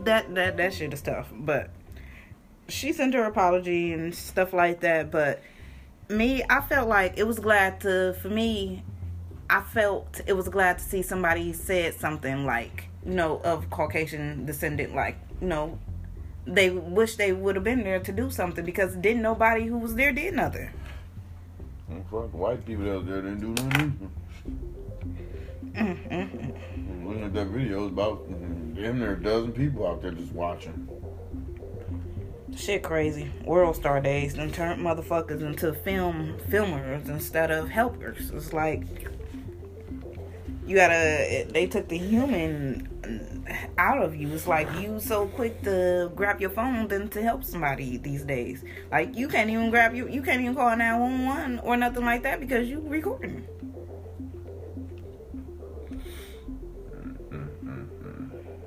That 0.03 0.33
that 0.35 0.57
that 0.57 0.73
shit 0.73 0.93
is 0.93 1.01
tough, 1.01 1.29
but 1.33 1.69
she 2.67 2.93
sent 2.93 3.13
her 3.13 3.23
apology 3.23 3.93
and 3.93 4.13
stuff 4.13 4.53
like 4.53 4.81
that. 4.81 5.11
But 5.11 5.41
me, 6.09 6.43
I 6.49 6.61
felt 6.61 6.87
like 6.87 7.17
it 7.17 7.27
was 7.27 7.39
glad 7.39 7.81
to 7.81 8.15
for 8.21 8.29
me. 8.29 8.83
I 9.49 9.61
felt 9.61 10.21
it 10.25 10.33
was 10.33 10.49
glad 10.49 10.77
to 10.79 10.83
see 10.83 11.01
somebody 11.01 11.53
said 11.53 11.95
something 11.95 12.45
like, 12.45 12.89
you 13.05 13.13
know, 13.13 13.41
of 13.43 13.69
Caucasian 13.69 14.45
descendant, 14.45 14.95
like, 14.95 15.17
you 15.41 15.47
know, 15.47 15.77
they 16.45 16.69
wish 16.69 17.17
they 17.17 17.33
would 17.33 17.55
have 17.55 17.63
been 17.63 17.83
there 17.83 17.99
to 17.99 18.11
do 18.11 18.29
something 18.29 18.65
because 18.65 18.95
didn't 18.95 19.21
nobody 19.21 19.65
who 19.65 19.77
was 19.77 19.95
there 19.95 20.11
did 20.11 20.33
nothing. 20.33 20.69
Fuck, 22.09 22.33
white 22.33 22.65
people 22.65 22.91
out 22.91 23.07
there 23.07 23.21
didn't 23.21 23.39
do 23.39 23.63
nothing. 23.63 24.11
Looking 25.75 25.97
mm-hmm. 25.97 27.23
at 27.23 27.33
that 27.33 27.47
video, 27.47 27.85
it's 27.85 27.93
about 27.93 28.27
damn 28.75 28.99
near 28.99 29.13
a 29.13 29.21
dozen 29.21 29.51
people 29.51 29.87
out 29.87 30.01
there 30.01 30.11
just 30.11 30.31
watching. 30.31 30.87
Shit 32.55 32.83
crazy. 32.83 33.31
World 33.45 33.75
Star 33.75 33.99
Days 33.99 34.35
and 34.35 34.53
turned 34.53 34.81
motherfuckers 34.81 35.41
into 35.41 35.73
film 35.73 36.37
filmers 36.49 37.09
instead 37.09 37.49
of 37.49 37.69
helpers. 37.69 38.29
It's 38.31 38.53
like 38.53 39.07
you 40.65 40.75
gotta 40.75 41.45
they 41.49 41.67
took 41.67 41.87
the 41.89 41.97
human 41.97 42.89
out 43.77 44.01
of 44.01 44.15
you. 44.15 44.33
It's 44.33 44.47
like 44.47 44.67
you 44.79 44.99
so 44.99 45.27
quick 45.27 45.61
to 45.63 46.11
grab 46.15 46.39
your 46.39 46.49
phone 46.51 46.87
than 46.87 47.09
to 47.09 47.21
help 47.21 47.43
somebody 47.43 47.97
these 47.97 48.23
days. 48.23 48.63
Like 48.91 49.15
you 49.15 49.27
can't 49.27 49.49
even 49.49 49.69
grab 49.69 49.93
you 49.93 50.07
you 50.07 50.21
can't 50.21 50.41
even 50.41 50.55
call 50.55 50.75
911 50.75 51.59
or 51.59 51.75
nothing 51.77 52.05
like 52.05 52.23
that 52.23 52.39
because 52.39 52.69
you 52.69 52.81
recording. 52.81 53.45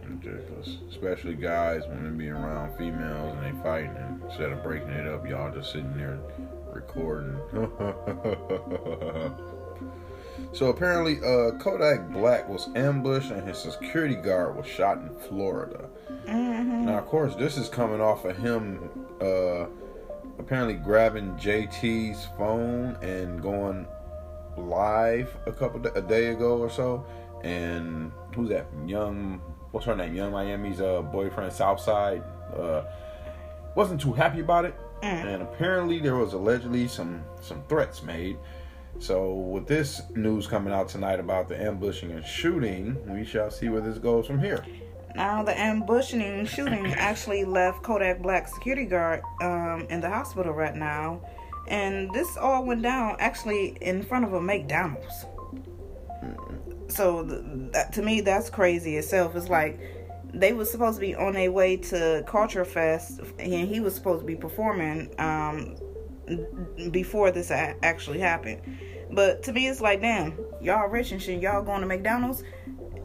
Ridiculous. 0.05 0.79
Especially 0.91 1.35
guys 1.35 1.83
when 1.89 2.05
they 2.05 2.11
be 2.11 2.29
around 2.29 2.77
females 2.77 3.37
and 3.37 3.43
they 3.45 3.63
fighting 3.63 3.97
and 3.97 4.23
instead 4.25 4.53
of 4.53 4.63
breaking 4.63 4.91
it 4.91 5.07
up, 5.07 5.27
y'all 5.27 5.55
just 5.55 5.73
sitting 5.73 5.97
there 5.97 6.19
recording. 6.73 7.39
so 10.57 10.71
apparently, 10.71 11.19
uh, 11.19 11.53
Kodak 11.59 12.11
Black 12.13 12.49
was 12.49 12.69
ambushed 12.75 13.31
and 13.31 13.47
his 13.47 13.59
security 13.59 14.15
guard 14.15 14.57
was 14.57 14.67
shot 14.67 14.99
in 14.99 15.11
Florida. 15.29 15.89
Now, 16.87 16.99
of 16.99 17.07
course, 17.07 17.35
this 17.35 17.57
is 17.59 17.69
coming 17.69 18.01
off 18.01 18.25
of 18.25 18.37
him 18.39 18.89
uh, 19.21 19.67
apparently 20.39 20.75
grabbing 20.75 21.33
JT's 21.33 22.27
phone 22.39 22.97
and 23.03 23.43
going 23.43 23.87
live 24.57 25.37
a 25.47 25.53
couple 25.53 25.81
da- 25.81 25.93
a 25.95 26.01
day 26.01 26.29
ago 26.29 26.59
or 26.59 26.71
so. 26.71 27.05
And 27.45 28.11
who's 28.35 28.49
that? 28.49 28.67
Young, 28.87 29.41
what's 29.73 29.85
her 29.87 29.95
name? 29.95 30.15
Yung 30.15 30.33
Miami's 30.33 30.81
uh, 30.81 31.03
boyfriend, 31.03 31.53
Southside, 31.53 32.23
uh, 32.57 32.83
wasn't 33.75 34.01
too 34.01 34.13
happy 34.13 34.41
about 34.41 34.65
it. 34.65 34.75
And 35.03 35.43
apparently, 35.43 35.99
there 35.99 36.17
was 36.17 36.33
allegedly 36.33 36.89
some 36.89 37.23
some 37.43 37.63
threats 37.69 38.03
made. 38.03 38.39
So, 38.99 39.35
with 39.35 39.67
this 39.67 40.03
news 40.15 40.47
coming 40.47 40.73
out 40.73 40.89
tonight 40.89 41.21
about 41.21 41.49
the 41.49 41.61
ambushing 41.61 42.13
and 42.13 42.25
shooting, 42.25 42.97
we 43.13 43.25
shall 43.25 43.51
see 43.51 43.69
where 43.69 43.81
this 43.83 43.99
goes 43.99 44.27
from 44.27 44.41
here. 44.41 44.65
Now 45.17 45.43
the 45.43 45.59
ambushing 45.59 46.21
and 46.21 46.47
shooting 46.47 46.93
actually 46.93 47.45
left 47.45 47.83
Kodak 47.83 48.21
Black 48.21 48.49
security 48.49 48.85
guard 48.85 49.23
um, 49.41 49.87
in 49.89 50.03
the 50.03 50.11
hospital 50.11 50.53
right 50.53 50.75
now, 50.75 51.23
and 51.69 52.13
this 52.13 52.37
all 52.37 52.67
went 52.67 52.83
down 52.83 53.17
actually 53.19 53.79
in 53.81 54.03
front 54.03 54.27
of 54.27 54.35
a 54.35 54.41
McDonald's. 54.41 55.25
So 56.89 57.27
th- 57.27 57.73
that, 57.73 57.95
to 57.95 58.03
me, 58.03 58.21
that's 58.21 58.51
crazy 58.51 58.97
itself. 58.97 59.35
It's 59.37 59.49
like 59.49 59.81
they 60.35 60.53
was 60.53 60.71
supposed 60.71 60.97
to 60.97 61.01
be 61.01 61.15
on 61.15 61.33
their 61.33 61.51
way 61.51 61.77
to 61.77 62.23
Culture 62.27 62.67
Fest, 62.67 63.21
and 63.39 63.69
he 63.69 63.81
was 63.81 63.95
supposed 63.95 64.21
to 64.21 64.27
be 64.27 64.37
performing 64.37 65.15
um, 65.19 65.77
before 66.91 67.31
this 67.31 67.51
actually 67.51 68.21
happened. 68.21 68.61
But 69.11 69.43
to 69.45 69.53
me, 69.53 69.69
it's 69.69 69.81
like, 69.81 70.01
damn, 70.01 70.39
y'all 70.61 70.89
rich 70.89 71.13
and 71.13 71.23
shit. 71.23 71.41
Y'all 71.41 71.63
going 71.63 71.81
to 71.81 71.87
McDonald's? 71.87 72.43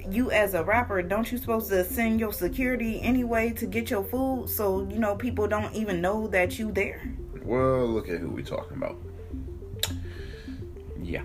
you 0.10 0.32
as 0.32 0.54
a 0.54 0.64
rapper, 0.64 1.02
don't 1.02 1.32
you 1.32 1.38
supposed 1.38 1.70
to 1.70 1.84
send 1.84 2.20
your 2.20 2.34
security 2.34 3.00
anyway 3.02 3.52
to 3.52 3.66
get 3.66 3.90
your 3.90 4.04
food 4.04 4.50
so 4.50 4.88
you 4.90 5.00
know 5.00 5.16
people 5.16 5.48
don't 5.48 5.74
even 5.76 6.02
know 6.02 6.28
that 6.28 6.58
you 6.58 6.72
there? 6.72 7.14
Well, 7.44 7.88
look 7.88 8.10
at 8.10 8.20
who 8.20 8.30
we 8.30 8.44
talking 8.44 8.78
about. 8.78 8.98
Yeah. 11.02 11.24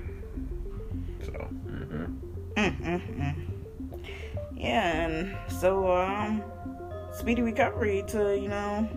So, 1.24 1.49
Mm-hmm. 2.57 3.30
Yeah, 4.57 5.07
and 5.07 5.36
so 5.53 5.92
um, 5.94 6.42
speedy 7.12 7.42
recovery 7.42 8.03
to 8.09 8.38
you 8.38 8.49
know 8.49 8.88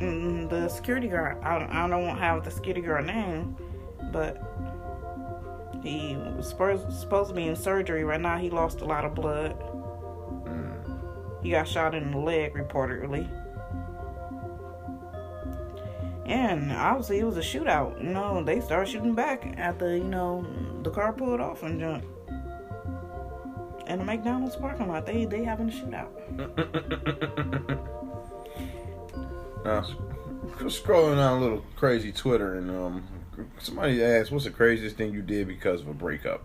mm, 0.00 0.48
the 0.48 0.68
security 0.68 1.08
guard. 1.08 1.38
I 1.42 1.58
don't, 1.58 1.70
I 1.70 1.88
don't 1.88 2.16
have 2.16 2.44
the 2.44 2.50
security 2.50 2.80
guard 2.80 3.06
name, 3.06 3.56
but 4.12 4.42
he 5.82 6.16
was 6.16 6.48
supposed 6.48 6.92
supposed 6.92 7.28
to 7.30 7.34
be 7.34 7.46
in 7.46 7.56
surgery 7.56 8.04
right 8.04 8.20
now. 8.20 8.38
He 8.38 8.50
lost 8.50 8.80
a 8.80 8.84
lot 8.84 9.04
of 9.04 9.14
blood. 9.14 9.56
He 11.42 11.50
got 11.50 11.66
shot 11.66 11.94
in 11.94 12.10
the 12.10 12.18
leg 12.18 12.54
reportedly. 12.54 13.28
And 16.26 16.70
obviously 16.72 17.18
it 17.18 17.24
was 17.24 17.36
a 17.36 17.40
shootout. 17.40 18.02
You 18.02 18.10
know, 18.10 18.44
they 18.44 18.60
started 18.60 18.90
shooting 18.90 19.14
back 19.14 19.54
after, 19.56 19.96
you 19.96 20.04
know, 20.04 20.46
the 20.82 20.90
car 20.90 21.12
pulled 21.12 21.40
off 21.40 21.62
and 21.62 21.80
jumped. 21.80 22.06
In 23.88 23.98
the 23.98 24.04
McDonald's 24.04 24.54
parking 24.54 24.86
lot, 24.86 25.06
they 25.06 25.24
they 25.24 25.42
having 25.42 25.68
a 25.68 25.72
shootout. 25.72 26.10
Now, 29.64 29.82
scrolling 30.68 31.16
down 31.16 31.38
a 31.38 31.40
little 31.40 31.64
crazy 31.76 32.12
Twitter, 32.12 32.54
and 32.54 32.70
um, 32.70 33.02
somebody 33.58 34.02
asked, 34.02 34.30
"What's 34.30 34.44
the 34.44 34.50
craziest 34.50 34.96
thing 34.96 35.12
you 35.12 35.22
did 35.22 35.48
because 35.48 35.82
of 35.82 35.88
a 35.88 35.94
breakup?" 35.94 36.44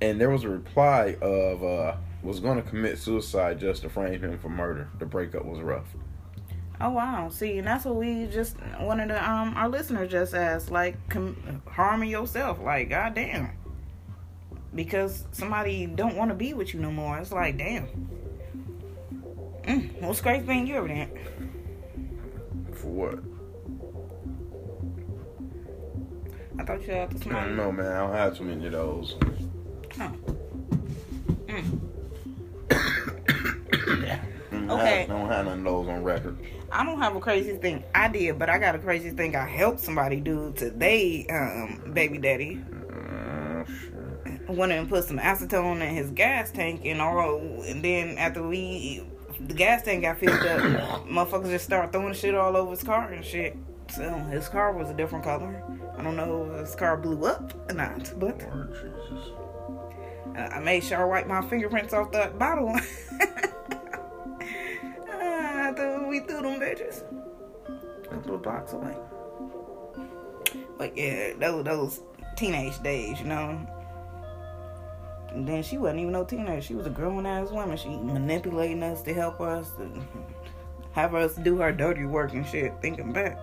And 0.00 0.20
there 0.20 0.30
was 0.30 0.44
a 0.44 0.48
reply 0.48 1.16
of, 1.22 1.62
uh, 1.64 1.96
"Was 2.22 2.40
going 2.40 2.62
to 2.62 2.68
commit 2.68 2.98
suicide 2.98 3.60
just 3.60 3.82
to 3.82 3.88
frame 3.88 4.20
him 4.20 4.38
for 4.38 4.48
murder. 4.48 4.88
The 4.98 5.06
breakup 5.06 5.44
was 5.44 5.60
rough." 5.60 5.86
Oh 6.80 6.90
wow! 6.90 7.28
See, 7.28 7.58
and 7.58 7.66
that's 7.66 7.84
what 7.84 7.94
we 7.94 8.26
just 8.26 8.56
one 8.80 8.98
of 8.98 9.10
um 9.10 9.54
our 9.56 9.68
listeners 9.68 10.10
just 10.10 10.34
asked, 10.34 10.70
like 10.70 10.96
com- 11.08 11.62
harming 11.66 12.10
yourself, 12.10 12.60
like 12.60 12.90
goddamn, 12.90 13.50
because 14.74 15.24
somebody 15.32 15.86
don't 15.86 16.16
want 16.16 16.30
to 16.30 16.34
be 16.34 16.54
with 16.54 16.74
you 16.74 16.80
no 16.80 16.90
more. 16.90 17.18
It's 17.18 17.32
like 17.32 17.56
damn. 17.56 17.86
Mm, 19.62 20.02
what's 20.02 20.20
great 20.20 20.44
thing 20.44 20.66
you 20.66 20.74
ever 20.74 20.88
did? 20.88 21.08
What? 22.92 23.18
I 26.58 26.64
thought 26.64 26.86
you 26.86 26.92
had 26.92 27.22
to 27.22 27.30
I 27.30 27.46
don't 27.46 27.56
know, 27.56 27.72
man. 27.72 27.86
I 27.86 28.00
don't 28.00 28.14
have 28.14 28.36
too 28.36 28.44
many 28.44 28.66
of 28.66 28.72
those. 28.72 29.16
Oh. 29.98 30.12
Mm. 31.46 31.80
I 34.52 34.74
Okay. 34.74 35.04
I 35.04 35.06
don't 35.06 35.28
have 35.28 35.46
none 35.46 35.58
of 35.60 35.64
those 35.64 35.88
on 35.88 36.04
record. 36.04 36.38
I 36.70 36.84
don't 36.84 37.00
have 37.00 37.16
a 37.16 37.20
crazy 37.20 37.56
thing 37.56 37.82
I 37.94 38.08
did, 38.08 38.38
but 38.38 38.50
I 38.50 38.58
got 38.58 38.74
a 38.74 38.78
crazy 38.78 39.10
thing 39.10 39.34
I 39.36 39.46
helped 39.46 39.80
somebody 39.80 40.20
do 40.20 40.52
to 40.56 40.70
they 40.70 41.26
um 41.30 41.92
baby 41.94 42.18
daddy. 42.18 42.62
Uh, 42.92 43.64
shit. 43.64 44.50
Went 44.50 44.72
and 44.72 44.86
put 44.86 45.04
some 45.04 45.18
acetone 45.18 45.80
in 45.80 45.94
his 45.94 46.10
gas 46.10 46.50
tank 46.50 46.82
and 46.84 47.00
all 47.00 47.62
and 47.62 47.82
then 47.82 48.18
after 48.18 48.46
we 48.46 49.02
the 49.40 49.54
gas 49.54 49.82
tank 49.82 50.02
got 50.02 50.18
filled 50.18 50.40
up, 50.40 50.60
motherfuckers 51.06 51.50
just 51.50 51.64
start 51.64 51.92
throwing 51.92 52.14
shit 52.14 52.34
all 52.34 52.56
over 52.56 52.70
his 52.70 52.82
car 52.82 53.08
and 53.12 53.24
shit. 53.24 53.56
So 53.90 54.10
his 54.30 54.48
car 54.48 54.72
was 54.72 54.90
a 54.90 54.94
different 54.94 55.24
color. 55.24 55.62
I 55.98 56.02
don't 56.02 56.16
know 56.16 56.50
if 56.52 56.60
his 56.66 56.74
car 56.74 56.96
blew 56.96 57.26
up 57.26 57.52
or 57.70 57.74
not, 57.74 58.12
but 58.18 58.40
oh, 58.52 58.66
Jesus. 58.72 59.32
I 60.34 60.60
made 60.60 60.82
sure 60.82 61.02
I 61.02 61.04
wiped 61.04 61.28
my 61.28 61.42
fingerprints 61.42 61.92
off 61.92 62.12
that 62.12 62.38
bottle. 62.38 62.74
Uh, 65.12 65.24
After 65.24 66.06
we 66.08 66.20
threw 66.20 66.42
them 66.42 66.58
bitches. 66.58 67.04
A 67.68 68.08
couple 68.08 68.34
of 68.34 68.42
blocks 68.42 68.72
away. 68.72 68.96
But 70.78 70.96
yeah, 70.96 71.34
those 71.38 71.64
those 71.64 72.00
teenage 72.36 72.82
days, 72.82 73.20
you 73.20 73.26
know. 73.26 73.60
And 75.34 75.46
then 75.46 75.62
she 75.62 75.78
wasn't 75.78 76.00
even 76.00 76.12
no 76.12 76.24
teenager. 76.24 76.60
She 76.60 76.74
was 76.74 76.86
a 76.86 76.90
grown 76.90 77.26
ass 77.26 77.50
woman. 77.50 77.76
She 77.76 77.88
manipulating 77.88 78.82
us 78.82 79.02
to 79.02 79.14
help 79.14 79.40
us 79.40 79.70
and 79.78 80.06
have 80.92 81.14
us 81.14 81.34
do 81.36 81.56
her 81.58 81.72
dirty 81.72 82.04
work 82.04 82.32
and 82.32 82.46
shit. 82.46 82.74
Thinking 82.80 83.12
back. 83.12 83.38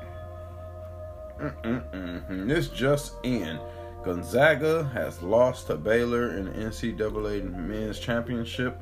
Mm-mm-mm. 1.40 2.48
This 2.48 2.68
just 2.68 3.14
in. 3.24 3.60
Gonzaga 4.04 4.90
has 4.94 5.22
lost 5.22 5.68
to 5.68 5.76
Baylor 5.76 6.38
in 6.38 6.46
the 6.46 6.52
NCAA 6.52 7.54
Men's 7.54 8.00
Championship. 8.00 8.82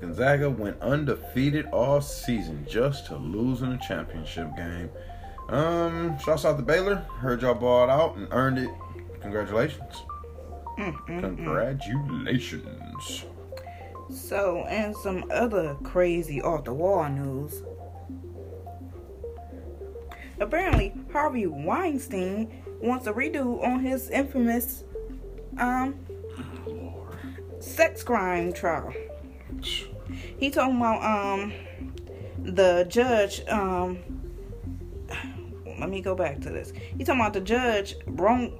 Gonzaga 0.00 0.48
went 0.48 0.80
undefeated 0.80 1.66
all 1.66 2.00
season 2.00 2.66
just 2.68 3.06
to 3.06 3.16
lose 3.16 3.60
in 3.60 3.70
the 3.70 3.76
championship 3.76 4.48
game. 4.56 4.88
Um, 5.50 6.18
shouts 6.20 6.44
out 6.44 6.56
to 6.56 6.62
Baylor. 6.62 6.96
Heard 7.18 7.42
y'all 7.42 7.54
balled 7.54 7.90
out 7.90 8.16
and 8.16 8.28
earned 8.30 8.58
it. 8.58 8.70
Congratulations. 9.20 10.04
Mm-mm-mm. 10.78 11.20
Congratulations. 11.20 13.26
So, 14.10 14.64
and 14.68 14.96
some 14.96 15.24
other 15.30 15.76
crazy 15.84 16.42
off 16.42 16.64
the 16.64 16.74
wall 16.74 17.08
news. 17.08 17.62
Apparently, 20.40 20.92
Harvey 21.12 21.46
Weinstein 21.46 22.62
wants 22.80 23.06
a 23.06 23.12
redo 23.12 23.62
on 23.62 23.80
his 23.80 24.10
infamous 24.10 24.84
um 25.58 25.94
sex 27.60 28.02
crime 28.02 28.52
trial. 28.52 28.92
He 30.38 30.50
talking 30.50 30.76
about 30.76 31.04
um 31.04 31.52
the 32.38 32.86
judge 32.88 33.46
um 33.48 33.98
let 35.78 35.90
me 35.90 36.00
go 36.00 36.14
back 36.14 36.40
to 36.40 36.50
this. 36.50 36.72
He 36.96 37.04
talking 37.04 37.20
about 37.20 37.34
the 37.34 37.42
judge 37.42 37.96
wrong 38.06 38.58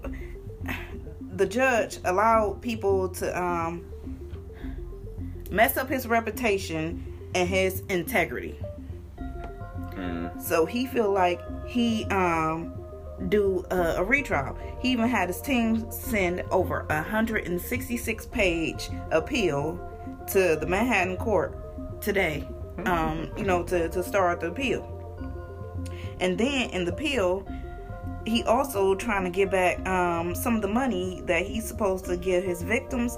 the 1.40 1.46
judge 1.46 1.98
allowed 2.04 2.60
people 2.60 3.08
to 3.08 3.42
um 3.42 3.82
mess 5.50 5.78
up 5.78 5.88
his 5.88 6.06
reputation 6.06 7.02
and 7.34 7.48
his 7.48 7.80
integrity. 7.88 8.58
Mm. 9.94 10.38
So 10.38 10.66
he 10.66 10.84
feel 10.84 11.10
like 11.10 11.40
he 11.66 12.04
um 12.10 12.74
do 13.30 13.64
a, 13.70 13.96
a 13.96 14.04
retrial. 14.04 14.54
He 14.82 14.92
even 14.92 15.08
had 15.08 15.30
his 15.30 15.40
team 15.40 15.90
send 15.90 16.42
over 16.50 16.80
a 16.90 16.96
166 16.96 18.26
page 18.26 18.90
appeal 19.10 19.80
to 20.32 20.56
the 20.56 20.66
Manhattan 20.66 21.16
court 21.16 22.02
today. 22.02 22.46
Um, 22.84 23.30
you 23.36 23.44
know, 23.44 23.62
to, 23.64 23.88
to 23.90 24.02
start 24.02 24.40
the 24.40 24.48
appeal. 24.48 25.00
And 26.20 26.38
then 26.38 26.70
in 26.70 26.84
the 26.84 26.92
appeal, 26.92 27.46
he 28.26 28.42
also 28.44 28.94
trying 28.94 29.24
to 29.24 29.30
get 29.30 29.50
back 29.50 29.86
um 29.88 30.34
some 30.34 30.56
of 30.56 30.62
the 30.62 30.68
money 30.68 31.22
that 31.26 31.46
he's 31.46 31.66
supposed 31.66 32.04
to 32.06 32.16
give 32.16 32.44
his 32.44 32.62
victims. 32.62 33.16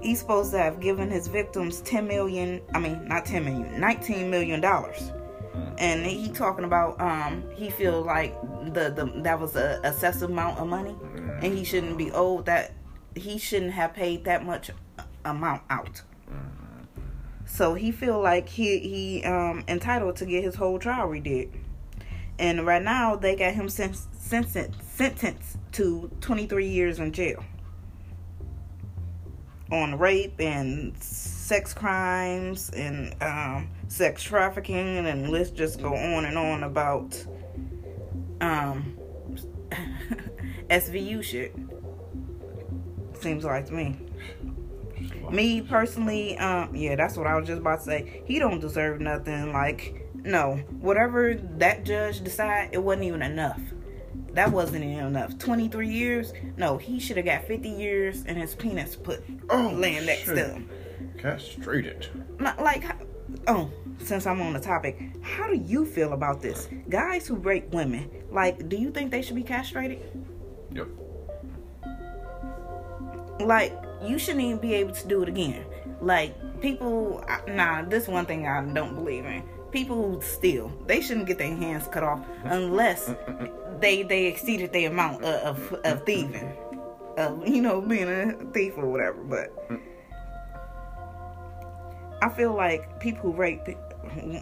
He's 0.00 0.20
supposed 0.20 0.52
to 0.52 0.58
have 0.58 0.80
given 0.80 1.10
his 1.10 1.28
victims 1.28 1.80
10 1.80 2.06
million, 2.06 2.60
I 2.74 2.78
mean 2.78 3.06
not 3.08 3.24
10 3.24 3.44
million, 3.44 3.80
19 3.80 4.30
million 4.30 4.60
dollars. 4.60 5.12
And 5.78 6.04
he 6.04 6.28
talking 6.28 6.64
about 6.64 7.00
um 7.00 7.44
he 7.54 7.70
feel 7.70 8.02
like 8.02 8.38
the, 8.72 8.90
the 8.90 9.12
that 9.22 9.40
was 9.40 9.56
a 9.56 9.80
excessive 9.84 10.30
amount 10.30 10.58
of 10.58 10.68
money 10.68 10.94
and 11.42 11.56
he 11.56 11.64
shouldn't 11.64 11.96
be 11.96 12.10
owed 12.12 12.46
that 12.46 12.72
he 13.14 13.38
shouldn't 13.38 13.72
have 13.72 13.94
paid 13.94 14.24
that 14.24 14.44
much 14.44 14.70
amount 15.24 15.62
out. 15.70 16.02
So 17.46 17.74
he 17.74 17.90
feel 17.92 18.20
like 18.20 18.48
he 18.48 18.78
he 18.78 19.24
um 19.24 19.64
entitled 19.68 20.16
to 20.16 20.26
get 20.26 20.44
his 20.44 20.54
whole 20.54 20.78
trial 20.78 21.08
redid 21.08 21.50
and 22.38 22.66
right 22.66 22.82
now 22.82 23.16
they 23.16 23.34
got 23.34 23.54
him 23.54 23.68
sen- 23.68 23.94
sentenced 23.94 24.82
sentenced 24.96 25.58
to 25.72 26.10
23 26.20 26.66
years 26.66 26.98
in 26.98 27.12
jail 27.12 27.42
on 29.70 29.98
rape 29.98 30.40
and 30.40 30.96
sex 31.02 31.74
crimes 31.74 32.70
and 32.70 33.14
um, 33.22 33.68
sex 33.88 34.22
trafficking 34.22 35.06
and 35.06 35.30
let's 35.30 35.50
just 35.50 35.80
go 35.80 35.94
on 35.94 36.24
and 36.24 36.38
on 36.38 36.62
about 36.62 37.24
um, 38.40 38.96
SVU 40.70 41.22
shit. 41.22 41.54
Seems 43.20 43.44
like 43.44 43.66
to 43.66 43.72
me. 43.72 43.96
Me 45.30 45.60
personally, 45.60 46.38
um, 46.38 46.74
yeah, 46.74 46.96
that's 46.96 47.16
what 47.16 47.26
I 47.26 47.36
was 47.36 47.46
just 47.46 47.60
about 47.60 47.80
to 47.80 47.84
say. 47.84 48.22
He 48.26 48.38
don't 48.38 48.60
deserve 48.60 49.00
nothing. 49.00 49.52
Like, 49.52 50.07
no, 50.24 50.56
whatever 50.80 51.34
that 51.34 51.84
judge 51.84 52.22
decide, 52.22 52.70
it 52.72 52.78
wasn't 52.82 53.04
even 53.04 53.22
enough. 53.22 53.60
That 54.32 54.52
wasn't 54.52 54.84
even 54.84 55.06
enough. 55.06 55.38
Twenty 55.38 55.68
three 55.68 55.88
years? 55.88 56.32
No, 56.56 56.76
he 56.76 56.98
should 57.00 57.16
have 57.16 57.26
got 57.26 57.44
fifty 57.44 57.70
years 57.70 58.24
and 58.26 58.36
his 58.38 58.54
penis 58.54 58.94
put 58.94 59.22
Oh, 59.50 59.72
laying 59.74 60.06
next 60.06 60.24
shit. 60.24 60.36
to 60.36 60.44
him. 60.48 60.70
Castrated. 61.18 62.08
Not 62.38 62.62
like, 62.62 62.84
oh, 63.48 63.70
since 63.98 64.26
I'm 64.26 64.40
on 64.40 64.52
the 64.52 64.60
topic, 64.60 65.00
how 65.22 65.48
do 65.48 65.56
you 65.56 65.84
feel 65.84 66.12
about 66.12 66.40
this? 66.42 66.68
Guys 66.88 67.26
who 67.26 67.34
rape 67.36 67.70
women, 67.72 68.08
like, 68.30 68.68
do 68.68 68.76
you 68.76 68.90
think 68.90 69.10
they 69.10 69.22
should 69.22 69.34
be 69.36 69.42
castrated? 69.42 70.00
Yep. 70.72 70.88
Like, 73.40 73.72
you 74.04 74.18
shouldn't 74.18 74.44
even 74.44 74.58
be 74.58 74.74
able 74.74 74.92
to 74.92 75.08
do 75.08 75.22
it 75.22 75.28
again. 75.28 75.64
Like, 76.00 76.60
people, 76.60 77.24
nah, 77.48 77.82
this 77.82 78.06
one 78.08 78.26
thing 78.26 78.46
I 78.46 78.64
don't 78.64 78.94
believe 78.94 79.24
in. 79.24 79.42
People 79.70 79.96
who 79.96 80.22
steal, 80.22 80.72
they 80.86 81.00
shouldn't 81.00 81.26
get 81.26 81.38
their 81.38 81.54
hands 81.54 81.88
cut 81.88 82.02
off 82.02 82.24
unless 82.44 83.14
they 83.80 84.02
they 84.02 84.26
exceeded 84.26 84.72
the 84.72 84.86
amount 84.86 85.24
of 85.24 85.72
of, 85.72 85.80
of 85.84 86.06
thieving, 86.06 86.56
of 87.16 87.46
you 87.46 87.60
know 87.60 87.80
being 87.80 88.08
a 88.08 88.32
thief 88.52 88.74
or 88.76 88.88
whatever. 88.88 89.22
But 89.22 89.52
I 92.22 92.28
feel 92.30 92.54
like 92.54 92.98
people 93.00 93.30
who 93.30 93.36
rape 93.36 93.68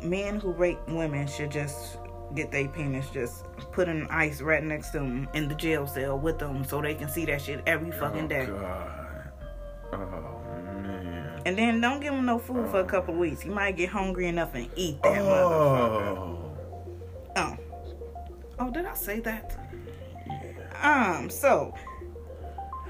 men 0.02 0.40
who 0.40 0.52
rape 0.52 0.78
women 0.88 1.26
should 1.26 1.50
just 1.50 1.98
get 2.34 2.50
their 2.50 2.68
penis 2.68 3.08
just 3.10 3.44
put 3.72 3.88
in 3.88 4.06
ice 4.08 4.40
right 4.40 4.62
next 4.62 4.90
to 4.90 4.98
them 4.98 5.28
in 5.34 5.48
the 5.48 5.54
jail 5.54 5.86
cell 5.86 6.18
with 6.18 6.38
them 6.38 6.64
so 6.64 6.80
they 6.80 6.94
can 6.94 7.08
see 7.08 7.24
that 7.24 7.40
shit 7.40 7.62
every 7.66 7.92
oh, 7.92 7.98
fucking 7.98 8.24
oh, 8.24 8.28
day. 8.28 8.46
God. 8.46 9.05
Oh. 11.46 11.48
And 11.48 11.56
then 11.56 11.80
don't 11.80 12.00
give 12.00 12.12
him 12.12 12.26
no 12.26 12.38
food 12.38 12.68
for 12.68 12.80
a 12.80 12.84
couple 12.84 13.14
weeks. 13.14 13.40
He 13.40 13.50
might 13.50 13.76
get 13.76 13.90
hungry 13.90 14.26
enough 14.26 14.54
and 14.54 14.68
eat 14.74 15.00
that 15.02 15.18
motherfucker. 15.22 16.18
Oh. 16.18 16.56
Oh. 17.36 17.56
Oh, 18.58 18.70
did 18.70 18.84
I 18.86 18.94
say 18.94 19.20
that? 19.20 19.56
Um, 20.82 21.30
so 21.30 21.74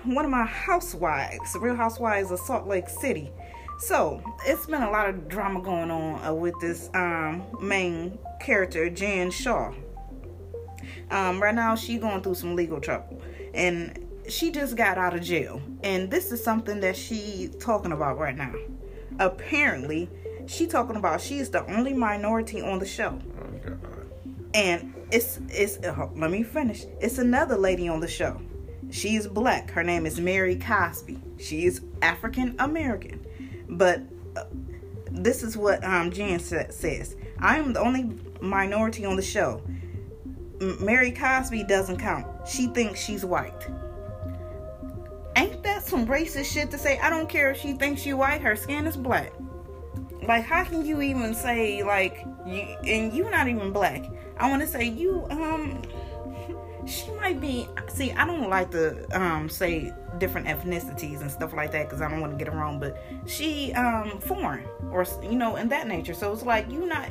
one 0.05 0.25
of 0.25 0.31
my 0.31 0.45
housewives, 0.45 1.57
Real 1.61 1.77
Housewives 1.77 2.31
of 2.31 2.39
Salt 2.39 2.67
Lake 2.67 2.89
City, 2.89 3.31
So 3.79 4.23
it's 4.47 4.67
been 4.67 4.83
a 4.83 4.91
lot 4.91 5.09
of 5.09 5.29
drama 5.29 5.61
going 5.61 5.91
on 5.91 6.25
uh, 6.25 6.33
with 6.33 6.55
this 6.61 6.89
um, 6.95 7.45
main 7.61 8.19
character, 8.41 8.89
Jen 8.89 9.31
Shah. 9.31 9.73
Um, 11.11 11.43
right 11.43 11.55
now, 11.55 11.75
she 11.77 11.99
going 11.99 12.23
through 12.23 12.37
some 12.37 12.57
legal 12.57 12.81
trouble, 12.81 13.21
and 13.53 14.06
she 14.29 14.51
just 14.51 14.77
got 14.77 14.99
out 14.99 15.15
of 15.15 15.23
jail. 15.23 15.61
And 15.83 16.11
this 16.11 16.33
is 16.33 16.43
something 16.43 16.81
that 16.81 16.97
she 16.97 17.51
talking 17.61 17.93
about 17.93 18.19
right 18.19 18.37
now. 18.37 18.55
Apparently, 19.19 20.11
she 20.47 20.67
talking 20.67 20.97
about 20.97 21.21
she 21.21 21.39
is 21.39 21.51
the 21.51 21.65
only 21.73 21.93
minority 21.93 22.61
on 22.61 22.79
the 22.79 22.87
show, 22.87 23.19
Oh 23.41 23.77
and 24.55 24.95
it's 25.11 25.41
it's. 25.49 25.79
Uh, 25.79 26.09
let 26.15 26.31
me 26.31 26.43
finish. 26.43 26.85
It's 27.01 27.19
another 27.19 27.57
lady 27.57 27.89
on 27.89 28.01
the 28.01 28.09
show. 28.09 28.41
She's 28.91 29.27
black. 29.27 29.71
Her 29.71 29.83
name 29.83 30.07
is 30.07 30.21
Mary 30.21 30.57
Cosby. 30.57 31.19
She 31.39 31.65
is 31.65 31.81
African 32.03 32.57
American, 32.59 33.25
but 33.69 34.03
uh, 34.37 34.45
this 35.11 35.43
is 35.43 35.57
what 35.57 35.83
um, 35.85 36.11
Jen 36.11 36.39
sa- 36.39 36.71
says. 36.71 37.17
I 37.39 37.59
am 37.59 37.73
the 37.73 37.81
only 37.81 38.13
minority 38.41 39.05
on 39.05 39.17
the 39.17 39.23
show. 39.23 39.63
M- 40.61 40.85
Mary 40.85 41.11
Cosby 41.11 41.65
doesn't 41.65 41.99
count. 41.99 42.27
She 42.47 42.67
thinks 42.69 43.01
she's 43.01 43.25
white. 43.25 43.67
Ain't 45.37 45.63
that 45.65 45.87
some 45.87 46.07
racist 46.07 46.47
shit 46.47 46.71
to 46.71 46.79
say? 46.79 46.99
I 46.99 47.11
don't 47.11 47.29
care 47.29 47.51
if 47.51 47.61
she 47.61 47.75
thinks 47.75 48.07
you 48.07 48.17
white. 48.17 48.41
Her 48.41 48.57
skin 48.57 48.87
is 48.87 48.97
black. 48.97 49.35
Like, 50.23 50.45
how 50.45 50.65
can 50.65 50.85
you 50.85 51.03
even 51.03 51.35
say 51.35 51.83
like 51.83 52.25
you 52.47 52.63
and 52.85 53.13
you 53.13 53.31
not 53.31 53.47
even 53.47 53.71
black? 53.71 54.03
I 54.39 54.49
want 54.49 54.63
to 54.63 54.69
say 54.69 54.85
you 54.85 55.27
um. 55.31 55.83
She 56.87 57.11
might 57.11 57.41
be. 57.41 57.69
See, 57.89 58.13
I 58.13 58.25
don't 58.25 58.49
like 58.49 58.71
to 58.71 59.05
um 59.21 59.49
say 59.49 59.93
different 60.19 60.47
ethnicities 60.47 61.21
and 61.21 61.29
stuff 61.29 61.53
like 61.53 61.73
that 61.73 61.89
because 61.89 62.01
I 62.01 62.09
don't 62.09 62.21
want 62.21 62.33
to 62.33 62.39
get 62.39 62.47
it 62.47 62.57
wrong. 62.57 62.79
But 62.79 63.03
she 63.27 63.73
um 63.73 64.21
foreign 64.21 64.65
or 64.93 65.05
you 65.21 65.35
know 65.35 65.57
in 65.57 65.69
that 65.71 65.89
nature. 65.89 66.15
So 66.15 66.33
it's 66.33 66.45
like 66.45 66.71
you 66.71 66.87
not 66.87 67.09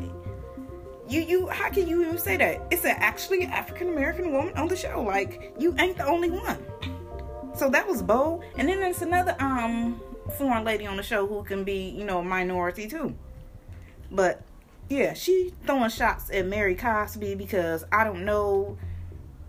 you 1.09 1.21
you 1.21 1.47
how 1.49 1.69
can 1.69 1.89
you 1.89 2.01
even 2.03 2.17
say 2.17 2.37
that 2.37 2.65
it's 2.71 2.85
an 2.85 2.95
actually 2.97 3.43
african 3.43 3.89
american 3.89 4.31
woman 4.31 4.51
on 4.55 4.67
the 4.67 4.75
show 4.75 5.03
like 5.03 5.53
you 5.59 5.75
ain't 5.77 5.97
the 5.97 6.05
only 6.07 6.31
one 6.31 6.57
so 7.55 7.69
that 7.69 7.87
was 7.87 8.01
bold. 8.01 8.43
And 8.57 8.67
then 8.67 8.79
there's 8.79 9.01
another 9.01 9.35
um 9.39 10.01
foreign 10.37 10.63
lady 10.63 10.85
on 10.87 10.97
the 10.97 11.03
show 11.03 11.27
who 11.27 11.43
can 11.43 11.63
be 11.63 11.89
you 11.89 12.03
know 12.05 12.19
a 12.19 12.23
minority 12.23 12.87
too. 12.87 13.15
But 14.11 14.41
yeah 14.89 15.13
she 15.13 15.51
throwing 15.65 15.89
shots 15.89 16.29
at 16.29 16.45
mary 16.45 16.75
cosby 16.75 17.35
because 17.35 17.83
i 17.91 18.03
don't 18.03 18.25
know. 18.25 18.77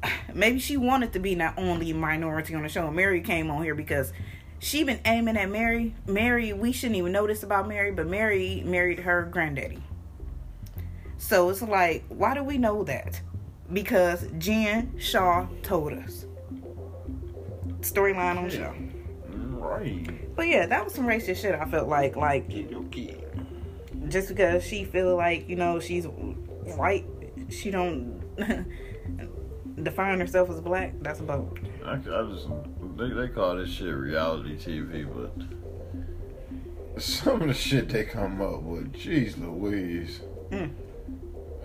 Maybe 0.35 0.59
she 0.59 0.77
wanted 0.77 1.13
to 1.15 1.19
be 1.19 1.35
the 1.35 1.53
only 1.59 1.93
minority 1.93 2.55
on 2.55 2.63
the 2.63 2.69
show. 2.69 2.91
Mary 2.91 3.21
came 3.21 3.51
on 3.51 3.63
here 3.63 3.75
because 3.75 4.13
she 4.59 4.85
been 4.85 5.01
aiming 5.05 5.37
at 5.37 5.51
mary. 5.51 5.95
Mary 6.07 6.53
we 6.53 6.73
shouldn't 6.73 6.97
even 6.97 7.13
know 7.13 7.27
this 7.27 7.43
about 7.43 7.69
mary 7.69 7.91
but 7.93 8.07
mary 8.07 8.63
married 8.65 9.01
her 9.01 9.25
granddaddy. 9.25 9.83
So 11.19 11.49
it's 11.49 11.63
like, 11.63 12.05
why 12.09 12.35
do 12.35 12.45
we 12.45 12.59
know 12.59 12.85
that? 12.85 13.21
Because 13.73 14.27
Jen 14.39 14.93
Shah 14.99 15.47
told 15.63 15.93
us. 15.95 16.26
Storyline 17.93 18.37
on 18.37 18.49
the 18.49 18.51
show. 18.51 18.75
Right. 19.29 20.35
But 20.37 20.49
yeah, 20.49 20.67
that 20.67 20.85
was 20.85 20.95
some 20.95 21.07
racist 21.07 21.43
shit. 21.43 21.55
I 21.55 21.65
felt 21.65 21.89
like, 21.89 22.17
like 22.17 22.49
just 24.09 24.29
because 24.29 24.63
she 24.65 24.85
feel 24.85 25.17
like 25.17 25.49
you 25.49 25.57
know 25.57 25.81
she's 25.81 26.07
white, 26.07 27.07
she 27.49 27.71
don't 27.71 28.21
define 29.83 30.21
herself 30.21 30.51
as 30.51 30.61
black. 30.61 30.95
That's 31.01 31.21
about. 31.21 31.59
I, 31.85 31.95
I 31.95 31.97
just 31.97 32.49
they, 32.97 33.11
they 33.11 33.29
call 33.29 33.57
this 33.57 33.71
shit 33.71 33.95
reality 33.95 34.57
TV, 34.57 35.07
but 35.13 35.33
Some 36.99 37.43
of 37.43 37.49
the 37.49 37.55
shit 37.55 37.91
they 37.91 38.05
come 38.05 38.41
up 38.41 38.63
with, 38.63 38.93
jeez 38.95 39.39
Louise. 39.39 40.21
Mm. 40.51 40.71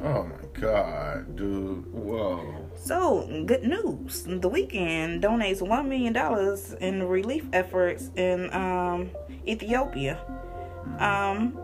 Oh 0.04 0.24
my 0.24 0.60
God, 0.60 1.36
dude. 1.36 1.86
Whoa. 1.94 2.70
So 2.76 3.44
good 3.46 3.64
news. 3.64 4.24
The 4.24 4.50
Weeknd 4.50 5.22
donates 5.22 5.62
one 5.62 5.90
million 5.90 6.14
dollars 6.14 6.74
in 6.82 7.04
relief 7.04 7.46
efforts 7.54 8.10
in 8.16 8.52
um, 8.54 9.12
Ethiopia. 9.48 10.20
Um, 11.00 11.60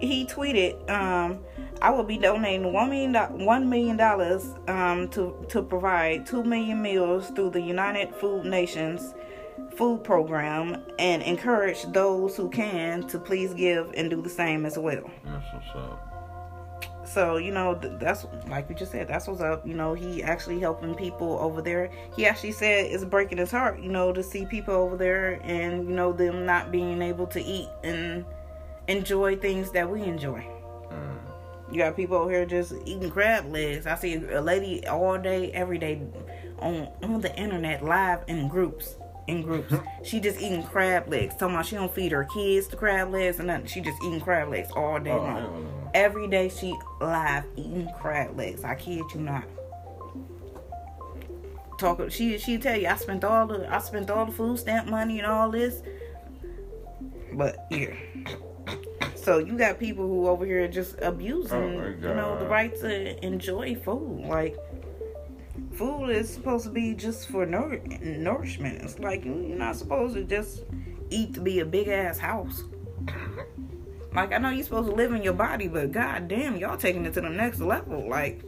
he 0.00 0.26
tweeted, 0.26 0.90
um, 0.90 1.38
"I 1.80 1.90
will 1.90 2.02
be 2.04 2.18
donating 2.18 2.72
one 2.72 2.90
million 2.90 3.12
do- 3.12 3.44
one 3.44 3.68
million 3.70 3.96
dollars 3.96 4.44
um, 4.66 5.08
to 5.10 5.46
to 5.50 5.62
provide 5.62 6.26
two 6.26 6.42
million 6.42 6.82
meals 6.82 7.30
through 7.30 7.50
the 7.50 7.60
United 7.62 8.14
Food 8.14 8.44
Nations." 8.44 9.14
food 9.76 10.02
program 10.02 10.82
and 10.98 11.22
encourage 11.22 11.84
those 11.92 12.36
who 12.36 12.48
can 12.50 13.06
to 13.06 13.18
please 13.18 13.54
give 13.54 13.90
and 13.94 14.10
do 14.10 14.20
the 14.20 14.28
same 14.28 14.66
as 14.66 14.76
well. 14.76 15.08
that's 15.24 15.46
what's 15.52 15.68
up. 15.76 16.09
So 17.12 17.38
you 17.38 17.50
know 17.50 17.74
th- 17.74 17.94
that's 17.98 18.26
like 18.48 18.68
we 18.68 18.74
just 18.74 18.92
said. 18.92 19.08
That's 19.08 19.26
what's 19.26 19.40
up. 19.40 19.66
You 19.66 19.74
know 19.74 19.94
he 19.94 20.22
actually 20.22 20.60
helping 20.60 20.94
people 20.94 21.38
over 21.40 21.60
there. 21.60 21.90
He 22.14 22.26
actually 22.26 22.52
said 22.52 22.86
it's 22.86 23.04
breaking 23.04 23.38
his 23.38 23.50
heart. 23.50 23.80
You 23.80 23.90
know 23.90 24.12
to 24.12 24.22
see 24.22 24.46
people 24.46 24.74
over 24.74 24.96
there 24.96 25.40
and 25.42 25.88
you 25.88 25.94
know 25.94 26.12
them 26.12 26.46
not 26.46 26.70
being 26.70 27.02
able 27.02 27.26
to 27.28 27.42
eat 27.42 27.68
and 27.82 28.24
enjoy 28.88 29.36
things 29.36 29.70
that 29.72 29.88
we 29.90 30.02
enjoy. 30.02 30.46
You 31.72 31.78
got 31.78 31.94
people 31.94 32.16
over 32.16 32.30
here 32.32 32.44
just 32.46 32.74
eating 32.84 33.10
crab 33.10 33.46
legs. 33.52 33.86
I 33.86 33.94
see 33.94 34.14
a 34.16 34.40
lady 34.40 34.84
all 34.88 35.16
day, 35.18 35.52
every 35.52 35.78
day, 35.78 36.02
on 36.58 36.88
on 37.02 37.20
the 37.20 37.34
internet, 37.36 37.84
live 37.84 38.24
in 38.26 38.48
groups. 38.48 38.96
In 39.28 39.42
groups, 39.42 39.72
she 40.02 40.18
just 40.18 40.40
eating 40.40 40.64
crab 40.64 41.08
legs. 41.08 41.34
Talking 41.36 41.54
about 41.54 41.66
she 41.66 41.76
don't 41.76 41.94
feed 41.94 42.10
her 42.10 42.24
kids 42.24 42.66
the 42.66 42.76
crab 42.76 43.10
legs 43.12 43.38
and 43.38 43.46
nothing. 43.46 43.66
She 43.66 43.80
just 43.80 44.02
eating 44.02 44.20
crab 44.20 44.48
legs 44.48 44.70
all 44.74 44.98
day 44.98 45.12
Oh, 45.12 45.18
long. 45.18 45.79
Every 45.94 46.28
day 46.28 46.48
she 46.48 46.76
live 47.00 47.44
eating 47.56 47.88
crab 48.00 48.36
legs. 48.36 48.64
I 48.64 48.74
kid 48.74 49.02
you 49.14 49.20
not. 49.20 49.44
Talk. 51.78 52.10
She 52.10 52.38
she 52.38 52.58
tell 52.58 52.76
you 52.76 52.88
I 52.88 52.96
spent 52.96 53.24
all 53.24 53.46
the 53.46 53.72
I 53.72 53.78
spent 53.78 54.10
all 54.10 54.26
the 54.26 54.32
food 54.32 54.58
stamp 54.58 54.88
money 54.88 55.18
and 55.18 55.26
all 55.26 55.50
this. 55.50 55.82
But 57.32 57.66
yeah. 57.70 57.94
So 59.16 59.36
you 59.36 59.58
got 59.58 59.78
people 59.78 60.06
who 60.06 60.28
over 60.28 60.46
here 60.46 60.66
just 60.66 60.98
abusing 61.02 61.52
Oh, 61.52 61.88
you 61.88 62.14
know 62.14 62.38
the 62.38 62.46
right 62.46 62.74
to 62.80 63.24
enjoy 63.24 63.74
food. 63.74 64.24
Like 64.26 64.56
food 65.74 66.08
is 66.08 66.32
supposed 66.32 66.64
to 66.64 66.70
be 66.70 66.94
just 66.94 67.28
for 67.28 67.44
nour- 67.44 67.82
nourishment. 68.00 68.80
It's 68.82 68.98
like 68.98 69.26
you're 69.26 69.34
not 69.34 69.76
supposed 69.76 70.14
to 70.14 70.24
just 70.24 70.64
eat 71.10 71.34
to 71.34 71.40
be 71.40 71.60
a 71.60 71.66
big 71.66 71.88
ass 71.88 72.18
house. 72.18 72.64
Like 74.14 74.32
I 74.32 74.38
know 74.38 74.50
you're 74.50 74.64
supposed 74.64 74.88
to 74.88 74.94
live 74.94 75.12
in 75.12 75.22
your 75.22 75.34
body, 75.34 75.68
but 75.68 75.92
god 75.92 76.28
damn, 76.28 76.56
y'all 76.56 76.76
taking 76.76 77.06
it 77.06 77.14
to 77.14 77.20
the 77.20 77.28
next 77.28 77.60
level. 77.60 78.08
Like 78.08 78.42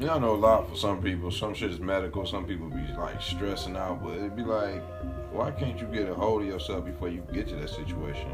Yeah, 0.00 0.14
I 0.14 0.18
know 0.18 0.34
a 0.34 0.36
lot 0.36 0.68
for 0.68 0.76
some 0.76 1.02
people. 1.02 1.30
Some 1.30 1.54
shit 1.54 1.70
is 1.70 1.80
medical. 1.80 2.24
Some 2.26 2.46
people 2.46 2.68
be 2.68 2.86
like 2.96 3.20
stressing 3.20 3.76
out, 3.76 4.02
but 4.02 4.16
it'd 4.16 4.36
be 4.36 4.44
like, 4.44 4.82
why 5.32 5.50
can't 5.50 5.80
you 5.80 5.86
get 5.88 6.08
a 6.08 6.14
hold 6.14 6.42
of 6.42 6.48
yourself 6.48 6.84
before 6.84 7.08
you 7.08 7.24
get 7.32 7.48
to 7.48 7.56
that 7.56 7.70
situation? 7.70 8.30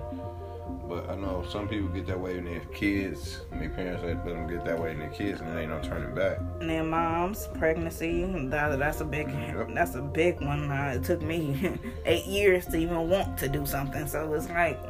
But 0.88 1.08
I 1.08 1.16
know 1.16 1.44
some 1.50 1.66
people 1.66 1.88
get 1.88 2.06
that 2.08 2.20
way 2.20 2.34
when 2.34 2.44
they 2.44 2.54
have 2.54 2.72
kids. 2.72 3.40
Their 3.50 3.70
parents 3.70 4.04
let 4.04 4.24
them 4.24 4.46
get 4.46 4.64
that 4.64 4.78
way 4.78 4.90
in 4.90 4.98
their 4.98 5.08
kids, 5.08 5.40
and 5.40 5.50
there 5.50 5.58
ain't 5.60 5.70
no 5.70 5.80
turning 5.80 6.14
back. 6.14 6.38
and 6.60 6.68
then 6.68 6.90
moms, 6.90 7.48
pregnancy, 7.54 8.24
that, 8.24 8.78
that's 8.78 9.00
a 9.00 9.04
big 9.04 9.28
Yep. 9.28 9.68
that's 9.74 9.94
a 9.94 10.02
big 10.02 10.40
one. 10.40 10.70
Uh, 10.70 10.94
it 10.96 11.04
took 11.04 11.22
me 11.22 11.78
eight 12.04 12.26
years 12.26 12.66
to 12.66 12.76
even 12.76 13.08
want 13.08 13.38
to 13.38 13.48
do 13.48 13.64
something. 13.64 14.06
So 14.06 14.32
it's 14.34 14.48
like 14.50 14.80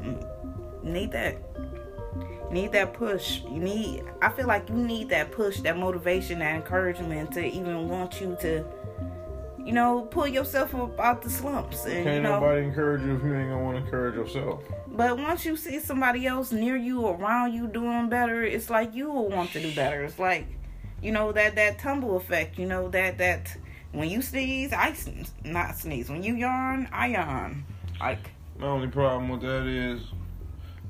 mm, 0.00 0.22
need 0.82 1.12
that 1.12 1.38
need 2.50 2.72
that 2.72 2.92
push. 2.92 3.40
You 3.44 3.58
need 3.58 4.04
I 4.22 4.28
feel 4.28 4.46
like 4.46 4.68
you 4.68 4.76
need 4.76 5.08
that 5.08 5.32
push, 5.32 5.60
that 5.60 5.76
motivation, 5.78 6.38
that 6.40 6.54
encouragement 6.54 7.32
to 7.32 7.44
even 7.44 7.88
want 7.88 8.20
you 8.20 8.36
to 8.42 8.64
you 9.64 9.72
know, 9.72 10.02
pull 10.02 10.28
yourself 10.28 10.72
up 10.76 10.98
out 11.00 11.22
the 11.22 11.28
slumps 11.28 11.86
and 11.86 12.04
Can't 12.04 12.22
know 12.22 12.38
nobody 12.38 12.62
encourage 12.62 13.02
you 13.02 13.16
if 13.16 13.24
you 13.24 13.34
ain't 13.34 13.50
gonna 13.50 13.64
want 13.64 13.76
to 13.76 13.84
encourage 13.84 14.14
yourself. 14.14 14.62
But 14.96 15.18
once 15.18 15.44
you 15.44 15.56
see 15.56 15.78
somebody 15.78 16.26
else 16.26 16.52
near 16.52 16.76
you, 16.76 17.06
around 17.06 17.52
you 17.52 17.66
doing 17.66 18.08
better, 18.08 18.42
it's 18.42 18.70
like 18.70 18.94
you 18.94 19.10
will 19.10 19.28
want 19.28 19.50
to 19.52 19.60
do 19.60 19.74
better. 19.74 20.04
It's 20.04 20.18
like, 20.18 20.46
you 21.02 21.12
know, 21.12 21.32
that 21.32 21.54
that 21.56 21.78
tumble 21.78 22.16
effect. 22.16 22.58
You 22.58 22.66
know 22.66 22.88
that 22.90 23.18
that 23.18 23.56
when 23.92 24.08
you 24.08 24.22
sneeze, 24.22 24.72
I 24.72 24.92
sn- 24.94 25.26
not 25.44 25.76
sneeze. 25.76 26.08
When 26.08 26.22
you 26.22 26.34
yawn, 26.34 26.88
I 26.92 27.08
yawn. 27.08 27.64
Like 28.00 28.30
My 28.58 28.66
only 28.68 28.88
problem 28.88 29.28
with 29.28 29.42
that 29.42 29.66
is 29.66 30.00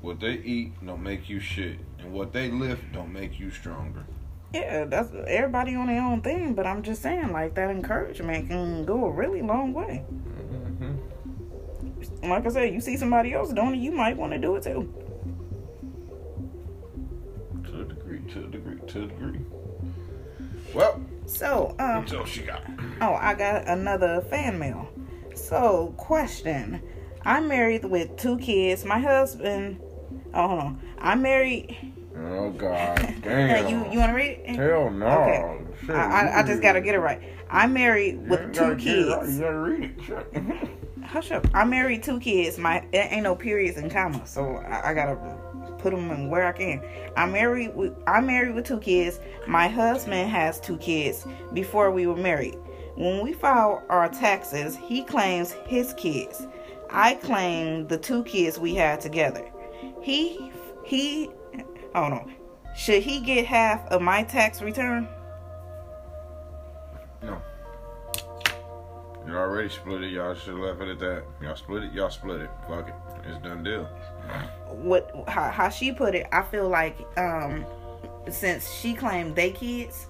what 0.00 0.20
they 0.20 0.34
eat 0.34 0.72
don't 0.84 1.02
make 1.02 1.28
you 1.28 1.40
shit, 1.40 1.78
and 1.98 2.12
what 2.12 2.32
they 2.32 2.50
lift 2.50 2.92
don't 2.92 3.12
make 3.12 3.40
you 3.40 3.50
stronger. 3.50 4.04
yeah, 4.54 4.84
that's 4.84 5.10
everybody 5.26 5.74
on 5.74 5.88
their 5.88 6.02
own 6.02 6.20
thing. 6.22 6.54
But 6.54 6.66
I'm 6.66 6.82
just 6.82 7.02
saying, 7.02 7.32
like 7.32 7.54
that 7.56 7.70
encouragement 7.70 8.48
can 8.48 8.84
go 8.84 9.04
a 9.06 9.10
really 9.10 9.42
long 9.42 9.72
way. 9.72 10.04
Like 12.22 12.46
I 12.46 12.48
said, 12.50 12.74
you 12.74 12.80
see 12.80 12.96
somebody 12.96 13.32
else 13.34 13.52
doing 13.52 13.74
it, 13.74 13.78
you 13.78 13.92
might 13.92 14.16
want 14.16 14.32
to 14.32 14.38
do 14.38 14.56
it 14.56 14.62
too. 14.62 14.92
To 17.66 17.80
a 17.80 17.84
degree, 17.84 18.20
to 18.32 18.44
a 18.44 18.46
degree, 18.48 18.78
to 18.88 19.02
a 19.04 19.06
degree. 19.06 19.40
Well, 20.74 21.00
So, 21.26 21.70
um, 21.78 22.00
that's 22.00 22.12
all 22.12 22.24
she 22.24 22.42
got. 22.42 22.62
Oh, 23.00 23.14
I 23.14 23.34
got 23.34 23.66
another 23.68 24.20
fan 24.30 24.58
mail. 24.58 24.88
So, 25.34 25.94
question. 25.96 26.82
I'm 27.24 27.48
married 27.48 27.84
with 27.84 28.16
two 28.16 28.38
kids. 28.38 28.84
My 28.84 28.98
husband. 28.98 29.80
Oh, 30.32 30.48
hold 30.48 30.60
on. 30.60 30.82
I'm 30.98 31.22
married. 31.22 31.76
Oh 32.18 32.50
God, 32.50 33.14
damn. 33.22 33.68
you 33.68 33.92
you 33.92 33.98
want 33.98 34.10
to 34.10 34.16
read 34.16 34.40
it? 34.44 34.56
Hell 34.56 34.90
no. 34.90 35.06
Okay. 35.06 35.64
Shit, 35.82 35.90
I, 35.94 36.28
I, 36.28 36.38
I 36.38 36.42
just 36.42 36.62
gotta 36.62 36.80
get 36.80 36.94
it 36.94 37.00
right. 37.00 37.20
I'm 37.50 37.74
married 37.74 38.26
with 38.28 38.54
two 38.54 38.64
it 38.64 38.68
right. 38.68 38.78
kids. 38.78 39.34
You 39.34 39.40
gotta 39.40 39.58
read 39.58 39.94
it. 40.08 40.68
Hush 41.06 41.30
up. 41.30 41.46
I'm 41.54 41.70
married 41.70 42.02
two 42.02 42.18
kids. 42.18 42.58
My 42.58 42.84
there 42.92 43.08
ain't 43.10 43.22
no 43.22 43.34
periods 43.34 43.78
and 43.78 43.90
commas, 43.90 44.28
so 44.28 44.56
I, 44.56 44.90
I 44.90 44.94
gotta 44.94 45.16
put 45.78 45.92
them 45.92 46.10
in 46.10 46.28
where 46.28 46.46
I 46.46 46.52
can. 46.52 46.82
I'm 47.16 47.32
married 47.32 47.74
with 47.74 47.94
I'm 48.06 48.26
married 48.26 48.54
with 48.54 48.66
two 48.66 48.80
kids. 48.80 49.20
My 49.46 49.68
husband 49.68 50.28
has 50.30 50.60
two 50.60 50.76
kids 50.78 51.26
before 51.52 51.90
we 51.90 52.06
were 52.06 52.16
married. 52.16 52.56
When 52.96 53.22
we 53.22 53.32
file 53.32 53.84
our 53.88 54.08
taxes, 54.08 54.76
he 54.76 55.04
claims 55.04 55.52
his 55.52 55.94
kids. 55.94 56.46
I 56.90 57.14
claim 57.14 57.86
the 57.86 57.98
two 57.98 58.24
kids 58.24 58.58
we 58.58 58.74
had 58.74 59.00
together. 59.00 59.50
He 60.02 60.50
he 60.84 61.30
hold 61.94 62.12
on. 62.12 62.34
Should 62.76 63.02
he 63.02 63.20
get 63.20 63.46
half 63.46 63.86
of 63.88 64.02
my 64.02 64.22
tax 64.24 64.60
return? 64.60 65.08
No. 67.22 67.40
You 69.26 69.36
already 69.36 69.68
split 69.68 70.02
it. 70.02 70.12
Y'all 70.12 70.34
should 70.34 70.54
have 70.54 70.58
left 70.58 70.80
it 70.80 70.88
at 70.90 70.98
that. 71.00 71.24
Y'all 71.42 71.56
split 71.56 71.84
it. 71.84 71.92
Y'all 71.92 72.10
split 72.10 72.42
it. 72.42 72.50
Fuck 72.68 72.88
it. 72.88 72.94
It's 73.28 73.42
done 73.42 73.64
deal. 73.64 73.84
what 74.68 75.24
how, 75.28 75.50
how 75.50 75.68
she 75.68 75.92
put 75.92 76.14
it 76.14 76.26
i 76.32 76.42
feel 76.42 76.68
like 76.68 76.96
um 77.18 77.64
since 78.28 78.72
she 78.72 78.94
claimed 78.94 79.34
they 79.34 79.50
kids 79.50 80.06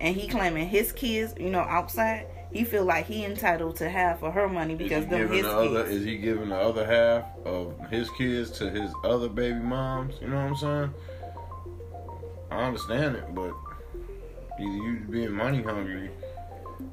and 0.00 0.16
he 0.16 0.26
claiming 0.26 0.66
his 0.66 0.92
kids 0.92 1.34
you 1.38 1.50
know 1.50 1.60
outside 1.60 2.26
he 2.52 2.64
feel 2.64 2.84
like 2.84 3.06
he 3.06 3.24
entitled 3.24 3.76
to 3.76 3.88
half 3.88 4.22
of 4.22 4.34
her 4.34 4.48
money 4.48 4.74
because 4.74 5.06
them 5.06 5.30
his 5.30 5.42
the 5.42 5.50
other? 5.50 5.84
kids 5.84 5.96
Is 5.96 6.04
he 6.04 6.18
giving 6.18 6.50
the 6.50 6.56
other 6.56 6.84
half 6.84 7.24
of 7.46 7.74
his 7.88 8.10
kids 8.10 8.50
to 8.58 8.68
his 8.68 8.92
other 9.04 9.28
baby 9.28 9.58
moms? 9.58 10.16
You 10.20 10.28
know 10.28 10.36
what 10.36 10.50
I'm 10.50 10.56
saying? 10.56 10.94
I 12.50 12.64
understand 12.64 13.16
it, 13.16 13.34
but 13.34 13.54
either 14.60 14.70
you 14.70 15.06
being 15.08 15.32
money 15.32 15.62
hungry, 15.62 16.10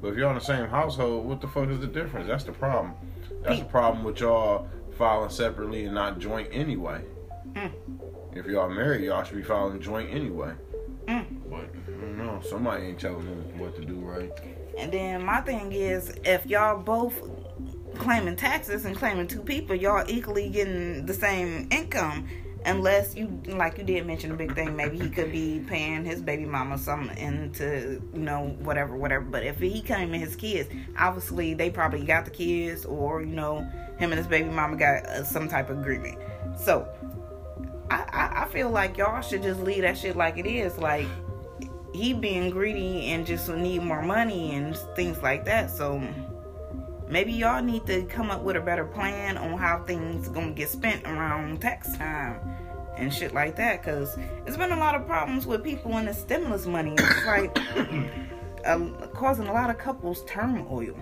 but 0.00 0.08
if 0.08 0.16
you're 0.16 0.28
in 0.28 0.34
the 0.34 0.40
same 0.40 0.66
household, 0.68 1.26
what 1.26 1.40
the 1.40 1.48
fuck 1.48 1.68
is 1.68 1.80
the 1.80 1.86
difference? 1.86 2.28
That's 2.28 2.44
the 2.44 2.52
problem. 2.52 2.94
That's 3.42 3.58
the 3.60 3.66
problem 3.66 4.04
with 4.04 4.20
y'all 4.20 4.68
filing 4.96 5.30
separately 5.30 5.84
and 5.84 5.94
not 5.94 6.18
joint 6.18 6.48
anyway. 6.52 7.02
Mm. 7.52 7.72
If 8.34 8.46
y'all 8.46 8.68
married, 8.68 9.04
y'all 9.04 9.24
should 9.24 9.36
be 9.36 9.42
filing 9.42 9.80
joint 9.80 10.10
anyway. 10.10 10.52
Mm. 11.06 11.26
But 11.48 11.70
I 11.88 12.00
don't 12.00 12.18
know. 12.18 12.40
Somebody 12.48 12.86
ain't 12.86 13.00
telling 13.00 13.24
them 13.24 13.58
what 13.58 13.74
to 13.76 13.84
do 13.84 13.96
right. 13.96 14.30
and 14.78 14.92
then 14.92 15.24
my 15.24 15.40
thing 15.40 15.72
is 15.72 16.14
if 16.24 16.46
y'all 16.46 16.80
both 16.80 17.14
claiming 17.98 18.36
taxes 18.36 18.84
and 18.84 18.96
claiming 18.96 19.26
two 19.26 19.42
people 19.42 19.74
y'all 19.74 20.04
equally 20.08 20.48
getting 20.48 21.04
the 21.06 21.12
same 21.12 21.68
income 21.70 22.28
unless 22.66 23.14
you 23.14 23.40
like 23.46 23.78
you 23.78 23.84
did 23.84 24.06
mention 24.06 24.30
a 24.30 24.34
big 24.34 24.54
thing 24.54 24.76
maybe 24.76 24.98
he 24.98 25.08
could 25.08 25.32
be 25.32 25.64
paying 25.66 26.04
his 26.04 26.20
baby 26.20 26.44
mama 26.44 26.76
something 26.76 27.16
into 27.16 28.02
you 28.12 28.20
know 28.20 28.56
whatever 28.60 28.96
whatever. 28.96 29.24
But 29.24 29.44
if 29.44 29.58
he 29.58 29.80
came 29.80 30.12
and 30.12 30.22
his 30.22 30.36
kids 30.36 30.68
obviously 30.98 31.54
they 31.54 31.70
probably 31.70 32.04
got 32.04 32.24
the 32.24 32.30
kids 32.30 32.84
or 32.84 33.22
you 33.22 33.34
know 33.34 33.58
him 33.98 34.12
and 34.12 34.14
his 34.14 34.26
baby 34.26 34.48
mama 34.48 34.76
got 34.76 35.06
uh, 35.06 35.24
some 35.24 35.48
type 35.48 35.70
of 35.70 35.78
agreement. 35.78 36.18
So 36.58 36.88
I, 37.90 38.04
I 38.12 38.42
i 38.42 38.48
feel 38.48 38.70
like 38.70 38.96
y'all 38.96 39.20
should 39.20 39.42
just 39.42 39.60
leave 39.60 39.82
that 39.82 39.96
shit 39.96 40.16
like 40.16 40.38
it 40.38 40.46
is. 40.46 40.76
Like 40.78 41.06
he 41.92 42.12
being 42.12 42.50
greedy 42.50 43.06
and 43.06 43.26
just 43.26 43.48
need 43.48 43.82
more 43.82 44.02
money 44.02 44.54
and 44.54 44.76
things 44.94 45.22
like 45.22 45.44
that. 45.46 45.70
So 45.70 46.02
maybe 47.10 47.32
y'all 47.32 47.62
need 47.62 47.84
to 47.86 48.04
come 48.04 48.30
up 48.30 48.42
with 48.42 48.56
a 48.56 48.60
better 48.60 48.84
plan 48.84 49.36
on 49.36 49.58
how 49.58 49.82
things 49.84 50.28
gonna 50.28 50.52
get 50.52 50.68
spent 50.68 51.04
around 51.04 51.60
tax 51.60 51.96
time 51.96 52.40
and 52.96 53.12
shit 53.12 53.34
like 53.34 53.56
that 53.56 53.82
because 53.82 54.16
it's 54.46 54.56
been 54.56 54.72
a 54.72 54.78
lot 54.78 54.94
of 54.94 55.06
problems 55.06 55.46
with 55.46 55.62
people 55.64 55.96
in 55.98 56.06
the 56.06 56.14
stimulus 56.14 56.66
money 56.66 56.94
it's 56.96 57.26
like 57.26 57.58
uh, 58.64 58.78
causing 59.14 59.46
a 59.48 59.52
lot 59.52 59.70
of 59.70 59.78
couples 59.78 60.24
turmoil 60.26 60.96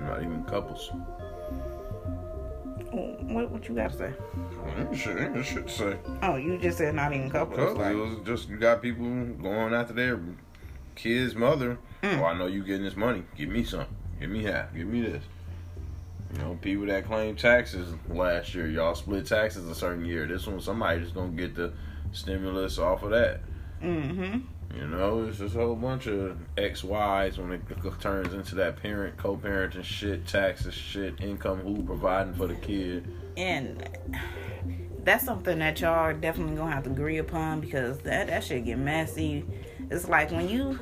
Not 0.00 0.22
even 0.22 0.44
couples. 0.44 0.90
What, 2.92 3.52
what 3.52 3.68
you 3.68 3.76
got 3.76 3.92
to 3.92 3.98
say 3.98 4.12
shit, 4.96 5.46
shit 5.46 5.68
to 5.68 5.72
say. 5.72 5.96
oh 6.22 6.34
you 6.34 6.58
just 6.58 6.78
said 6.78 6.92
not 6.94 7.12
even 7.12 7.30
couples 7.30 7.56
Cause 7.56 7.76
like, 7.76 7.92
it 7.92 7.94
was 7.94 8.18
just 8.24 8.48
you 8.48 8.56
got 8.56 8.82
people 8.82 9.04
going 9.04 9.72
after 9.72 9.92
their 9.92 10.18
kid's 10.96 11.34
mother. 11.34 11.78
Mm. 12.02 12.18
Oh, 12.18 12.24
I 12.24 12.36
know 12.36 12.46
you 12.46 12.64
getting 12.64 12.84
this 12.84 12.96
money. 12.96 13.24
Give 13.36 13.48
me 13.48 13.64
some. 13.64 13.86
Give 14.20 14.30
me 14.30 14.44
half. 14.44 14.74
Give 14.74 14.86
me 14.86 15.00
this. 15.02 15.24
You 16.32 16.38
know, 16.38 16.58
people 16.60 16.86
that 16.86 17.06
claim 17.06 17.34
taxes 17.34 17.92
last 18.08 18.54
year, 18.54 18.68
y'all 18.68 18.94
split 18.94 19.26
taxes 19.26 19.68
a 19.68 19.74
certain 19.74 20.04
year. 20.04 20.26
This 20.26 20.46
one, 20.46 20.60
somebody 20.60 21.00
just 21.00 21.14
gonna 21.14 21.30
get 21.30 21.56
the 21.56 21.72
stimulus 22.12 22.78
off 22.78 23.02
of 23.02 23.10
that. 23.10 23.40
mm-hmm 23.82 24.38
You 24.78 24.86
know, 24.86 25.24
it's 25.24 25.38
just 25.38 25.56
a 25.56 25.58
whole 25.58 25.74
bunch 25.74 26.06
of 26.06 26.38
X 26.56 26.84
Y's 26.84 27.38
when 27.38 27.52
it 27.52 27.62
turns 28.00 28.32
into 28.34 28.54
that 28.56 28.80
parent, 28.80 29.16
co-parenting 29.16 29.82
shit, 29.82 30.26
taxes 30.26 30.74
shit, 30.74 31.20
income 31.20 31.58
who 31.60 31.82
providing 31.82 32.34
for 32.34 32.46
the 32.46 32.54
kid. 32.54 33.12
and 33.36 33.88
that's 35.02 35.24
something 35.24 35.58
that 35.58 35.80
y'all 35.80 35.90
are 35.90 36.12
definitely 36.12 36.56
gonna 36.56 36.70
have 36.70 36.84
to 36.84 36.90
agree 36.90 37.18
upon 37.18 37.60
because 37.60 37.98
that 38.00 38.26
that 38.26 38.44
shit 38.44 38.64
get 38.66 38.78
messy. 38.78 39.44
It's 39.90 40.08
like 40.08 40.30
when 40.30 40.48
you, 40.48 40.78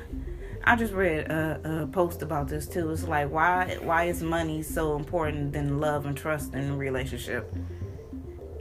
I 0.63 0.75
just 0.75 0.93
read 0.93 1.31
a, 1.31 1.83
a 1.83 1.87
post 1.87 2.21
about 2.21 2.47
this 2.47 2.67
too. 2.67 2.91
It's 2.91 3.03
like 3.03 3.31
why 3.31 3.77
why 3.81 4.05
is 4.05 4.21
money 4.21 4.61
so 4.61 4.95
important 4.95 5.53
than 5.53 5.79
love 5.79 6.05
and 6.05 6.15
trust 6.15 6.53
in 6.53 6.77
relationship? 6.77 7.53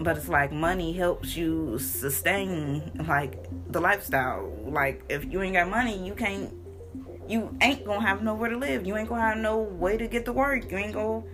But 0.00 0.16
it's 0.16 0.28
like 0.28 0.52
money 0.52 0.92
helps 0.92 1.36
you 1.36 1.78
sustain 1.78 2.92
like 3.06 3.46
the 3.70 3.80
lifestyle. 3.80 4.52
Like 4.64 5.02
if 5.08 5.24
you 5.24 5.42
ain't 5.42 5.54
got 5.54 5.68
money, 5.68 6.04
you 6.06 6.14
can't. 6.14 6.54
You 7.28 7.54
ain't 7.60 7.84
gonna 7.84 8.00
have 8.00 8.22
nowhere 8.22 8.48
to 8.48 8.56
live. 8.56 8.86
You 8.86 8.96
ain't 8.96 9.08
gonna 9.08 9.20
have 9.20 9.36
no 9.36 9.58
way 9.58 9.98
to 9.98 10.06
get 10.08 10.24
to 10.24 10.32
work. 10.32 10.70
You 10.70 10.78
ain't 10.78 10.94
gonna 10.94 11.24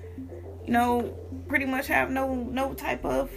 you 0.67 0.73
know, 0.73 1.15
pretty 1.47 1.67
much 1.67 1.87
have 1.89 2.11
no 2.11 2.35
no 2.35 2.75
type 2.75 3.05
of 3.05 3.31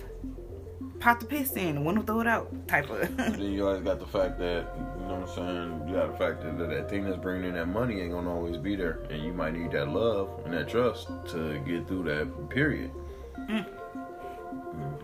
pot 1.00 1.20
the 1.20 1.26
piss 1.26 1.54
in, 1.54 1.84
want 1.84 1.98
to 2.00 2.04
throw 2.04 2.22
it 2.22 2.28
out 2.28 2.52
type 2.68 2.89
of. 2.89 3.16
then 3.18 3.41
you 3.41 3.68
always 3.68 3.84
got 3.84 4.00
the 4.00 4.06
fact 4.06 4.39
that 4.39 4.68
you 5.00 5.06
know 5.06 5.20
what 5.20 5.30
I'm 5.30 5.36
saying. 5.36 5.88
You 5.88 5.95
got 5.95 6.12
the 6.12 6.18
fact 6.18 6.43
that 6.43 6.70
that 6.70 6.89
thing 6.89 7.06
that's 7.06 7.18
bringing 7.18 7.50
in 7.50 7.54
that 7.56 7.68
money 7.68 8.02
ain't 8.02 8.12
gonna 8.12 8.32
always 8.32 8.58
be 8.58 8.76
there, 8.76 9.00
and 9.10 9.24
you 9.24 9.34
might 9.34 9.54
need 9.54 9.72
that 9.72 9.89
love 9.89 10.30
and 10.45 10.54
that 10.54 10.70
trust 10.70 11.08
to 11.30 11.60
get 11.66 11.88
through 11.88 12.04
that 12.04 12.50
period. 12.50 12.91
Mm. 13.50 13.66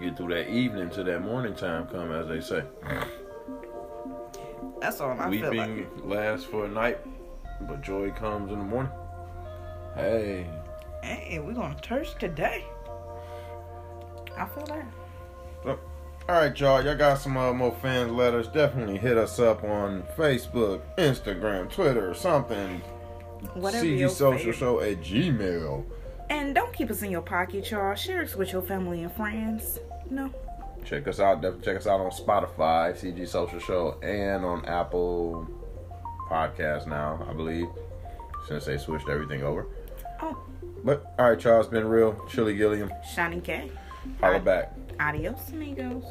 Get 0.01 0.17
through 0.17 0.33
that 0.33 0.49
evening 0.49 0.89
to 0.91 1.03
that 1.03 1.21
morning 1.21 1.55
time 1.55 1.87
come, 1.87 2.11
as 2.11 2.27
they 2.27 2.41
say. 2.41 2.63
That's 4.81 4.99
all 4.99 5.11
I 5.11 5.29
feel 5.29 5.55
like. 5.55 5.69
Weeping 5.69 6.09
lasts 6.09 6.45
for 6.45 6.65
a 6.65 6.67
night, 6.67 6.99
but 7.61 7.81
joy 7.81 8.11
comes 8.11 8.51
in 8.51 8.59
the 8.59 8.65
morning. 8.65 8.91
Hey, 9.95 10.47
Hey, 11.03 11.37
we're 11.39 11.53
gonna 11.53 11.77
church 11.81 12.15
today. 12.15 12.63
I 14.37 14.45
feel 14.45 14.65
that. 14.67 14.85
All 15.65 15.77
right, 16.29 16.57
y'all. 16.57 16.81
Y'all 16.83 16.95
got 16.95 17.19
some 17.19 17.35
uh, 17.35 17.51
more 17.53 17.75
fans 17.81 18.11
letters. 18.11 18.47
Definitely 18.47 18.97
hit 18.97 19.17
us 19.17 19.39
up 19.39 19.63
on 19.63 20.03
Facebook, 20.15 20.81
Instagram, 20.97 21.69
Twitter, 21.69 22.09
or 22.09 22.13
something. 22.13 22.79
Whatever 23.55 23.85
CG 23.85 23.99
your 23.99 24.09
Social 24.09 24.37
favorite. 24.37 24.55
Show 24.55 24.79
at 24.79 25.01
Gmail. 25.01 25.83
And 26.29 26.55
don't 26.55 26.71
keep 26.73 26.89
us 26.89 27.01
in 27.01 27.11
your 27.11 27.21
pocket, 27.21 27.69
y'all. 27.69 27.93
Share 27.95 28.21
us 28.21 28.35
with 28.35 28.53
your 28.53 28.61
family 28.61 29.03
and 29.03 29.11
friends. 29.11 29.79
No. 30.09 30.31
Check 30.85 31.07
us 31.09 31.19
out. 31.19 31.41
Definitely 31.41 31.65
check 31.65 31.77
us 31.77 31.87
out 31.87 31.99
on 31.99 32.11
Spotify, 32.11 32.93
CG 32.93 33.27
Social 33.27 33.59
Show, 33.59 33.99
and 34.01 34.45
on 34.45 34.63
Apple 34.65 35.45
Podcast 36.29 36.87
now, 36.87 37.25
I 37.29 37.33
believe, 37.33 37.67
since 38.47 38.63
they 38.65 38.77
switched 38.77 39.09
everything 39.09 39.43
over. 39.43 39.67
Oh, 40.21 40.37
But 40.85 41.13
all 41.19 41.29
right, 41.31 41.43
y'all. 41.43 41.59
It's 41.59 41.67
been 41.69 41.87
real. 41.87 42.15
Chili 42.29 42.55
Gilliam. 42.55 42.89
Shining 43.13 43.41
K. 43.41 43.69
Holla 44.21 44.39
back. 44.39 44.73
Adios, 44.99 45.49
amigos. 45.49 46.03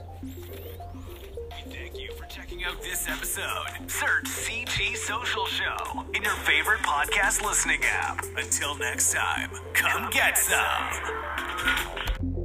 Thank 1.70 1.98
you 1.98 2.12
for 2.14 2.24
checking 2.26 2.64
out 2.64 2.80
this 2.82 3.08
episode. 3.08 3.68
Search 3.86 4.24
CG 4.24 4.96
Social 4.96 5.46
Show 5.46 6.04
in 6.14 6.22
your 6.22 6.34
favorite 6.34 6.80
podcast 6.80 7.44
listening 7.44 7.80
app. 7.84 8.24
Until 8.36 8.76
next 8.76 9.12
time, 9.12 9.50
come 9.74 10.10
get 10.10 10.38
some. 10.38 12.41